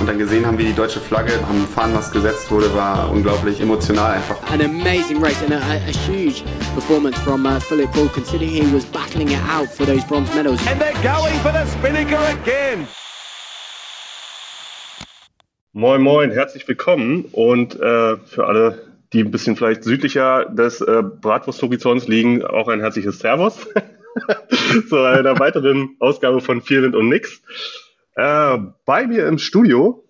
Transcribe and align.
und 0.00 0.06
dann 0.06 0.18
gesehen 0.18 0.46
haben, 0.46 0.56
wie 0.58 0.64
die 0.64 0.72
deutsche 0.72 0.98
Flagge 0.98 1.32
am 1.48 1.66
Fahnenmast 1.68 2.12
gesetzt 2.12 2.50
wurde, 2.50 2.74
war 2.74 3.10
unglaublich 3.10 3.60
emotional 3.60 4.12
einfach. 4.12 4.36
An 4.50 4.62
amazing 4.62 5.22
race 5.22 5.42
and 5.42 5.52
a, 5.52 5.58
a, 5.58 5.92
huge 6.08 6.42
performance 6.74 7.18
from 7.20 7.44
uh, 7.44 7.60
Philip 7.60 7.92
Bull, 7.92 8.08
considering 8.08 8.50
he 8.50 8.74
was 8.74 8.86
battling 8.86 9.28
it 9.28 9.40
out 9.48 9.68
for 9.68 9.84
those 9.84 10.02
bronze 10.06 10.34
medals. 10.34 10.58
And 10.66 10.80
they're 10.80 10.94
going 11.02 11.38
for 11.40 11.52
the 11.52 11.66
Spinnaker 11.66 12.18
again. 12.42 12.88
Moin 15.72 16.00
Moin, 16.00 16.30
herzlich 16.30 16.66
willkommen 16.66 17.26
und 17.30 17.74
äh, 17.76 18.16
für 18.16 18.46
alle, 18.46 18.82
die 19.12 19.20
ein 19.20 19.30
bisschen 19.30 19.54
vielleicht 19.54 19.84
südlicher 19.84 20.46
des 20.46 20.80
äh, 20.80 21.02
Bratwursthorizonts 21.02 22.08
liegen, 22.08 22.42
auch 22.44 22.68
ein 22.68 22.80
herzliches 22.80 23.18
Servus 23.18 23.68
zu 24.88 24.96
einer 24.96 25.38
weiteren 25.38 25.96
Ausgabe 26.00 26.40
von 26.40 26.62
Viel 26.62 26.92
und 26.94 27.08
Nix. 27.08 27.42
Äh, 28.20 28.58
bei 28.84 29.06
mir 29.06 29.26
im 29.26 29.38
Studio, 29.38 30.04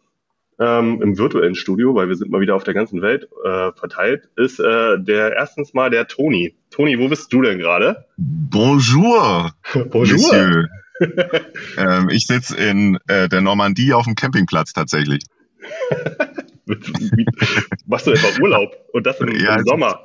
ähm, 0.59 1.01
im 1.01 1.17
virtuellen 1.17 1.55
Studio, 1.55 1.95
weil 1.95 2.09
wir 2.09 2.17
sind 2.17 2.33
mal 2.33 2.41
wieder 2.41 2.57
auf 2.57 2.65
der 2.65 2.75
ganzen 2.75 3.03
Welt 3.03 3.29
äh, 3.45 3.71
verteilt, 3.71 4.29
ist 4.35 4.59
äh, 4.59 4.99
der 4.99 5.37
erstens 5.37 5.75
mal 5.75 5.91
der 5.91 6.09
Toni. 6.09 6.57
Toni, 6.71 6.99
wo 6.99 7.07
bist 7.07 7.33
du 7.33 7.41
denn 7.41 7.61
gerade? 7.61 8.07
Bonjour, 8.17 9.53
Bonjour. 9.91 10.67
Ähm, 11.79 12.11
ich 12.11 12.27
sitze 12.27 12.55
in 12.59 12.99
äh, 13.07 13.27
der 13.27 13.41
Normandie 13.41 13.95
auf 13.95 14.05
dem 14.05 14.17
Campingplatz 14.17 14.75
tatsächlich. 14.75 15.25
Machst 17.87 18.07
du 18.07 18.11
etwa 18.11 18.43
Urlaub? 18.43 18.77
Und 18.93 19.07
das 19.07 19.19
im, 19.19 19.35
Ja, 19.35 19.57
im 19.57 19.65
Sommer? 19.65 20.05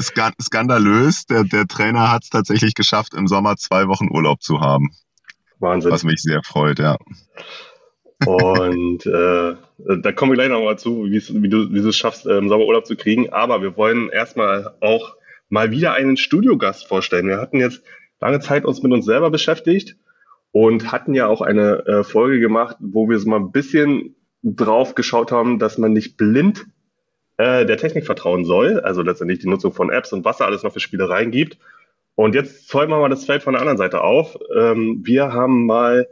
Ska 0.00 0.32
skandalös, 0.42 1.26
der, 1.26 1.44
der 1.44 1.68
Trainer 1.68 2.10
hat 2.10 2.24
es 2.24 2.30
tatsächlich 2.30 2.74
geschafft, 2.74 3.14
im 3.14 3.28
Sommer 3.28 3.56
zwei 3.56 3.86
Wochen 3.86 4.08
Urlaub 4.10 4.42
zu 4.42 4.58
haben, 4.60 4.90
Wahnsinn. 5.62 5.90
was 5.92 6.04
mich 6.04 6.20
sehr 6.20 6.42
freut, 6.42 6.78
ja. 6.78 6.96
Und 8.26 9.06
äh, 9.06 9.54
da 10.00 10.12
kommen 10.12 10.32
wir 10.32 10.36
gleich 10.36 10.48
nochmal 10.48 10.78
zu, 10.78 11.04
wie 11.06 11.48
du, 11.48 11.72
wie 11.72 11.80
du 11.80 11.88
es 11.88 11.96
schaffst, 11.96 12.26
äh, 12.26 12.38
im 12.38 12.48
Sommer 12.48 12.66
Urlaub 12.66 12.86
zu 12.86 12.96
kriegen. 12.96 13.32
Aber 13.32 13.62
wir 13.62 13.76
wollen 13.76 14.10
erstmal 14.10 14.74
auch 14.80 15.16
mal 15.48 15.70
wieder 15.70 15.94
einen 15.94 16.16
Studiogast 16.16 16.86
vorstellen. 16.86 17.26
Wir 17.26 17.38
hatten 17.38 17.58
jetzt 17.58 17.82
lange 18.20 18.40
Zeit 18.40 18.64
uns 18.64 18.82
mit 18.82 18.92
uns 18.92 19.04
selber 19.04 19.30
beschäftigt 19.30 19.96
und 20.52 20.92
hatten 20.92 21.14
ja 21.14 21.26
auch 21.26 21.40
eine 21.40 21.86
äh, 21.86 22.04
Folge 22.04 22.38
gemacht, 22.38 22.76
wo 22.80 23.08
wir 23.08 23.18
so 23.18 23.28
mal 23.28 23.40
ein 23.40 23.52
bisschen 23.52 24.14
drauf 24.42 24.94
geschaut 24.94 25.32
haben, 25.32 25.58
dass 25.58 25.78
man 25.78 25.92
nicht 25.92 26.16
blind 26.16 26.66
äh, 27.38 27.66
der 27.66 27.76
Technik 27.76 28.06
vertrauen 28.06 28.44
soll. 28.44 28.80
Also 28.80 29.02
letztendlich 29.02 29.40
die 29.40 29.48
Nutzung 29.48 29.72
von 29.72 29.90
Apps 29.90 30.12
und 30.12 30.24
was 30.24 30.38
da 30.38 30.44
alles 30.44 30.62
noch 30.62 30.72
für 30.72 30.80
Spielereien 30.80 31.30
gibt. 31.30 31.58
Und 32.14 32.34
jetzt 32.34 32.68
zäumen 32.68 32.90
wir 32.90 33.00
mal 33.00 33.08
das 33.08 33.24
Feld 33.24 33.42
von 33.42 33.54
der 33.54 33.60
anderen 33.60 33.78
Seite 33.78 34.02
auf. 34.02 34.36
Ähm, 34.56 35.00
wir 35.04 35.32
haben 35.32 35.66
mal 35.66 36.06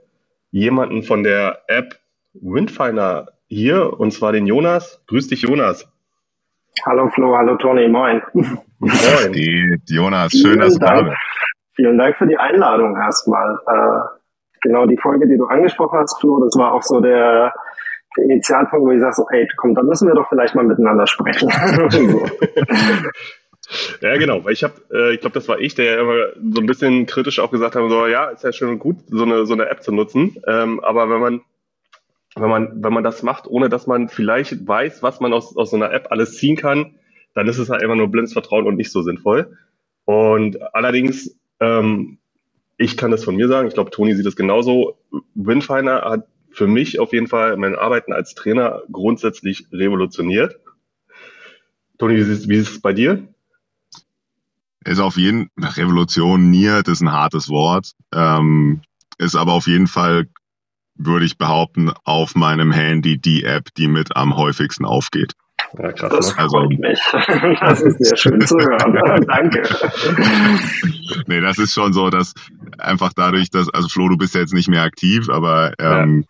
jemanden 0.50 1.02
von 1.02 1.22
der 1.22 1.60
App 1.68 1.98
Windfinder 2.32 3.32
hier, 3.48 3.98
und 3.98 4.12
zwar 4.12 4.32
den 4.32 4.46
Jonas. 4.46 5.02
Grüß 5.08 5.28
dich, 5.28 5.42
Jonas. 5.42 5.88
Hallo 6.86 7.08
Flo, 7.08 7.36
hallo 7.36 7.56
Toni, 7.56 7.88
moin. 7.88 8.22
Moin. 8.32 8.52
Geht, 9.32 9.82
Jonas, 9.88 10.32
schön, 10.32 10.60
dass 10.60 10.74
du 10.74 10.80
da 10.80 11.02
bist. 11.02 11.16
Vielen 11.74 11.98
Dank 11.98 12.16
für 12.16 12.26
die 12.26 12.38
Einladung 12.38 12.96
erstmal. 12.96 13.58
Äh, 13.66 14.00
genau 14.62 14.86
die 14.86 14.96
Folge, 14.96 15.28
die 15.28 15.36
du 15.36 15.46
angesprochen 15.46 15.98
hast, 15.98 16.18
Flo, 16.20 16.42
das 16.42 16.56
war 16.56 16.72
auch 16.72 16.82
so 16.82 17.00
der, 17.00 17.52
der 18.16 18.24
Initialpunkt, 18.24 18.86
wo 18.86 18.92
ich 18.92 19.00
sage, 19.00 19.14
so, 19.14 19.26
ey, 19.30 19.46
komm, 19.56 19.74
da 19.74 19.82
müssen 19.82 20.08
wir 20.08 20.14
doch 20.14 20.28
vielleicht 20.28 20.54
mal 20.54 20.64
miteinander 20.64 21.06
sprechen. 21.06 21.50
so. 21.90 22.26
Ja, 24.00 24.16
genau, 24.16 24.44
weil 24.44 24.52
ich 24.52 24.64
habe, 24.64 24.74
äh, 24.92 25.14
ich 25.14 25.20
glaube, 25.20 25.34
das 25.34 25.48
war 25.48 25.60
ich, 25.60 25.74
der 25.74 25.84
ja 25.84 26.00
immer 26.00 26.54
so 26.54 26.60
ein 26.60 26.66
bisschen 26.66 27.06
kritisch 27.06 27.38
auch 27.38 27.50
gesagt 27.50 27.76
hat, 27.76 27.88
so, 27.88 28.06
ja, 28.06 28.26
ist 28.30 28.44
ja 28.44 28.52
schön 28.52 28.70
und 28.70 28.78
gut, 28.78 28.96
so 29.08 29.22
eine, 29.22 29.46
so 29.46 29.52
eine 29.54 29.68
App 29.68 29.82
zu 29.82 29.92
nutzen, 29.92 30.36
ähm, 30.46 30.80
aber 30.80 31.08
wenn 31.08 31.20
man, 31.20 31.40
wenn 32.34 32.48
man, 32.48 32.82
wenn 32.82 32.92
man 32.92 33.04
das 33.04 33.22
macht, 33.22 33.46
ohne 33.46 33.68
dass 33.68 33.86
man 33.86 34.08
vielleicht 34.08 34.66
weiß, 34.66 35.02
was 35.02 35.20
man 35.20 35.32
aus, 35.32 35.56
aus 35.56 35.70
so 35.70 35.76
einer 35.76 35.92
App 35.92 36.08
alles 36.10 36.36
ziehen 36.36 36.56
kann, 36.56 36.94
dann 37.34 37.46
ist 37.48 37.58
es 37.58 37.70
halt 37.70 37.82
immer 37.82 37.96
nur 37.96 38.08
blindes 38.08 38.32
Vertrauen 38.32 38.66
und 38.66 38.76
nicht 38.76 38.90
so 38.90 39.02
sinnvoll. 39.02 39.56
Und 40.04 40.60
allerdings, 40.74 41.38
ähm, 41.60 42.18
ich 42.76 42.96
kann 42.96 43.10
das 43.10 43.24
von 43.24 43.36
mir 43.36 43.46
sagen, 43.48 43.68
ich 43.68 43.74
glaube, 43.74 43.90
Toni 43.90 44.14
sieht 44.14 44.26
es 44.26 44.36
genauso. 44.36 44.98
Windfinder 45.34 46.02
hat 46.02 46.26
für 46.50 46.66
mich 46.66 46.98
auf 46.98 47.12
jeden 47.12 47.28
Fall 47.28 47.56
mein 47.56 47.76
Arbeiten 47.76 48.12
als 48.12 48.34
Trainer 48.34 48.82
grundsätzlich 48.90 49.66
revolutioniert. 49.72 50.58
Toni, 51.98 52.16
wie 52.16 52.32
ist, 52.32 52.48
wie 52.48 52.56
ist 52.56 52.70
es 52.70 52.80
bei 52.80 52.92
dir? 52.92 53.28
Ist 54.84 54.98
auf 55.00 55.16
jeden 55.16 55.50
revolutioniert 55.58 56.88
ist 56.88 57.00
ein 57.02 57.12
hartes 57.12 57.48
Wort. 57.48 57.92
Ähm, 58.14 58.80
ist 59.18 59.36
aber 59.36 59.52
auf 59.52 59.66
jeden 59.66 59.86
Fall, 59.86 60.26
würde 60.94 61.26
ich 61.26 61.36
behaupten, 61.36 61.92
auf 62.04 62.34
meinem 62.34 62.72
Handy 62.72 63.18
die 63.18 63.44
App, 63.44 63.68
die 63.76 63.88
mit 63.88 64.16
am 64.16 64.36
häufigsten 64.36 64.84
aufgeht. 64.86 65.34
Ja, 65.78 65.92
krass. 65.92 66.10
Das 66.10 66.36
Ne? 66.36 66.42
Also- 66.42 66.56
freut 66.58 66.78
mich. 66.78 66.98
Das 67.60 67.80
ist 67.82 68.02
sehr 68.04 68.16
schön 68.16 68.40
zu 68.40 68.56
hören. 68.58 69.24
Danke. 69.26 69.62
Nee, 71.26 71.40
das 71.40 71.58
ist 71.58 71.74
schon 71.74 71.92
so, 71.92 72.10
dass 72.10 72.34
einfach 72.78 73.12
dadurch, 73.14 73.50
dass, 73.50 73.68
also 73.68 73.88
Flo, 73.88 74.08
du 74.08 74.16
bist 74.16 74.34
ja 74.34 74.40
jetzt 74.40 74.54
nicht 74.54 74.68
mehr 74.68 74.82
aktiv, 74.82 75.28
aber 75.28 75.74
ähm, 75.78 76.24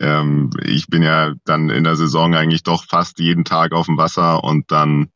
ähm, 0.00 0.50
ich 0.62 0.88
bin 0.88 1.02
ja 1.02 1.32
dann 1.44 1.70
in 1.70 1.84
der 1.84 1.96
Saison 1.96 2.34
eigentlich 2.34 2.62
doch 2.64 2.84
fast 2.84 3.18
jeden 3.20 3.44
Tag 3.44 3.72
auf 3.72 3.86
dem 3.86 3.96
Wasser 3.96 4.42
und 4.42 4.70
dann 4.72 5.10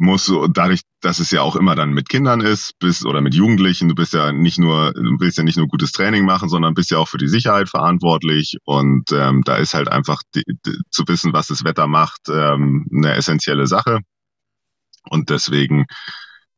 musst 0.00 0.28
du, 0.28 0.48
dadurch, 0.48 0.80
dass 1.02 1.18
es 1.18 1.30
ja 1.30 1.42
auch 1.42 1.56
immer 1.56 1.74
dann 1.74 1.92
mit 1.92 2.08
Kindern 2.08 2.40
ist, 2.40 2.78
bist, 2.78 3.04
oder 3.04 3.20
mit 3.20 3.34
Jugendlichen, 3.34 3.88
du 3.90 3.94
bist 3.94 4.14
ja 4.14 4.32
nicht 4.32 4.58
nur, 4.58 4.94
du 4.94 5.20
willst 5.20 5.36
ja 5.36 5.44
nicht 5.44 5.58
nur 5.58 5.68
gutes 5.68 5.92
Training 5.92 6.24
machen, 6.24 6.48
sondern 6.48 6.72
bist 6.72 6.90
ja 6.90 6.96
auch 6.96 7.08
für 7.08 7.18
die 7.18 7.28
Sicherheit 7.28 7.68
verantwortlich 7.68 8.56
und 8.64 9.12
ähm, 9.12 9.42
da 9.44 9.56
ist 9.56 9.74
halt 9.74 9.88
einfach 9.88 10.22
die, 10.34 10.42
die, 10.64 10.78
zu 10.90 11.06
wissen, 11.06 11.34
was 11.34 11.48
das 11.48 11.64
Wetter 11.64 11.86
macht, 11.86 12.30
ähm, 12.30 12.88
eine 12.94 13.14
essentielle 13.14 13.66
Sache. 13.66 14.00
Und 15.10 15.28
deswegen 15.28 15.84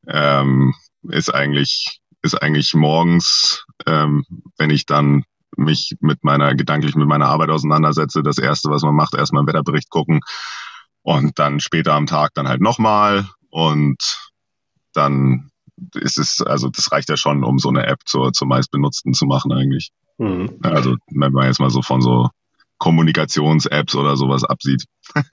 ähm, 0.07 0.75
ist 1.09 1.35
eigentlich 1.35 2.01
ist 2.23 2.41
eigentlich 2.41 2.75
morgens, 2.75 3.65
ähm, 3.87 4.25
wenn 4.57 4.71
ich 4.71 4.87
dann 4.87 5.25
mich 5.57 5.97
mit 5.99 6.23
meiner 6.23 6.55
gedanklich 6.55 6.95
mit 6.95 7.09
meiner 7.09 7.27
Arbeit 7.27 7.51
auseinandersetze, 7.51 8.23
das 8.23 8.39
erste, 8.39 8.71
was 8.71 8.83
man 8.83 8.95
macht, 8.95 9.17
erstmal 9.17 9.41
einen 9.41 9.49
Wetterbericht 9.49 9.91
gucken 9.91 10.21
und 11.03 11.39
dann 11.39 11.61
später 11.61 11.95
am 11.95 12.07
Tag 12.07 12.33
dann 12.35 12.49
halt 12.49 12.61
nochmal 12.61 13.27
und 13.51 14.31
dann 14.93 15.51
ist 15.95 16.19
es, 16.19 16.43
also 16.43 16.69
das 16.69 16.93
reicht 16.93 17.09
ja 17.09 17.17
schon, 17.17 17.45
um 17.45 17.59
so 17.59 17.69
eine 17.69 17.87
App 17.87 18.01
zur, 18.05 18.33
zur 18.33 18.47
meistbenutzten 18.47 19.15
zu 19.15 19.27
machen 19.27 19.53
eigentlich. 19.53 19.91
Mhm. 20.19 20.59
Also 20.63 20.97
wenn 21.11 21.33
man 21.33 21.47
jetzt 21.47 21.61
mal 21.61 21.71
so 21.71 21.83
von 21.83 22.01
so 22.01 22.29
Kommunikations-Apps 22.79 23.95
oder 23.95 24.17
sowas 24.17 24.45
absieht. 24.45 24.85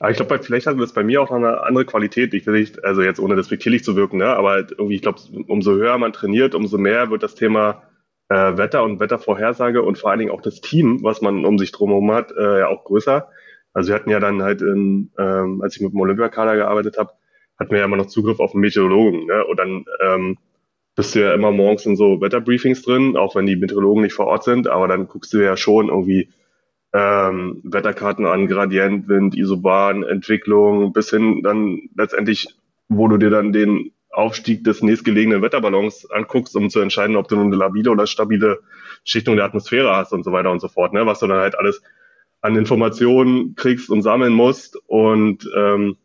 Aber 0.00 0.10
ich 0.10 0.16
glaube, 0.16 0.42
vielleicht 0.42 0.66
hat 0.66 0.80
das 0.80 0.94
bei 0.94 1.04
mir 1.04 1.20
auch 1.20 1.28
noch 1.28 1.36
eine 1.36 1.62
andere 1.62 1.84
Qualität. 1.84 2.32
Ich 2.32 2.46
will 2.46 2.58
nicht, 2.58 2.82
also 2.82 3.02
jetzt 3.02 3.20
ohne 3.20 3.36
despektierlich 3.36 3.84
zu 3.84 3.96
wirken, 3.96 4.16
ne? 4.16 4.28
aber 4.28 4.52
halt 4.52 4.70
irgendwie, 4.70 4.94
ich 4.94 5.02
glaube, 5.02 5.20
umso 5.46 5.72
höher 5.72 5.98
man 5.98 6.14
trainiert, 6.14 6.54
umso 6.54 6.78
mehr 6.78 7.10
wird 7.10 7.22
das 7.22 7.34
Thema 7.34 7.82
äh, 8.30 8.56
Wetter 8.56 8.82
und 8.82 8.98
Wettervorhersage 8.98 9.82
und 9.82 9.98
vor 9.98 10.08
allen 10.08 10.20
Dingen 10.20 10.30
auch 10.30 10.40
das 10.40 10.62
Team, 10.62 11.02
was 11.02 11.20
man 11.20 11.44
um 11.44 11.58
sich 11.58 11.70
drumherum 11.70 12.12
hat, 12.12 12.32
äh, 12.32 12.60
ja 12.60 12.68
auch 12.68 12.84
größer. 12.84 13.28
Also 13.72 13.88
wir 13.88 13.94
hatten 13.94 14.10
ja 14.10 14.20
dann 14.20 14.42
halt, 14.42 14.62
in, 14.62 15.10
ähm, 15.18 15.62
als 15.62 15.76
ich 15.76 15.82
mit 15.82 15.92
dem 15.92 16.00
Olympiakader 16.00 16.56
gearbeitet 16.56 16.98
habe, 16.98 17.12
hatten 17.58 17.70
wir 17.70 17.78
ja 17.78 17.84
immer 17.84 17.96
noch 17.96 18.06
Zugriff 18.06 18.40
auf 18.40 18.54
einen 18.54 18.62
Meteorologen. 18.62 19.26
Ne? 19.26 19.44
Und 19.44 19.58
dann 19.58 19.84
ähm, 20.02 20.38
bist 20.96 21.14
du 21.14 21.20
ja 21.20 21.34
immer 21.34 21.52
morgens 21.52 21.86
in 21.86 21.96
so 21.96 22.20
Wetterbriefings 22.20 22.82
drin, 22.82 23.16
auch 23.16 23.36
wenn 23.36 23.46
die 23.46 23.56
Meteorologen 23.56 24.02
nicht 24.02 24.14
vor 24.14 24.26
Ort 24.26 24.44
sind, 24.44 24.66
aber 24.66 24.88
dann 24.88 25.06
guckst 25.06 25.32
du 25.32 25.38
ja 25.38 25.56
schon 25.56 25.88
irgendwie 25.88 26.30
ähm, 26.92 27.60
Wetterkarten 27.62 28.26
an, 28.26 28.48
Gradient, 28.48 29.08
Wind, 29.08 29.36
Isobahn, 29.36 30.02
Entwicklung, 30.02 30.92
bis 30.92 31.10
hin 31.10 31.42
dann 31.42 31.88
letztendlich, 31.96 32.48
wo 32.88 33.06
du 33.06 33.16
dir 33.16 33.30
dann 33.30 33.52
den 33.52 33.92
Aufstieg 34.10 34.64
des 34.64 34.82
nächstgelegenen 34.82 35.40
Wetterballons 35.40 36.10
anguckst, 36.10 36.56
um 36.56 36.68
zu 36.68 36.80
entscheiden, 36.80 37.14
ob 37.14 37.28
du 37.28 37.36
nun 37.36 37.46
eine 37.46 37.56
labile 37.56 37.92
oder 37.92 38.08
stabile 38.08 38.58
Schichtung 39.04 39.36
der 39.36 39.44
Atmosphäre 39.44 39.94
hast 39.94 40.12
und 40.12 40.24
so 40.24 40.32
weiter 40.32 40.50
und 40.50 40.60
so 40.60 40.66
fort, 40.66 40.92
ne? 40.92 41.06
was 41.06 41.20
du 41.20 41.28
dann 41.28 41.38
halt 41.38 41.56
alles 41.56 41.80
an 42.42 42.56
Informationen 42.56 43.54
kriegst 43.54 43.90
und 43.90 44.02
sammeln 44.02 44.32
musst. 44.32 44.76
Und 44.86 45.48
ähm, 45.56 45.96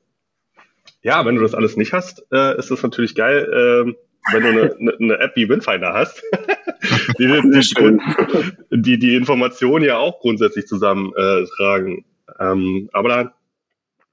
ja, 1.01 1.25
wenn 1.25 1.35
du 1.35 1.41
das 1.41 1.55
alles 1.55 1.77
nicht 1.77 1.93
hast, 1.93 2.25
äh, 2.31 2.57
ist 2.57 2.71
das 2.71 2.83
natürlich 2.83 3.15
geil, 3.15 3.47
ähm, 3.53 3.95
wenn 4.31 4.43
du 4.43 4.49
eine, 4.49 4.75
eine, 4.75 4.93
eine 4.99 5.19
App 5.19 5.35
wie 5.35 5.47
Windfinder 5.47 5.93
hast, 5.93 6.23
die, 7.19 7.27
die, 7.27 8.81
die 8.81 8.99
die 8.99 9.15
Informationen 9.15 9.85
ja 9.85 9.97
auch 9.97 10.19
grundsätzlich 10.19 10.67
zusammentragen. 10.67 11.43
Äh, 11.43 11.47
tragen. 11.55 12.05
ähm, 12.39 12.89
aber 12.91 13.09
da, 13.09 13.33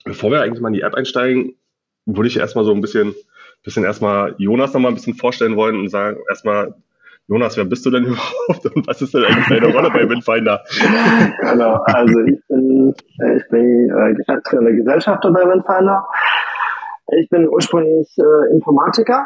bevor 0.05 0.31
wir 0.31 0.43
eigentlich 0.43 0.61
mal 0.61 0.69
in 0.69 0.75
die 0.75 0.83
App 0.83 0.95
einsteigen, 0.95 1.55
würde 2.07 2.29
ich 2.29 2.37
erstmal 2.37 2.65
so 2.65 2.73
ein 2.73 2.81
bisschen, 2.81 3.15
bisschen 3.63 3.85
erstmal 3.85 4.35
Jonas 4.39 4.73
nochmal 4.73 4.93
ein 4.93 4.97
bisschen 4.97 5.15
vorstellen 5.15 5.57
wollen 5.57 5.77
und 5.77 5.89
sagen, 5.89 6.19
erstmal, 6.29 6.75
Jonas, 7.33 7.57
wer 7.57 7.65
bist 7.65 7.87
du 7.87 7.91
denn 7.91 8.05
überhaupt 8.13 8.67
und 8.67 8.87
was 8.87 9.01
ist 9.01 9.15
denn 9.15 9.25
eigentlich 9.25 9.49
deine 9.49 9.73
Rolle 9.73 9.91
bei 9.91 10.07
Windfinder? 10.07 10.63
genau, 11.41 11.81
also 11.85 12.21
ich 12.27 12.39
bin, 12.47 12.95
ich 13.37 13.49
bin 13.49 13.89
äh, 13.89 14.15
geschäftsführender 14.15 14.73
Gesellschafter 14.73 15.33
bei 15.33 15.41
Windfinder. 15.41 16.07
Ich 17.19 17.31
bin 17.31 17.49
ursprünglich 17.49 18.07
äh, 18.19 18.53
Informatiker 18.55 19.25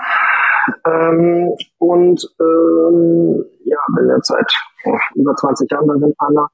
ähm, 0.86 1.52
und 1.78 2.22
ähm, 2.40 3.44
ja, 3.64 3.78
bin 3.96 4.08
jetzt 4.14 4.28
seit 4.28 4.52
oh, 4.84 4.98
über 5.16 5.34
20 5.34 5.68
Jahren 5.68 5.88
bei 5.88 5.94
Windfinder 5.94 6.48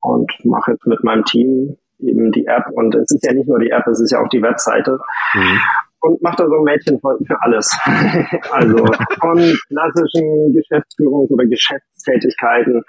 und 0.00 0.32
mache 0.44 0.72
jetzt 0.72 0.86
mit 0.86 1.04
meinem 1.04 1.24
Team 1.24 1.76
eben 1.98 2.32
die 2.32 2.46
App 2.46 2.64
und 2.72 2.94
es 2.94 3.10
ist 3.10 3.26
ja 3.26 3.34
nicht 3.34 3.48
nur 3.48 3.58
die 3.58 3.70
App, 3.70 3.86
es 3.88 4.00
ist 4.00 4.12
ja 4.12 4.20
auch 4.20 4.28
die 4.28 4.42
Webseite. 4.42 4.98
Mhm 5.34 5.58
und 6.00 6.22
macht 6.22 6.40
da 6.40 6.46
so 6.46 6.56
ein 6.56 6.64
Mädchen 6.64 7.00
für 7.00 7.42
alles. 7.42 7.76
also 8.52 8.84
von 9.20 9.38
klassischen 9.68 10.54
Geschäftsführungs- 10.54 11.32
oder 11.32 11.46
Geschäftstätigkeiten 11.46 12.82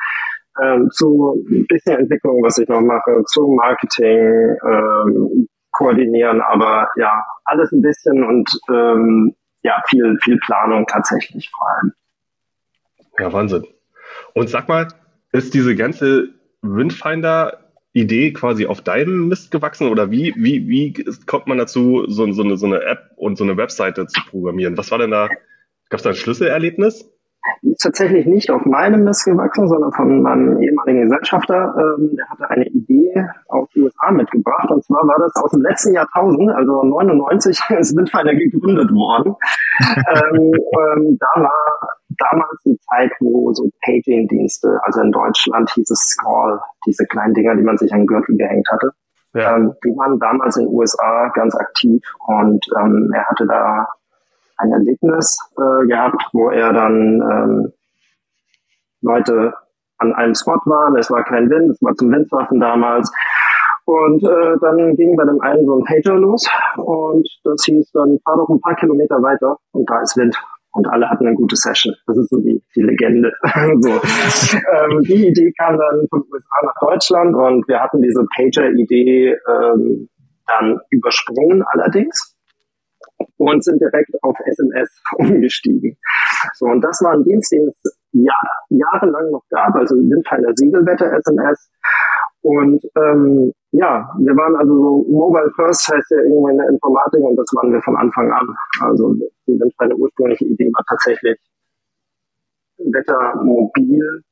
ähm, 0.62 0.90
zu 0.92 1.44
ein 1.50 1.66
bisschen 1.68 2.00
Entwicklung, 2.00 2.44
was 2.44 2.58
ich 2.58 2.68
noch 2.68 2.82
mache, 2.82 3.24
zu 3.26 3.48
Marketing, 3.48 4.58
ähm, 4.66 5.48
koordinieren, 5.72 6.42
aber 6.42 6.90
ja, 6.98 7.26
alles 7.46 7.72
ein 7.72 7.82
bisschen 7.82 8.24
und 8.24 8.50
ähm, 8.70 9.36
ja, 9.62 9.82
viel, 9.88 10.18
viel 10.22 10.38
Planung 10.40 10.86
tatsächlich 10.88 11.50
vor 11.50 11.68
allem. 11.70 11.94
Ja, 13.18 13.32
Wahnsinn. 13.32 13.66
Und 14.34 14.50
sag 14.50 14.68
mal, 14.68 14.88
ist 15.32 15.54
diese 15.54 15.76
ganze 15.76 16.30
Windfinder 16.62 17.59
Idee 17.94 18.34
quasi 18.34 18.68
auf 18.68 18.82
deinem 18.82 19.28
Mist 19.28 19.52
gewachsen 19.52 19.90
oder 19.90 20.12
wie, 20.12 20.34
wie, 20.38 20.68
wie 20.68 20.94
kommt 21.26 21.48
man 21.48 21.58
dazu, 21.58 22.06
so, 22.08 22.32
so, 22.32 22.44
eine, 22.44 22.58
so 22.58 22.68
eine 22.68 22.84
App 22.84 23.12
und 23.16 23.38
so 23.38 23.44
eine 23.44 23.58
Webseite 23.58 24.06
zu 24.08 24.22
programmieren? 24.30 24.78
Was 24.78 24.92
war 24.92 25.00
denn 25.00 25.12
da? 25.12 25.28
Gab 25.90 25.98
es 25.98 26.04
da 26.04 26.10
ein 26.10 26.16
Schlüsselerlebnis? 26.16 27.10
Die 27.64 27.72
ist 27.72 27.82
tatsächlich 27.82 28.26
nicht 28.28 28.52
auf 28.52 28.64
meinem 28.66 29.06
Mist 29.06 29.26
gewachsen, 29.26 29.68
sondern 29.68 29.92
von 29.94 30.22
meinem 30.22 30.62
ehemaligen 30.62 31.04
Gesellschafter. 31.04 31.74
Ähm, 31.78 32.16
der 32.16 32.30
hatte 32.30 32.50
eine 32.50 32.68
Idee 32.68 33.26
aus 33.48 33.70
den 33.72 33.84
USA 33.84 34.12
mitgebracht. 34.12 34.70
Und 34.70 34.84
zwar 34.84 35.08
war 35.08 35.18
das 35.20 35.36
aus 35.42 35.52
dem 35.52 35.62
letzten 35.62 35.94
Jahrtausend, 35.94 36.52
also 36.52 36.84
99 36.84 37.60
ist 37.80 37.96
Windfinder 37.98 38.36
gegründet 38.36 38.92
worden. 38.92 39.36
ähm, 39.82 40.52
ähm, 40.54 41.18
da 41.20 41.42
war 41.42 41.99
damals 42.20 42.62
die 42.64 42.78
Zeit, 42.80 43.12
wo 43.20 43.54
so 43.54 43.70
Paging-Dienste, 43.84 44.80
also 44.84 45.02
in 45.02 45.12
Deutschland 45.12 45.70
hieß 45.72 45.90
es 45.90 46.00
Scroll, 46.00 46.60
diese 46.86 47.06
kleinen 47.06 47.34
Dinger, 47.34 47.56
die 47.56 47.64
man 47.64 47.78
sich 47.78 47.92
an 47.94 48.02
den 48.02 48.08
Gürtel 48.08 48.38
gehängt 48.38 48.68
hatte. 48.72 48.92
Ja. 49.34 49.56
Ähm, 49.56 49.74
die 49.84 49.96
waren 49.96 50.20
damals 50.20 50.58
in 50.58 50.66
den 50.66 50.74
USA 50.74 51.30
ganz 51.36 51.56
aktiv 51.56 52.02
und 52.28 52.66
ähm, 52.80 53.12
er 53.14 53.26
hatte 53.26 53.46
da 53.46 53.88
ein 54.58 54.72
Erlebnis 54.72 55.38
äh, 55.58 55.88
gehabt, 55.88 56.22
wo 56.34 56.50
er 56.50 56.74
dann 56.74 57.22
ähm, 57.22 57.74
Leute 59.02 59.54
an 60.00 60.14
einem 60.14 60.36
Spot 60.36 60.60
waren, 60.66 60.96
es 60.98 61.12
war 61.12 61.24
kein 61.24 61.50
Wind, 61.50 61.72
es 61.72 61.82
war 61.82 61.94
zum 61.96 62.12
Windsurfen 62.12 62.60
damals. 62.60 63.12
Und 63.86 64.24
äh, 64.24 64.58
dann 64.62 64.96
ging 64.96 65.16
bei 65.16 65.26
dem 65.26 65.42
einen 65.42 65.66
so 65.66 65.80
ein 65.80 65.84
Pager 65.84 66.16
los 66.16 66.48
und 66.78 67.28
das 67.44 67.64
hieß 67.66 67.92
dann, 67.94 68.20
fahr 68.24 68.38
doch 68.38 68.50
ein 68.50 68.62
paar 68.62 68.76
Kilometer 68.76 69.22
weiter 69.22 69.58
und 69.72 69.90
da 69.90 70.02
ist 70.02 70.16
Wind 70.16 70.40
und 70.72 70.88
alle 70.88 71.10
hatten 71.10 71.26
eine 71.26 71.36
gute 71.36 71.56
Session. 71.56 71.94
Das 72.06 72.18
ist 72.18 72.30
so 72.30 72.38
die, 72.38 72.64
die 72.76 72.82
Legende. 72.82 73.32
so. 73.82 73.90
ähm, 73.90 75.02
die 75.04 75.28
Idee 75.28 75.52
kam 75.60 75.78
dann 75.78 76.08
von 76.10 76.24
USA 76.32 76.66
nach 76.66 76.76
Deutschland 76.82 77.36
und 77.36 77.68
wir 77.68 77.80
hatten 77.80 78.02
diese 78.02 78.26
Pager-Idee 78.36 79.36
ähm, 79.48 80.10
dann 80.48 80.80
übersprungen 80.90 81.64
allerdings 81.72 82.36
und 83.38 83.64
sind 83.64 83.82
direkt 83.82 84.12
auf 84.22 84.38
SMS 84.46 85.02
umgestiegen. 85.18 85.98
So, 86.56 86.66
und 86.66 86.82
das 86.82 87.02
war 87.02 87.14
ein 87.14 87.24
Dienst, 87.24 87.52
den 87.52 87.68
es 87.68 87.82
Jahr, 88.12 88.50
jahrelang 88.70 89.32
noch 89.32 89.44
gab, 89.50 89.76
also 89.76 89.96
Windpfeiler 89.96 90.52
Segelwetter-SMS. 90.56 91.72
Und 92.42 92.82
ähm, 92.96 93.52
ja, 93.72 94.10
wir 94.18 94.36
waren 94.36 94.56
also 94.56 94.74
so 94.74 95.06
Mobile 95.10 95.52
First 95.56 95.88
heißt 95.90 96.12
ja 96.12 96.18
irgendwo 96.24 96.48
in 96.48 96.58
der 96.58 96.70
Informatik 96.70 97.22
und 97.22 97.36
das 97.36 97.48
waren 97.54 97.72
wir 97.72 97.82
von 97.82 97.96
Anfang 97.98 98.32
an. 98.32 98.48
Also 98.80 99.14
die 99.46 99.60
Windpfeiler 99.60 99.96
ursprüngliche 99.96 100.46
Idee 100.46 100.72
war 100.74 100.84
tatsächlich 100.88 101.38
Wetter 102.78 103.44
mobil 103.44 104.24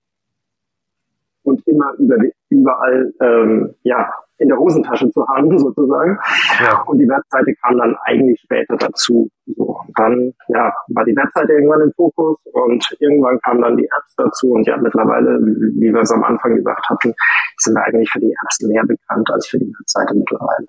und 1.48 1.66
immer 1.66 1.94
über, 1.98 2.18
überall 2.50 3.14
ähm, 3.22 3.74
ja, 3.84 4.10
in 4.38 4.50
der 4.50 4.58
Hosentasche 4.58 5.10
zu 5.10 5.26
haben, 5.28 5.58
sozusagen. 5.60 6.20
Ja. 6.60 6.82
Und 6.84 7.00
die 7.00 7.08
Webseite 7.08 7.56
kam 7.64 7.78
dann 7.78 7.96
eigentlich 8.04 8.40
später 8.42 8.76
dazu. 8.78 9.30
So, 9.46 9.80
dann 9.96 10.34
ja, 10.50 10.74
war 10.90 11.06
die 11.06 11.16
Webseite 11.16 11.54
irgendwann 11.54 11.82
im 11.82 11.94
Fokus 11.94 12.44
und 12.52 12.86
irgendwann 13.00 13.40
kamen 13.40 13.62
dann 13.62 13.78
die 13.78 13.86
Apps 13.86 14.14
dazu. 14.18 14.52
Und 14.52 14.68
ja, 14.68 14.78
mittlerweile, 14.78 15.40
wie 15.40 15.94
wir 15.94 16.02
es 16.02 16.12
am 16.12 16.24
Anfang 16.24 16.56
gesagt 16.56 16.88
hatten, 16.90 17.14
sind 17.58 17.74
wir 17.74 17.84
eigentlich 17.84 18.10
für 18.12 18.20
die 18.20 18.36
Apps 18.44 18.62
mehr 18.62 18.84
bekannt 18.86 19.30
als 19.32 19.48
für 19.48 19.58
die 19.58 19.74
Webseite 19.80 20.16
mittlerweile. 20.16 20.68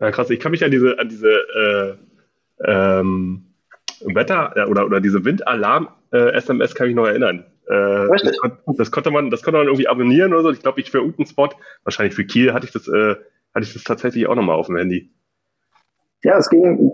Ja, 0.00 0.10
krass, 0.10 0.30
ich 0.30 0.40
kann 0.40 0.50
mich 0.50 0.64
an 0.64 0.70
diese, 0.70 0.98
an 0.98 1.08
diese 1.08 1.28
äh, 1.28 1.94
ähm, 2.64 3.54
Wetter- 4.00 4.52
äh, 4.56 4.64
oder, 4.64 4.86
oder 4.86 5.00
diese 5.00 5.24
Windalarm-SMS 5.24 6.72
äh, 6.72 6.74
kann 6.74 6.88
ich 6.88 6.94
noch 6.96 7.06
erinnern. 7.06 7.44
Äh, 7.68 8.08
das, 8.08 8.22
das, 8.76 8.90
konnte 8.90 9.10
man, 9.10 9.30
das 9.30 9.42
konnte 9.42 9.58
man 9.58 9.66
irgendwie 9.66 9.88
abonnieren 9.88 10.32
oder 10.32 10.42
so. 10.42 10.50
Ich 10.50 10.60
glaube, 10.60 10.80
ich 10.80 10.90
für 10.90 10.98
irgendeinen 10.98 11.26
Spot, 11.26 11.48
wahrscheinlich 11.84 12.14
für 12.14 12.24
Kiel, 12.24 12.52
hatte 12.52 12.66
ich 12.66 12.72
das, 12.72 12.88
äh, 12.88 13.16
hatte 13.54 13.64
ich 13.64 13.72
das 13.72 13.84
tatsächlich 13.84 14.26
auch 14.26 14.34
nochmal 14.34 14.56
auf 14.56 14.66
dem 14.66 14.76
Handy. 14.76 15.10
Ja, 16.22 16.38
es 16.38 16.48
ging, 16.48 16.92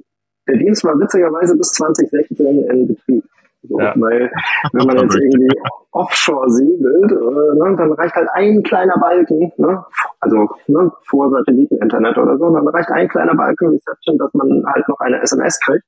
der 0.48 0.56
Dienst 0.56 0.84
war 0.84 0.98
witzigerweise 0.98 1.56
bis 1.56 1.72
2016 1.72 2.64
in 2.64 2.88
Betrieb. 2.88 3.24
So, 3.62 3.78
ja. 3.78 3.92
Weil 3.96 4.30
wenn 4.72 4.86
man 4.86 4.96
jetzt 5.02 5.16
irgendwie 5.16 5.48
offshore 5.92 6.48
segelt, 6.50 7.12
äh, 7.12 7.58
ne, 7.58 7.76
dann 7.76 7.92
reicht 7.92 8.14
halt 8.14 8.28
ein 8.32 8.62
kleiner 8.62 8.96
Balken, 8.98 9.52
ne, 9.56 9.84
also 10.20 10.48
ne, 10.66 10.90
vor 11.06 11.30
Satelliteninternet 11.30 12.16
oder 12.16 12.38
so, 12.38 12.50
dann 12.54 12.66
reicht 12.68 12.90
ein 12.90 13.08
kleiner 13.08 13.34
Balken 13.34 13.68
Reception, 13.68 14.18
dass 14.18 14.32
man 14.34 14.64
halt 14.66 14.88
noch 14.88 15.00
eine 15.00 15.20
SMS 15.20 15.60
kriegt. 15.60 15.84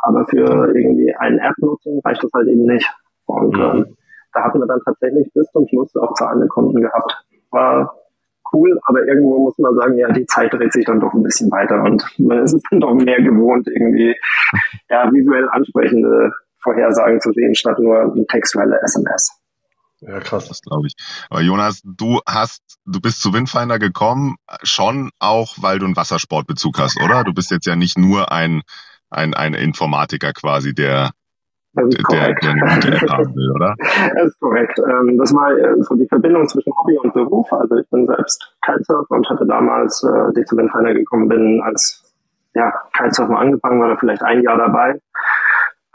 Aber 0.00 0.26
für 0.26 0.74
irgendwie 0.74 1.14
eine 1.16 1.40
App-Nutzung 1.40 2.00
reicht 2.04 2.22
das 2.22 2.30
halt 2.34 2.48
eben 2.48 2.66
nicht. 2.66 2.90
Und 3.26 3.56
mhm. 3.56 3.62
ähm, 3.62 3.96
da 4.34 4.44
hatten 4.44 4.58
wir 4.58 4.66
dann 4.66 4.80
tatsächlich 4.84 5.32
bis 5.32 5.50
zum 5.52 5.66
Schluss 5.68 5.94
auch 5.96 6.12
zahlende 6.14 6.48
Kunden 6.48 6.80
gehabt. 6.80 7.24
War 7.50 7.94
cool, 8.52 8.78
aber 8.84 9.06
irgendwo 9.06 9.38
muss 9.44 9.58
man 9.58 9.74
sagen, 9.74 9.96
ja, 9.96 10.12
die 10.12 10.26
Zeit 10.26 10.52
dreht 10.52 10.72
sich 10.72 10.84
dann 10.84 11.00
doch 11.00 11.12
ein 11.12 11.22
bisschen 11.22 11.50
weiter 11.50 11.82
und 11.82 12.04
man 12.18 12.44
ist 12.44 12.54
es 12.54 12.62
dann 12.70 12.80
doch 12.80 12.94
mehr 12.94 13.20
gewohnt, 13.22 13.66
irgendwie 13.66 14.14
ja, 14.88 15.10
visuell 15.12 15.48
ansprechende 15.50 16.32
Vorhersagen 16.62 17.20
zu 17.20 17.32
sehen, 17.32 17.54
statt 17.54 17.78
nur 17.78 18.14
textuelle 18.28 18.80
SMS. 18.82 19.30
Ja, 20.00 20.20
krass. 20.20 20.48
Das 20.48 20.60
glaube 20.60 20.86
ich. 20.86 20.94
Aber 21.30 21.40
Jonas, 21.40 21.80
du 21.84 22.20
hast, 22.26 22.62
du 22.84 23.00
bist 23.00 23.22
zu 23.22 23.32
Windfinder 23.32 23.78
gekommen, 23.78 24.36
schon 24.62 25.10
auch, 25.18 25.56
weil 25.60 25.78
du 25.78 25.86
einen 25.86 25.96
Wassersportbezug 25.96 26.78
hast, 26.78 27.00
oder? 27.02 27.24
Du 27.24 27.32
bist 27.32 27.50
jetzt 27.50 27.66
ja 27.66 27.76
nicht 27.76 27.96
nur 27.96 28.30
ein, 28.30 28.62
ein, 29.08 29.34
ein 29.34 29.54
Informatiker 29.54 30.32
quasi, 30.32 30.74
der 30.74 31.12
das 31.74 31.88
ist 31.88 32.04
korrekt. 32.04 32.42
Der, 32.42 32.54
der, 32.54 33.00
der 33.00 33.08
haben 33.10 33.34
will, 33.34 33.50
oder? 33.52 33.74
Das 34.14 34.26
ist 34.26 34.40
korrekt. 34.40 34.78
Ähm, 34.78 35.18
das 35.18 35.34
war 35.34 35.50
äh, 35.56 35.82
so 35.82 35.94
die 35.94 36.06
Verbindung 36.06 36.46
zwischen 36.48 36.72
Hobby 36.76 36.96
und 36.98 37.12
Beruf. 37.12 37.52
Also 37.52 37.76
ich 37.76 37.88
bin 37.90 38.06
selbst 38.06 38.54
Kitesurfer 38.64 39.14
und 39.14 39.28
hatte 39.28 39.46
damals, 39.46 40.02
äh, 40.04 40.08
als 40.08 40.36
ich 40.36 40.46
zu 40.46 40.56
Windfinder 40.56 40.94
gekommen 40.94 41.28
bin, 41.28 41.60
als 41.64 42.02
ja, 42.54 42.72
Kitesurfen 42.96 43.34
angefangen, 43.34 43.80
war 43.80 43.88
da 43.88 43.96
vielleicht 43.96 44.22
ein 44.22 44.42
Jahr 44.42 44.56
dabei. 44.56 45.00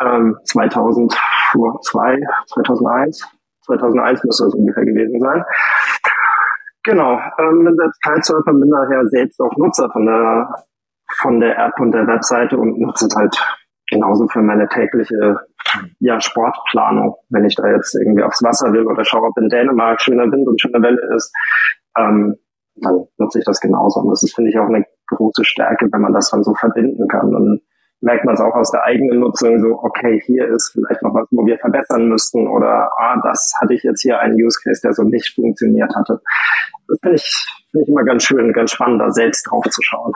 Ähm, 0.01 0.37
2002, 0.45 2.19
2001, 2.47 3.27
2001 3.65 4.23
müsste 4.23 4.43
das 4.45 4.53
ungefähr 4.53 4.85
gewesen 4.85 5.19
sein. 5.19 5.43
Genau, 6.83 7.19
ähm, 7.37 7.63
bin 7.63 7.75
selbst 7.75 8.01
Kitesurfer, 8.01 8.53
bin 8.53 8.69
daher 8.69 9.05
selbst 9.07 9.39
auch 9.41 9.55
Nutzer 9.57 9.89
von 9.91 10.05
der 10.05 10.49
von 11.17 11.39
der 11.39 11.57
App 11.57 11.79
und 11.79 11.91
der 11.91 12.07
Webseite 12.07 12.57
und 12.57 12.79
nutze 12.79 13.07
es 13.07 13.15
halt 13.15 13.35
genauso 13.89 14.27
für 14.27 14.41
meine 14.41 14.67
tägliche 14.67 15.37
ja, 15.99 16.19
Sportplanung. 16.19 17.15
Wenn 17.29 17.45
ich 17.45 17.55
da 17.55 17.67
jetzt 17.69 17.95
irgendwie 17.95 18.23
aufs 18.23 18.43
Wasser 18.43 18.71
will 18.73 18.85
oder 18.87 19.03
schaue, 19.03 19.27
ob 19.27 19.37
in 19.37 19.49
Dänemark 19.49 20.01
schöner 20.01 20.31
Wind 20.31 20.47
und 20.47 20.61
schöne 20.61 20.81
Welle 20.81 21.15
ist, 21.15 21.33
ähm, 21.97 22.35
dann 22.75 23.05
nutze 23.17 23.39
ich 23.39 23.45
das 23.45 23.59
genauso. 23.59 23.99
Und 24.01 24.09
das 24.09 24.23
ist, 24.23 24.35
finde 24.35 24.51
ich, 24.51 24.59
auch 24.59 24.67
eine 24.67 24.85
große 25.07 25.43
Stärke, 25.43 25.87
wenn 25.91 26.01
man 26.01 26.13
das 26.13 26.29
dann 26.29 26.43
so 26.43 26.53
verbinden 26.53 27.07
kann. 27.07 27.35
Und 27.35 27.61
merkt 28.01 28.25
man 28.25 28.35
es 28.35 28.41
auch 28.41 28.55
aus 28.55 28.71
der 28.71 28.83
eigenen 28.83 29.19
Nutzung 29.19 29.59
so, 29.59 29.79
okay, 29.81 30.21
hier 30.25 30.47
ist 30.47 30.71
vielleicht 30.71 31.01
noch 31.01 31.13
was, 31.13 31.27
wo 31.31 31.45
wir 31.45 31.57
verbessern 31.57 32.07
müssten 32.07 32.47
oder 32.47 32.89
ah, 32.97 33.19
das 33.23 33.53
hatte 33.61 33.73
ich 33.73 33.83
jetzt 33.83 34.01
hier 34.01 34.19
einen 34.19 34.35
Use 34.35 34.59
Case, 34.63 34.81
der 34.81 34.93
so 34.93 35.03
nicht 35.03 35.35
funktioniert 35.35 35.93
hatte. 35.95 36.21
Das 36.87 36.99
finde 37.01 37.15
ich, 37.17 37.47
finde 37.71 37.83
ich 37.83 37.89
immer 37.89 38.03
ganz 38.03 38.23
schön, 38.23 38.53
ganz 38.53 38.71
spannend, 38.71 39.01
da 39.01 39.11
selbst 39.11 39.43
drauf 39.49 39.65
zu 39.65 39.81
schauen. 39.81 40.13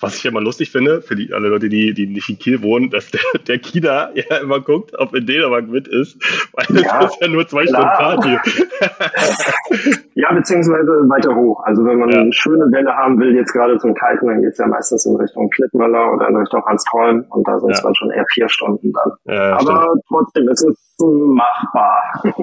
Was 0.00 0.16
ich 0.16 0.24
immer 0.24 0.40
lustig 0.40 0.70
finde, 0.70 1.02
für 1.02 1.14
die, 1.14 1.32
alle 1.32 1.48
Leute, 1.48 1.68
die, 1.68 1.92
die 1.94 2.06
nicht 2.06 2.28
in 2.28 2.38
Kiel 2.38 2.62
wohnen, 2.62 2.90
dass 2.90 3.10
der, 3.10 3.20
der 3.46 3.58
Kida 3.58 4.10
ja 4.14 4.36
immer 4.38 4.60
guckt, 4.60 4.98
ob 4.98 5.14
in 5.14 5.26
Dänemark 5.26 5.68
mit 5.68 5.86
ist, 5.88 6.16
weil 6.52 6.82
Ja, 6.82 7.00
das 7.02 7.12
ist 7.12 7.20
ja 7.20 7.28
nur 7.28 7.46
zwei 7.46 7.64
klar. 7.64 7.94
Stunden 7.94 8.22
Fahrt 8.22 8.24
hier. 8.24 10.00
Ja, 10.14 10.32
beziehungsweise 10.34 10.90
weiter 11.08 11.34
hoch. 11.34 11.62
Also 11.64 11.82
wenn 11.86 11.98
man 11.98 12.10
Ja. 12.10 12.20
eine 12.20 12.32
schöne 12.32 12.64
Welle 12.72 12.94
haben 12.94 13.18
will, 13.18 13.34
jetzt 13.34 13.52
gerade 13.52 13.78
zum 13.78 13.94
Kiten, 13.94 14.26
dann 14.26 14.42
geht's 14.42 14.58
ja 14.58 14.66
meistens 14.66 15.06
in 15.06 15.16
Richtung 15.16 15.48
Klittmöller 15.48 16.12
oder 16.12 16.28
in 16.28 16.36
Richtung 16.36 16.62
Hanstholm 16.66 17.24
und 17.30 17.46
da 17.48 17.58
sind 17.58 17.70
es 17.70 17.78
Ja. 17.78 17.84
dann 17.84 17.94
schon 17.94 18.10
eher 18.10 18.24
vier 18.34 18.48
Stunden 18.48 18.92
dann. 18.92 19.12
Ja, 19.34 19.58
stimmt. 19.60 19.70
Aber 19.78 19.94
trotzdem, 20.08 20.48
es 20.48 20.62
ist 20.62 21.00
machbar. 21.00 22.22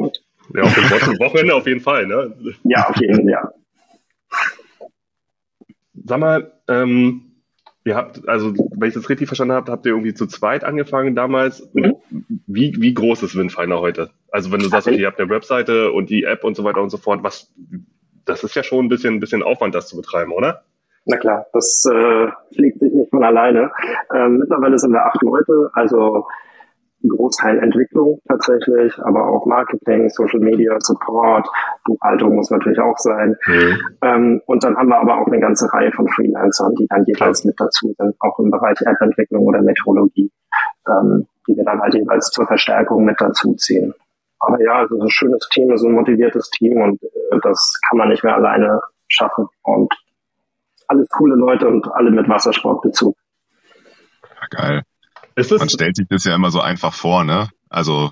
ja, 0.56 0.62
auf 0.64 0.74
dem 0.74 0.84
Wochen- 0.90 1.20
Wochenende 1.20 1.54
auf 1.56 1.68
jeden 1.68 1.82
Fall, 1.82 2.08
ne? 2.08 2.34
ja, 2.64 2.88
auf 2.88 2.96
jeden 2.98 3.16
Fall, 3.16 3.30
ja. 3.30 3.52
Sag 6.06 6.20
mal, 6.20 6.52
ähm, 6.70 7.27
ihr 7.88 7.96
habt, 7.96 8.28
also 8.28 8.54
wenn 8.76 8.90
ich 8.90 8.94
das 8.94 9.10
richtig 9.10 9.28
verstanden 9.28 9.54
habe, 9.54 9.72
habt 9.72 9.86
ihr 9.86 9.94
irgendwie 9.94 10.14
zu 10.14 10.28
zweit 10.28 10.66
angefangen 10.66 11.16
damals. 11.16 11.70
Wie, 12.46 12.76
wie 12.78 12.94
groß 12.94 13.24
ist 13.24 13.38
Windfinder 13.38 13.80
heute? 13.80 14.10
Also 14.30 14.52
wenn 14.52 14.60
du 14.60 14.68
sagst, 14.68 14.88
okay, 14.88 15.00
ihr 15.00 15.08
habt 15.08 15.20
eine 15.20 15.30
Webseite 15.30 15.94
und 15.94 16.10
die 16.10 16.26
App 16.26 16.44
und 16.44 16.58
so 16.58 16.66
weiter 16.66 16.82
und 16.82 16.90
so 16.90 16.98
fort, 16.98 17.24
was, 17.24 17.50
das 18.26 18.44
ist 18.44 18.56
ja 18.56 18.64
schon 18.64 18.86
ein 18.86 18.90
bisschen, 18.90 19.16
ein 19.16 19.20
bisschen 19.22 19.42
Aufwand, 19.42 19.74
das 19.74 19.88
zu 19.88 19.96
betreiben, 19.96 20.34
oder? 20.34 20.64
Na 21.06 21.16
klar, 21.16 21.46
das 21.54 21.86
äh, 21.90 22.28
fliegt 22.54 22.80
sich 22.80 22.92
nicht 22.92 23.10
von 23.10 23.24
alleine. 23.24 23.72
Ähm, 24.14 24.40
mittlerweile 24.40 24.78
sind 24.78 24.92
wir 24.92 25.06
acht 25.06 25.22
Leute, 25.22 25.70
also 25.72 26.28
Großteil 27.10 27.60
Entwicklung 27.60 28.20
tatsächlich, 28.28 28.98
aber 29.00 29.28
auch 29.28 29.46
Marketing, 29.46 30.10
Social 30.10 30.40
Media, 30.40 30.78
Support, 30.80 31.48
Buchhaltung 31.86 32.36
muss 32.36 32.50
natürlich 32.50 32.80
auch 32.80 32.98
sein. 32.98 33.36
Ähm, 34.02 34.42
und 34.46 34.64
dann 34.64 34.76
haben 34.78 34.90
wir 34.90 35.00
aber 35.00 35.22
auch 35.22 35.28
eine 35.28 35.40
ganze 35.40 35.72
Reihe 35.74 35.92
von 35.92 36.08
Freelancern, 36.10 36.74
die 36.76 36.88
dann 36.88 37.04
jeweils 37.06 37.46
mit 37.46 37.56
dazu 37.60 37.94
sind, 37.98 38.16
auch 38.20 38.40
im 38.40 38.52
Bereich 38.52 38.80
App-Entwicklung 38.82 39.46
oder 39.46 39.62
Metrologie, 39.62 40.32
ähm, 40.88 41.28
die 41.48 41.56
wir 41.56 41.64
dann 41.64 41.82
halt 41.82 41.94
jeweils 41.94 42.30
zur 42.32 42.48
Verstärkung 42.48 43.06
mit 43.06 43.20
dazu 43.20 43.54
ziehen. 43.56 43.94
Aber 44.40 44.62
ja, 44.62 44.84
es 44.84 44.92
ist 44.92 45.02
ein 45.02 45.10
schönes 45.10 45.50
Team, 45.50 45.72
es 45.72 45.82
ist 45.82 45.88
ein 45.88 45.94
motiviertes 45.94 46.50
Team 46.52 46.82
und 46.82 47.02
äh, 47.02 47.40
das 47.42 47.80
kann 47.90 47.98
man 47.98 48.10
nicht 48.10 48.24
mehr 48.24 48.36
alleine 48.36 48.82
schaffen. 49.08 49.48
Und 49.64 49.94
alles 50.88 51.10
coole 51.10 51.36
Leute 51.36 51.68
und 51.68 51.88
alle 51.94 52.12
mit 52.12 52.30
Wassersportbezug. 52.30 53.16
Geil. 54.50 54.84
Man 55.60 55.70
stellt 55.70 55.96
sich 55.96 56.08
das 56.10 56.24
ja 56.24 56.36
immer 56.36 56.52
so 56.52 56.60
einfach 56.62 56.94
vor, 56.94 57.24
ne? 57.24 57.50
Also 57.70 58.12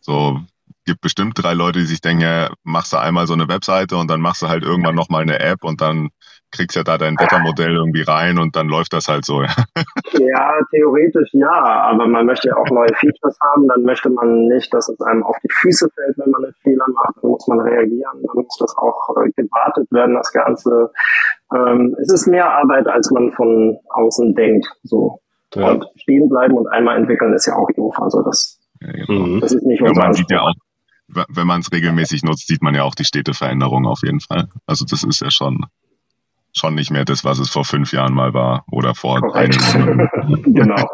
so 0.00 0.40
gibt 0.84 1.00
bestimmt 1.02 1.34
drei 1.36 1.52
Leute, 1.52 1.80
die 1.80 1.84
sich 1.84 2.00
denken, 2.00 2.22
ja, 2.22 2.50
machst 2.64 2.92
du 2.92 2.96
einmal 2.96 3.26
so 3.26 3.34
eine 3.34 3.48
Webseite 3.48 3.96
und 3.96 4.10
dann 4.10 4.22
machst 4.22 4.40
du 4.42 4.48
halt 4.48 4.64
irgendwann 4.64 4.94
nochmal 4.94 5.22
eine 5.22 5.38
App 5.38 5.62
und 5.62 5.82
dann 5.82 6.08
kriegst 6.50 6.76
ja 6.76 6.82
da 6.82 6.96
dein 6.96 7.18
Wettermodell 7.18 7.74
irgendwie 7.74 8.02
rein 8.02 8.38
und 8.38 8.56
dann 8.56 8.68
läuft 8.68 8.94
das 8.94 9.06
halt 9.06 9.26
so. 9.26 9.42
Ja. 9.42 9.54
Ja, 10.12 10.50
theoretisch 10.70 11.28
ja, 11.32 11.52
aber 11.52 12.06
man 12.06 12.24
möchte 12.24 12.48
ja 12.48 12.56
auch 12.56 12.70
neue 12.70 12.94
Features 12.94 13.38
haben, 13.42 13.68
dann 13.68 13.82
möchte 13.82 14.08
man 14.08 14.46
nicht, 14.48 14.72
dass 14.72 14.88
es 14.88 15.00
einem 15.02 15.22
auf 15.22 15.36
die 15.42 15.52
Füße 15.52 15.88
fällt, 15.94 16.16
wenn 16.16 16.30
man 16.30 16.44
einen 16.44 16.54
Fehler 16.62 16.86
macht, 16.94 17.16
dann 17.22 17.30
muss 17.30 17.46
man 17.48 17.60
reagieren, 17.60 18.22
dann 18.22 18.34
muss 18.34 18.56
das 18.58 18.74
auch 18.78 19.10
äh, 19.16 19.30
gewartet 19.36 19.88
werden, 19.90 20.14
das 20.14 20.32
Ganze. 20.32 20.90
Ähm, 21.54 21.94
es 22.00 22.12
ist 22.12 22.26
mehr 22.26 22.50
Arbeit, 22.50 22.86
als 22.86 23.10
man 23.10 23.32
von 23.32 23.76
außen 23.90 24.34
denkt, 24.34 24.66
so. 24.82 25.20
Ja. 25.54 25.70
Und 25.72 25.84
stehen 25.96 26.28
bleiben 26.28 26.54
und 26.54 26.66
einmal 26.68 26.96
entwickeln 26.98 27.32
ist 27.34 27.46
ja 27.46 27.54
auch 27.56 27.68
doof, 27.76 27.96
also 28.00 28.22
das, 28.22 28.60
Mhm. 28.80 29.40
das 29.40 29.52
ist 29.52 29.64
nicht 29.64 29.80
Ja, 29.80 29.88
unser 29.88 30.02
man 30.02 30.12
sieht 30.14 30.30
ja 30.30 30.42
auch, 30.42 30.52
wenn 31.08 31.46
man 31.46 31.60
es 31.60 31.72
regelmäßig 31.72 32.22
nutzt, 32.22 32.46
sieht 32.46 32.62
man 32.62 32.74
ja 32.74 32.84
auch 32.84 32.94
die 32.94 33.04
stete 33.04 33.34
Veränderung 33.34 33.86
auf 33.86 34.00
jeden 34.04 34.20
Fall. 34.20 34.48
Also 34.66 34.84
das 34.84 35.02
ist 35.04 35.20
ja 35.20 35.30
schon, 35.30 35.64
schon 36.54 36.74
nicht 36.74 36.90
mehr 36.90 37.04
das, 37.04 37.24
was 37.24 37.38
es 37.38 37.48
vor 37.50 37.64
fünf 37.64 37.92
Jahren 37.92 38.14
mal 38.14 38.34
war 38.34 38.64
oder 38.70 38.94
vor 38.94 39.20
Korrekt. 39.20 39.58
einem 39.74 39.96
Monat. 39.96 40.10
genau. 40.44 40.88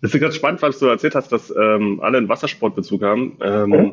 Das 0.00 0.14
ist 0.14 0.20
ganz 0.20 0.34
spannend, 0.36 0.62
was 0.62 0.78
du 0.78 0.86
erzählt 0.86 1.14
hast, 1.14 1.30
dass 1.32 1.50
ähm, 1.54 2.00
alle 2.02 2.18
einen 2.18 2.28
Wassersportbezug 2.28 3.02
haben. 3.02 3.38
Ähm, 3.42 3.92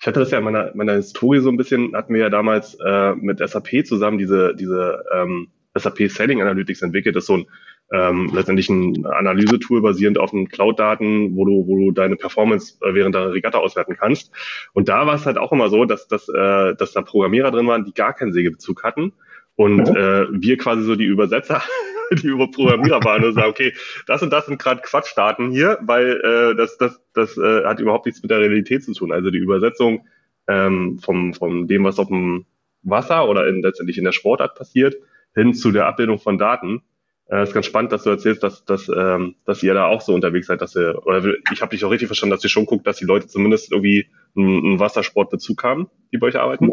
Ich 0.00 0.06
hatte 0.06 0.20
das 0.20 0.30
ja 0.30 0.38
in 0.38 0.44
meiner, 0.44 0.70
meiner 0.74 0.94
Historie 0.94 1.40
so 1.40 1.48
ein 1.50 1.56
bisschen, 1.56 1.94
hatten 1.94 2.12
wir 2.14 2.20
ja 2.22 2.30
damals 2.30 2.74
äh, 2.84 3.14
mit 3.14 3.38
SAP 3.38 3.86
zusammen 3.86 4.18
diese, 4.18 4.54
diese 4.54 5.02
ähm, 5.14 5.48
SAP 5.74 6.08
Selling 6.10 6.40
Analytics 6.42 6.82
entwickelt. 6.82 7.16
Das 7.16 7.24
ist 7.24 7.28
so 7.28 7.34
ein 7.38 7.46
ähm, 7.94 8.30
letztendlich 8.34 8.68
ein 8.68 9.06
Analysetool 9.06 9.80
basierend 9.80 10.18
auf 10.18 10.32
den 10.32 10.48
Cloud-Daten, 10.48 11.36
wo 11.36 11.44
du, 11.44 11.64
wo 11.66 11.78
du 11.78 11.90
deine 11.92 12.16
Performance 12.16 12.76
äh, 12.82 12.92
während 12.92 13.14
der 13.14 13.32
Regatta 13.32 13.58
auswerten 13.58 13.96
kannst. 13.96 14.32
Und 14.72 14.88
da 14.88 15.06
war 15.06 15.14
es 15.14 15.26
halt 15.26 15.38
auch 15.38 15.52
immer 15.52 15.68
so, 15.68 15.84
dass, 15.84 16.08
dass, 16.08 16.28
äh, 16.28 16.74
dass 16.74 16.92
da 16.92 17.02
Programmierer 17.02 17.52
drin 17.52 17.68
waren, 17.68 17.84
die 17.84 17.94
gar 17.94 18.12
keinen 18.12 18.32
Segelbezug 18.32 18.82
hatten. 18.82 19.12
Und 19.54 19.88
äh, 19.88 20.26
wir 20.32 20.56
quasi 20.58 20.82
so 20.82 20.96
die 20.96 21.04
Übersetzer, 21.04 21.62
die 22.10 22.26
über 22.26 22.50
Programmierer 22.50 23.04
waren 23.04 23.24
und 23.24 23.34
sagen, 23.34 23.50
okay, 23.50 23.72
das 24.08 24.22
und 24.22 24.32
das 24.32 24.46
sind 24.46 24.60
gerade 24.60 24.82
Quatschdaten 24.82 25.52
hier, 25.52 25.78
weil 25.82 26.20
äh, 26.20 26.56
das, 26.56 26.76
das, 26.78 27.00
das 27.14 27.38
äh, 27.38 27.64
hat 27.64 27.78
überhaupt 27.78 28.06
nichts 28.06 28.22
mit 28.22 28.32
der 28.32 28.40
Realität 28.40 28.82
zu 28.82 28.92
tun. 28.92 29.12
Also 29.12 29.30
die 29.30 29.38
Übersetzung 29.38 30.04
ähm, 30.48 30.98
vom, 30.98 31.32
vom 31.32 31.68
dem, 31.68 31.84
was 31.84 32.00
auf 32.00 32.08
dem 32.08 32.46
Wasser 32.82 33.28
oder 33.28 33.46
in, 33.46 33.62
letztendlich 33.62 33.98
in 33.98 34.04
der 34.04 34.12
Sportart 34.12 34.56
passiert, 34.56 34.96
hin 35.36 35.54
zu 35.54 35.70
der 35.70 35.86
Abbildung 35.86 36.18
von 36.18 36.38
Daten. 36.38 36.82
Äh, 37.30 37.42
ist 37.42 37.54
ganz 37.54 37.66
spannend, 37.66 37.90
dass 37.92 38.02
du 38.02 38.10
erzählst, 38.10 38.42
dass, 38.42 38.64
dass, 38.64 38.88
ähm, 38.88 39.36
dass 39.46 39.62
ihr 39.62 39.72
da 39.74 39.86
auch 39.86 40.02
so 40.02 40.14
unterwegs 40.14 40.46
seid, 40.46 40.60
dass 40.60 40.76
ihr, 40.76 41.00
oder 41.06 41.22
ich 41.52 41.62
habe 41.62 41.70
dich 41.70 41.84
auch 41.84 41.90
richtig 41.90 42.08
verstanden, 42.08 42.34
dass 42.34 42.44
ihr 42.44 42.50
schon 42.50 42.66
guckt, 42.66 42.86
dass 42.86 42.98
die 42.98 43.06
Leute 43.06 43.26
zumindest 43.28 43.72
irgendwie 43.72 44.08
einen, 44.36 44.64
einen 44.64 44.80
Wassersportbezug 44.80 45.64
haben, 45.64 45.88
die 46.12 46.18
bei 46.18 46.26
euch 46.26 46.38
arbeiten. 46.38 46.72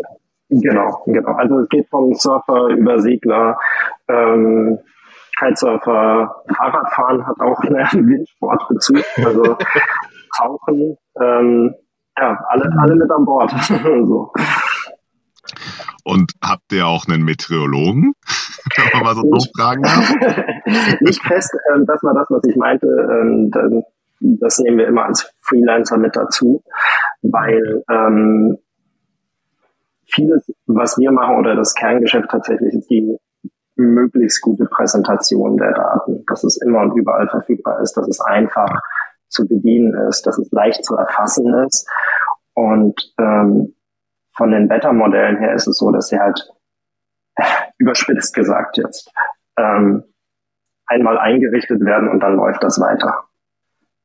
Genau, 0.50 1.02
genau. 1.06 1.32
Also 1.32 1.60
es 1.60 1.70
geht 1.70 1.88
vom 1.90 2.14
Surfer 2.14 2.68
über 2.68 3.00
Segler, 3.00 3.58
ähm, 4.10 4.80
Kitesurfer, 5.40 6.44
Fahrradfahren 6.56 7.26
hat 7.26 7.40
auch 7.40 7.60
einen 7.62 8.10
Windsportbezug, 8.10 9.04
also 9.26 9.58
Tauchen, 10.38 10.98
ähm, 11.20 11.74
ja, 12.18 12.38
alle, 12.50 12.70
alle 12.80 12.96
mit 12.96 13.10
an 13.10 13.26
Bord. 13.26 13.52
so. 13.84 14.32
Und 16.04 16.34
habt 16.44 16.72
ihr 16.72 16.88
auch 16.88 17.08
einen 17.08 17.24
Meteorologen? 17.24 18.14
Wenn 18.76 18.86
man 18.94 19.04
mal 19.04 19.16
so 19.16 19.24
doof 19.24 19.46
fragen 19.56 19.84
darf. 19.84 20.14
Nicht 21.02 21.24
fest, 21.24 21.52
ähm, 21.74 21.86
das 21.86 22.02
war 22.04 22.14
das, 22.14 22.28
was 22.30 22.44
ich 22.46 22.56
meinte. 22.56 22.88
Ähm, 22.88 23.52
das 24.20 24.60
nehmen 24.60 24.78
wir 24.78 24.88
immer 24.88 25.06
als 25.06 25.34
Freelancer 25.42 25.98
mit 25.98 26.16
dazu, 26.16 26.64
weil 27.24 27.84
ähm, 27.90 28.58
vieles, 30.06 30.54
was 30.68 30.98
wir 30.98 31.12
machen 31.12 31.38
oder 31.38 31.56
das 31.56 31.74
Kerngeschäft 31.74 32.30
tatsächlich 32.30 32.74
ist 32.74 32.90
die 32.90 33.18
möglichst 33.76 34.42
gute 34.42 34.66
Präsentation 34.66 35.58
der 35.58 35.74
Daten, 35.74 36.24
dass 36.28 36.44
es 36.44 36.62
immer 36.62 36.82
und 36.82 36.96
überall 36.96 37.28
verfügbar 37.30 37.82
ist, 37.82 37.94
dass 37.94 38.08
es 38.08 38.20
einfach 38.22 38.80
zu 39.28 39.48
bedienen 39.48 39.94
ist, 40.08 40.28
dass 40.28 40.38
es 40.38 40.52
leicht 40.52 40.86
zu 40.86 40.96
erfassen 40.96 41.52
ist. 41.66 41.90
Und 42.54 43.14
ähm, 43.18 43.74
von 44.36 44.52
den 44.52 44.70
Wettermodellen 44.70 45.38
her 45.38 45.54
ist 45.54 45.68
es 45.68 45.78
so, 45.78 45.92
dass 45.92 46.08
sie 46.08 46.20
halt 46.20 46.50
überspitzt 47.78 48.34
gesagt 48.34 48.78
jetzt 48.78 49.12
ähm, 49.58 50.04
einmal 50.86 51.18
eingerichtet 51.18 51.82
werden 51.82 52.10
und 52.10 52.20
dann 52.22 52.36
läuft 52.36 52.64
das 52.64 52.80
weiter. 52.80 53.26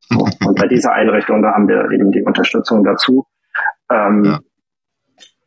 So. 0.09 0.29
Und 0.47 0.59
bei 0.59 0.69
dieser 0.69 0.93
Einrichtung, 0.93 1.43
da 1.43 1.53
haben 1.53 1.69
wir 1.69 1.91
eben 1.91 2.13
die 2.13 2.23
Unterstützung 2.23 2.85
dazu. 2.85 3.27
Ähm, 3.91 4.25
Ja. 4.25 4.41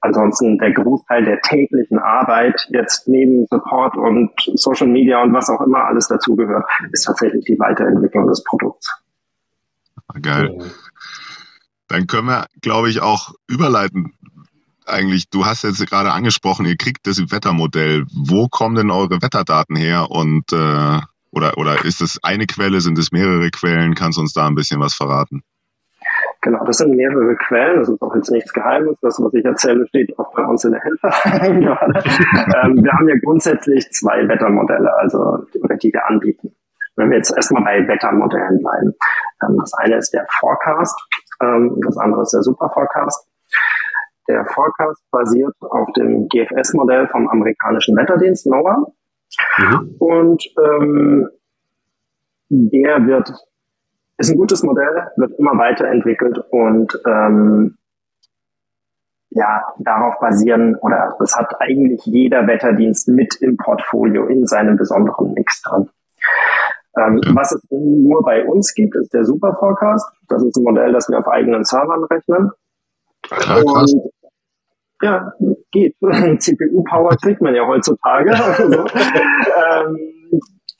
Ansonsten 0.01 0.57
der 0.59 0.71
Großteil 0.71 1.25
der 1.25 1.41
täglichen 1.41 1.99
Arbeit 1.99 2.67
jetzt 2.69 3.07
neben 3.09 3.45
Support 3.47 3.97
und 3.97 4.31
Social 4.55 4.87
Media 4.87 5.21
und 5.21 5.33
was 5.33 5.49
auch 5.49 5.59
immer 5.59 5.83
alles 5.85 6.07
dazugehört, 6.07 6.63
ist 6.93 7.03
tatsächlich 7.03 7.43
die 7.45 7.59
Weiterentwicklung 7.59 8.27
des 8.27 8.43
Produkts. 8.45 8.97
Geil. 10.21 10.57
Dann 11.89 12.07
können 12.07 12.27
wir, 12.27 12.45
glaube 12.61 12.89
ich, 12.89 13.01
auch 13.01 13.33
überleiten. 13.47 14.13
Eigentlich, 14.89 15.29
du 15.29 15.45
hast 15.45 15.63
jetzt 15.63 15.85
gerade 15.87 16.11
angesprochen, 16.11 16.65
ihr 16.65 16.77
kriegt 16.77 17.07
das 17.07 17.19
Wettermodell. 17.31 18.05
Wo 18.11 18.47
kommen 18.47 18.75
denn 18.75 18.91
eure 18.91 19.21
Wetterdaten 19.21 19.75
her? 19.75 20.09
Und 20.09 20.51
äh, 20.51 20.99
oder 21.31 21.57
oder 21.57 21.85
ist 21.85 22.01
es 22.01 22.19
eine 22.23 22.47
Quelle? 22.47 22.81
Sind 22.81 22.97
es 22.97 23.11
mehrere 23.11 23.49
Quellen? 23.51 23.95
Kannst 23.95 24.17
du 24.17 24.21
uns 24.21 24.33
da 24.33 24.47
ein 24.47 24.55
bisschen 24.55 24.79
was 24.79 24.95
verraten? 24.95 25.43
Genau, 26.41 26.63
das 26.65 26.77
sind 26.77 26.95
mehrere 26.95 27.35
Quellen, 27.35 27.79
das 27.79 27.89
ist 27.89 28.01
auch 28.01 28.15
jetzt 28.15 28.31
nichts 28.31 28.53
Geheimes. 28.53 28.97
Das, 29.01 29.19
was 29.19 29.33
ich 29.33 29.43
erzähle, 29.43 29.85
steht 29.87 30.17
auch 30.17 30.33
bei 30.33 30.45
uns 30.45 30.63
in 30.63 30.71
der 30.71 30.81
Hilfe 30.81 31.07
ähm, 31.25 32.83
wir 32.83 32.93
haben 32.93 33.09
ja 33.09 33.15
grundsätzlich 33.21 33.91
zwei 33.91 34.25
Wettermodelle, 34.27 34.93
also 34.95 35.45
die 35.53 35.91
wir 35.93 36.07
anbieten. 36.07 36.55
Wenn 36.95 37.09
wir 37.09 37.17
jetzt 37.17 37.35
erstmal 37.35 37.63
bei 37.63 37.87
Wettermodellen 37.87 38.59
bleiben. 38.59 38.93
Ähm, 39.43 39.57
das 39.59 39.73
eine 39.73 39.97
ist 39.97 40.13
der 40.13 40.25
Forecast, 40.39 40.97
ähm, 41.41 41.77
das 41.85 41.97
andere 41.97 42.21
ist 42.21 42.33
der 42.33 42.41
Super 42.41 42.69
Forecast. 42.69 43.27
Der 44.29 44.45
Forecast 44.45 45.03
basiert 45.11 45.55
auf 45.59 45.91
dem 45.93 46.29
GFS-Modell 46.29 47.07
vom 47.07 47.27
amerikanischen 47.27 47.97
Wetterdienst 47.97 48.45
NOAA. 48.45 48.85
Mhm. 49.57 49.95
Und 49.99 50.45
ähm, 50.57 51.29
der 52.49 53.05
wird 53.05 53.33
ist 54.19 54.29
ein 54.29 54.37
gutes 54.37 54.63
Modell, 54.63 55.11
wird 55.15 55.39
immer 55.39 55.57
weiterentwickelt 55.57 56.39
und 56.49 56.99
ähm, 57.07 57.77
ja 59.29 59.63
darauf 59.79 60.19
basieren 60.19 60.75
oder 60.75 61.15
das 61.19 61.35
hat 61.35 61.61
eigentlich 61.61 62.01
jeder 62.05 62.45
Wetterdienst 62.45 63.07
mit 63.07 63.35
im 63.41 63.55
Portfolio 63.57 64.25
in 64.25 64.45
seinem 64.45 64.75
besonderen 64.75 65.33
Mix 65.33 65.61
drin. 65.61 65.89
Ähm, 66.97 67.21
was 67.33 67.53
es 67.53 67.65
nur 67.69 68.23
bei 68.23 68.45
uns 68.45 68.73
gibt, 68.73 68.95
ist 68.95 69.13
der 69.13 69.23
Super 69.23 69.55
Forecast. 69.57 70.05
Das 70.27 70.43
ist 70.43 70.57
ein 70.57 70.63
Modell, 70.63 70.91
das 70.91 71.07
wir 71.07 71.19
auf 71.19 71.27
eigenen 71.27 71.63
Servern 71.63 72.03
rechnen. 72.05 72.51
Krass. 73.21 73.63
Und 73.63 74.11
ja, 75.01 75.31
geht. 75.71 75.95
CPU-Power 76.01 77.15
kriegt 77.21 77.41
man 77.41 77.55
ja 77.55 77.65
heutzutage. 77.65 78.31
Also, 78.59 78.85
ähm, 78.85 79.97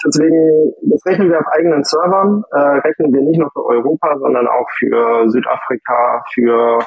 deswegen, 0.06 0.74
das 0.84 1.06
rechnen 1.06 1.30
wir 1.30 1.40
auf 1.40 1.48
eigenen 1.52 1.84
Servern, 1.84 2.44
äh, 2.52 2.58
rechnen 2.58 3.14
wir 3.14 3.22
nicht 3.22 3.40
nur 3.40 3.50
für 3.52 3.66
Europa, 3.66 4.18
sondern 4.20 4.48
auch 4.48 4.70
für 4.78 5.30
Südafrika, 5.30 6.24
für 6.34 6.80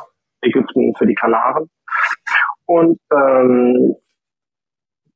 Ägypten, 0.43 0.95
für 0.97 1.07
die 1.07 1.15
Kanaren. 1.15 1.71
Und 2.67 2.99
ähm, 3.13 3.97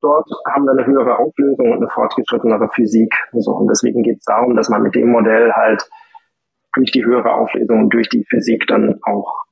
dort 0.00 0.28
haben 0.49 0.64
wir 0.64 0.73
eine 0.73 0.87
höhere 0.87 1.18
Auflösung 1.18 1.73
und 1.73 1.78
eine 1.78 1.90
fortgeschrittenere 1.90 2.68
Physik. 2.75 3.14
So, 3.32 3.52
und 3.52 3.68
deswegen 3.68 4.02
geht 4.02 4.18
es 4.18 4.25
darum, 4.25 4.56
dass 4.56 4.68
man 4.68 4.82
mit 4.82 4.94
dem 4.94 5.11
Modell 5.11 5.52
halt 5.52 5.88
durch 6.75 6.92
die 6.92 7.04
höhere 7.04 7.32
Auflösung 7.32 7.85
und 7.85 7.94
durch 7.94 8.08
die 8.08 8.25
Physik 8.28 8.66
dann 8.66 9.00
auch 9.02 9.46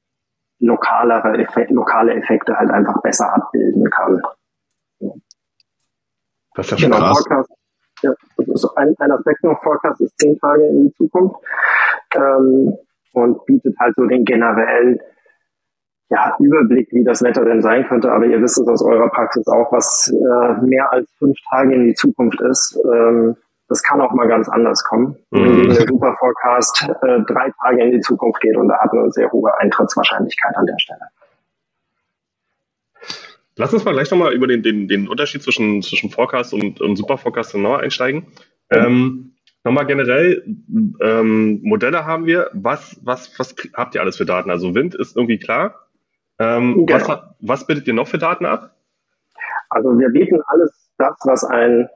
lokalere 0.59 1.39
Effek 1.39 1.71
lokale 1.71 2.15
Effekte 2.15 2.57
halt 2.57 2.71
einfach 2.71 3.01
besser 3.03 3.35
abbilden 3.35 3.91
kann. 3.91 4.23
Das 6.55 6.67
ist 6.67 6.71
ja 6.71 6.79
schon 6.79 6.91
Genau, 6.91 7.05
krass. 7.05 7.19
Forecast, 7.19 7.51
ja, 8.03 8.15
das 8.37 8.49
ist 8.49 8.77
ein, 8.77 8.95
ein 8.99 9.13
Aspekt 9.13 9.43
noch, 9.45 9.63
Forecast 9.63 10.01
ist 10.01 10.19
zehn 10.19 10.39
Tage 10.39 10.67
in 10.67 10.85
die 10.85 10.93
Zukunft 10.95 11.37
ähm, 12.15 12.77
und 13.13 13.45
bietet 13.47 13.77
halt 13.79 13.95
so 13.97 14.05
den 14.07 14.25
generellen 14.25 15.01
ja, 16.11 16.37
Überblick, 16.39 16.89
wie 16.93 17.05
das 17.05 17.23
Wetter 17.23 17.45
denn 17.45 17.63
sein 17.63 17.87
könnte. 17.89 18.13
Aber 18.13 18.27
ihr 18.27 18.41
wisst 18.41 18.59
es 18.59 18.69
aus 18.69 18.83
eurer 18.83 19.09
Praxis 19.09 19.47
auch, 19.49 19.73
was 19.73 20.13
äh, 20.13 20.65
mehr 20.65 20.93
als 20.93 21.11
fünf 21.19 21.37
Tage 21.51 21.75
in 21.75 21.85
die 21.87 21.95
Zukunft 21.95 22.41
ist. 22.41 22.79
Ähm, 22.85 23.37
das 23.68 23.83
kann 23.83 24.00
auch 24.00 24.12
mal 24.12 24.28
ganz 24.28 24.49
anders 24.49 24.85
kommen. 24.85 25.16
Wenn 25.30 25.71
der 25.71 25.87
Super 25.87 26.14
Forecast 26.18 26.87
äh, 27.02 27.21
drei 27.26 27.50
Tage 27.62 27.83
in 27.83 27.92
die 27.92 28.00
Zukunft 28.00 28.40
geht 28.40 28.56
und 28.56 28.68
da 28.68 28.78
hat 28.78 28.92
eine 28.92 29.11
sehr 29.11 29.30
hohe 29.33 29.56
Eintrittswahrscheinlichkeit 29.59 30.56
an 30.56 30.66
der 30.66 30.78
Stelle. 30.78 31.00
Lass 33.56 33.73
uns 33.73 33.85
mal 33.85 33.92
gleich 33.92 34.11
nochmal 34.11 34.33
über 34.35 34.47
den, 34.49 34.62
den, 34.62 34.88
den 34.88 35.09
Unterschied 35.09 35.42
zwischen, 35.42 35.80
zwischen 35.83 36.11
Forecast 36.11 36.52
und, 36.52 36.80
und 36.80 36.97
Super 36.97 37.18
Forecast 37.18 37.52
genauer 37.52 37.80
einsteigen. 37.80 38.26
Ähm, 38.71 39.37
nochmal 39.62 39.87
generell, 39.87 40.44
ähm, 41.00 41.61
Modelle 41.62 42.04
haben 42.04 42.26
wir. 42.26 42.50
Was, 42.52 43.00
was, 43.04 43.38
was 43.38 43.54
habt 43.75 43.94
ihr 43.94 44.00
alles 44.00 44.16
für 44.16 44.26
Daten? 44.26 44.50
Also 44.50 44.75
Wind 44.75 44.94
ist 44.97 45.16
irgendwie 45.16 45.38
klar. 45.38 45.87
Ähm, 46.40 46.85
Genau. 46.87 47.09
was, 47.09 47.21
was 47.40 47.66
bildet 47.66 47.87
ihr 47.87 47.94
noch 47.94 48.09
für 48.09 48.18
Daten 48.18 48.44
ab? 48.44 48.75
Also 49.71 49.97
wir 49.99 50.09
bieten 50.11 50.40
alles 50.49 50.90
das, 50.99 51.16
was 51.25 51.44
ein 51.44 51.88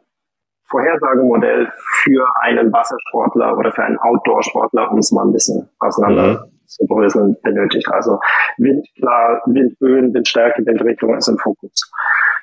Vorhersagemodell 0.69 1.71
für 2.03 2.25
einen 2.43 2.73
Wassersportler 2.73 3.57
oder 3.57 3.73
für 3.73 3.85
einen 3.85 3.99
Outdoor-Sportler, 3.99 4.91
um 4.91 4.99
es 4.99 5.13
mal 5.13 5.25
ein 5.25 5.33
bisschen 5.33 5.69
auseinander 5.79 6.49
zu 6.67 6.87
bröseln, 6.87 7.37
benötigt. 7.43 7.89
Also 7.91 8.21
Wind, 8.59 8.87
klar, 8.97 9.43
Windböen, 9.47 10.13
Windstärke, 10.13 10.65
Windrichtung 10.65 11.17
ist 11.17 11.29
im 11.29 11.39
Fokus. 11.39 11.91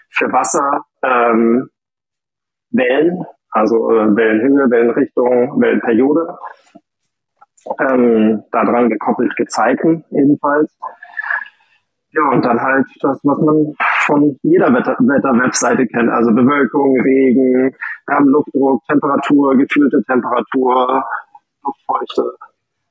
Für 0.09 0.31
Wasser 0.31 0.83
ähm, 1.03 1.69
Wellen, 2.71 3.25
also 3.51 3.91
äh, 3.91 4.15
Wellenhöhe, 4.15 4.69
Wellenrichtung, 4.69 5.61
Wellenperiode. 5.61 6.37
Ähm, 7.79 8.43
daran 8.51 8.89
gekoppelt 8.89 9.35
Gezeiten 9.35 10.03
ebenfalls. 10.11 10.77
Ja, 12.11 12.29
und 12.29 12.45
dann 12.45 12.61
halt 12.61 12.85
das, 13.01 13.19
was 13.23 13.39
man 13.39 13.75
von 14.05 14.37
jeder 14.43 14.73
Wetter- 14.73 14.97
Wetter-Webseite 14.99 15.87
kennt. 15.87 16.09
Also 16.09 16.31
Bewölkung, 16.33 16.99
Regen, 17.01 17.75
wir 18.07 18.15
haben 18.15 18.27
Luftdruck, 18.27 18.83
Temperatur, 18.85 19.57
gefühlte 19.57 20.01
Temperatur, 20.03 21.03
Luftfeuchte. 21.63 22.23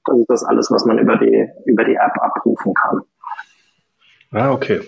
Das 0.06 0.18
ist 0.18 0.30
das 0.30 0.44
alles, 0.44 0.70
was 0.70 0.84
man 0.84 0.98
über 0.98 1.16
die, 1.16 1.48
über 1.66 1.84
die 1.84 1.94
App 1.94 2.20
abrufen 2.20 2.74
kann. 2.74 3.00
Ah, 4.32 4.52
okay. 4.52 4.80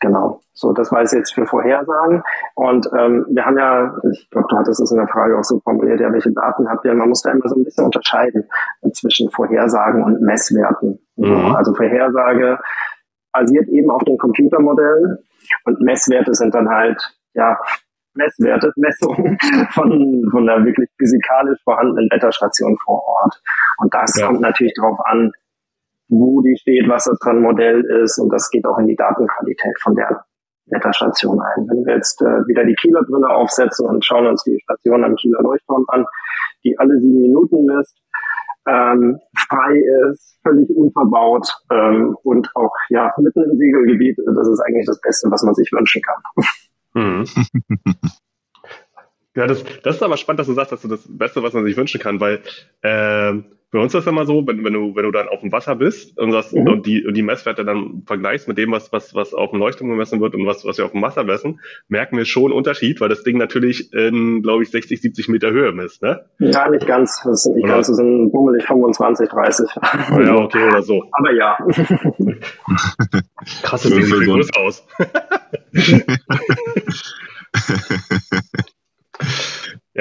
Genau. 0.00 0.40
So, 0.52 0.72
das 0.72 0.90
war 0.90 1.02
es 1.02 1.12
jetzt 1.12 1.34
für 1.34 1.46
Vorhersagen. 1.46 2.22
Und 2.54 2.88
ähm, 2.98 3.26
wir 3.30 3.44
haben 3.44 3.58
ja, 3.58 3.94
ich 4.10 4.28
glaube, 4.30 4.46
du 4.48 4.56
hattest 4.56 4.80
es 4.80 4.90
in 4.90 4.96
der 4.98 5.08
Frage 5.08 5.38
auch 5.38 5.44
so 5.44 5.60
formuliert, 5.60 6.00
ja, 6.00 6.12
welche 6.12 6.32
Daten 6.32 6.68
habt 6.68 6.84
ihr? 6.84 6.94
Man 6.94 7.08
muss 7.08 7.22
da 7.22 7.30
immer 7.30 7.48
so 7.48 7.56
ein 7.56 7.64
bisschen 7.64 7.84
unterscheiden 7.84 8.44
zwischen 8.92 9.30
Vorhersagen 9.30 10.02
und 10.02 10.20
Messwerten. 10.22 10.98
Mhm. 11.16 11.54
Also 11.54 11.74
Vorhersage 11.74 12.58
basiert 13.38 13.68
eben 13.68 13.90
auf 13.90 14.02
den 14.04 14.18
Computermodellen 14.18 15.18
und 15.64 15.80
Messwerte 15.80 16.34
sind 16.34 16.54
dann 16.54 16.68
halt, 16.68 17.00
ja, 17.34 17.58
Messwerte, 18.14 18.72
Messungen 18.76 19.38
von, 19.72 20.28
von 20.30 20.48
einer 20.48 20.64
wirklich 20.64 20.88
physikalisch 20.98 21.60
vorhandenen 21.64 22.08
Wetterstation 22.10 22.76
vor 22.84 23.02
Ort. 23.06 23.42
Und 23.78 23.92
das 23.92 24.18
Ja. 24.18 24.26
kommt 24.26 24.40
natürlich 24.40 24.72
darauf 24.80 24.98
an, 25.04 25.32
wo 26.08 26.40
die 26.40 26.56
steht, 26.56 26.88
was 26.88 27.04
das 27.04 27.18
für 27.22 27.30
ein 27.30 27.42
Modell 27.42 27.82
ist 28.02 28.18
und 28.18 28.30
das 28.32 28.48
geht 28.50 28.64
auch 28.64 28.78
in 28.78 28.86
die 28.86 28.96
Datenqualität 28.96 29.76
von 29.82 29.94
der 29.96 30.24
Wetterstation 30.66 31.40
ein. 31.40 31.66
Wenn 31.68 31.84
wir 31.84 31.94
jetzt 31.96 32.20
äh, 32.22 32.46
wieder 32.48 32.64
die 32.64 32.74
Kieler 32.74 33.02
Brille 33.02 33.28
aufsetzen 33.28 33.86
und 33.88 34.04
schauen 34.04 34.26
uns 34.26 34.42
die 34.44 34.58
Station 34.62 35.04
am 35.04 35.14
Kieler 35.16 35.42
Leuchtturm 35.42 35.84
an, 35.88 36.06
die 36.64 36.76
alle 36.78 36.98
sieben 36.98 37.20
Minuten 37.22 37.64
misst, 37.66 37.98
ähm, 38.66 39.18
frei 39.48 39.80
ist, 40.10 40.38
völlig 40.42 40.68
unverbaut 40.70 41.48
ähm, 41.70 42.16
und 42.22 42.50
auch 42.54 42.72
ja 42.88 43.12
mitten 43.18 43.42
im 43.42 43.56
Siegelgebiet, 43.56 44.18
das 44.18 44.48
ist 44.48 44.60
eigentlich 44.60 44.86
das 44.86 45.00
Beste, 45.00 45.30
was 45.30 45.42
man 45.42 45.54
sich 45.54 45.70
wünschen 45.72 46.02
kann. 46.02 46.22
Mhm. 46.94 47.24
Ja, 49.36 49.46
das, 49.46 49.64
das 49.82 49.96
ist 49.96 50.02
aber 50.02 50.16
spannend, 50.16 50.40
dass 50.40 50.46
du 50.46 50.54
sagst, 50.54 50.72
dass 50.72 50.82
du 50.82 50.88
das 50.88 51.04
Beste, 51.08 51.42
was 51.42 51.52
man 51.52 51.64
sich 51.64 51.76
wünschen 51.76 52.00
kann, 52.00 52.20
weil 52.20 52.40
ähm, 52.82 53.44
bei 53.72 53.80
uns 53.80 53.92
ist 53.92 54.06
das 54.06 54.10
immer 54.10 54.24
so, 54.24 54.46
wenn, 54.46 54.64
wenn 54.64 54.72
du 54.72 54.94
wenn 54.96 55.02
du 55.04 55.10
dann 55.10 55.28
auf 55.28 55.40
dem 55.40 55.52
Wasser 55.52 55.74
bist 55.76 56.16
und, 56.18 56.30
das, 56.30 56.52
Mhm. 56.52 56.66
und 56.68 56.86
die 56.86 57.04
und 57.04 57.14
die 57.14 57.22
Messwerte 57.22 57.64
dann 57.64 58.02
vergleichst 58.06 58.48
mit 58.48 58.56
dem, 58.56 58.70
was 58.72 58.92
was 58.92 59.14
was 59.14 59.34
auf 59.34 59.50
dem 59.50 59.58
Leuchtturm 59.58 59.90
gemessen 59.90 60.20
wird 60.22 60.34
und 60.34 60.46
was 60.46 60.64
was 60.64 60.78
wir 60.78 60.86
auf 60.86 60.92
dem 60.92 61.02
Wasser 61.02 61.24
messen, 61.24 61.60
merken 61.88 62.16
wir 62.16 62.24
schon 62.24 62.44
einen 62.44 62.52
Unterschied, 62.54 63.00
weil 63.00 63.10
das 63.10 63.24
Ding 63.24 63.36
natürlich 63.36 63.92
in, 63.92 64.42
glaube 64.42 64.62
ich, 64.62 64.70
60, 64.70 65.02
70 65.02 65.28
Meter 65.28 65.50
Höhe 65.50 65.72
misst, 65.72 66.00
ne? 66.02 66.24
Ja, 66.38 66.70
nicht 66.70 66.86
ganz, 66.86 67.20
das 67.24 67.42
sind 67.42 67.56
nicht 67.56 67.64
Oder? 67.64 67.74
ganz, 67.74 67.88
das 67.88 67.96
sind 67.96 68.30
bummelig 68.32 68.64
25, 68.64 69.28
30. 69.28 69.68
Ja, 70.24 70.36
okay, 70.36 70.64
oder 70.66 70.80
so. 70.82 71.04
Aber 71.12 71.32
ja. 71.32 71.58
Krass, 73.62 73.82
das 73.82 73.90
Ding 73.92 74.02
sieht 74.04 74.14
so 74.24 74.32
größer 74.32 74.60
aus. 74.60 74.86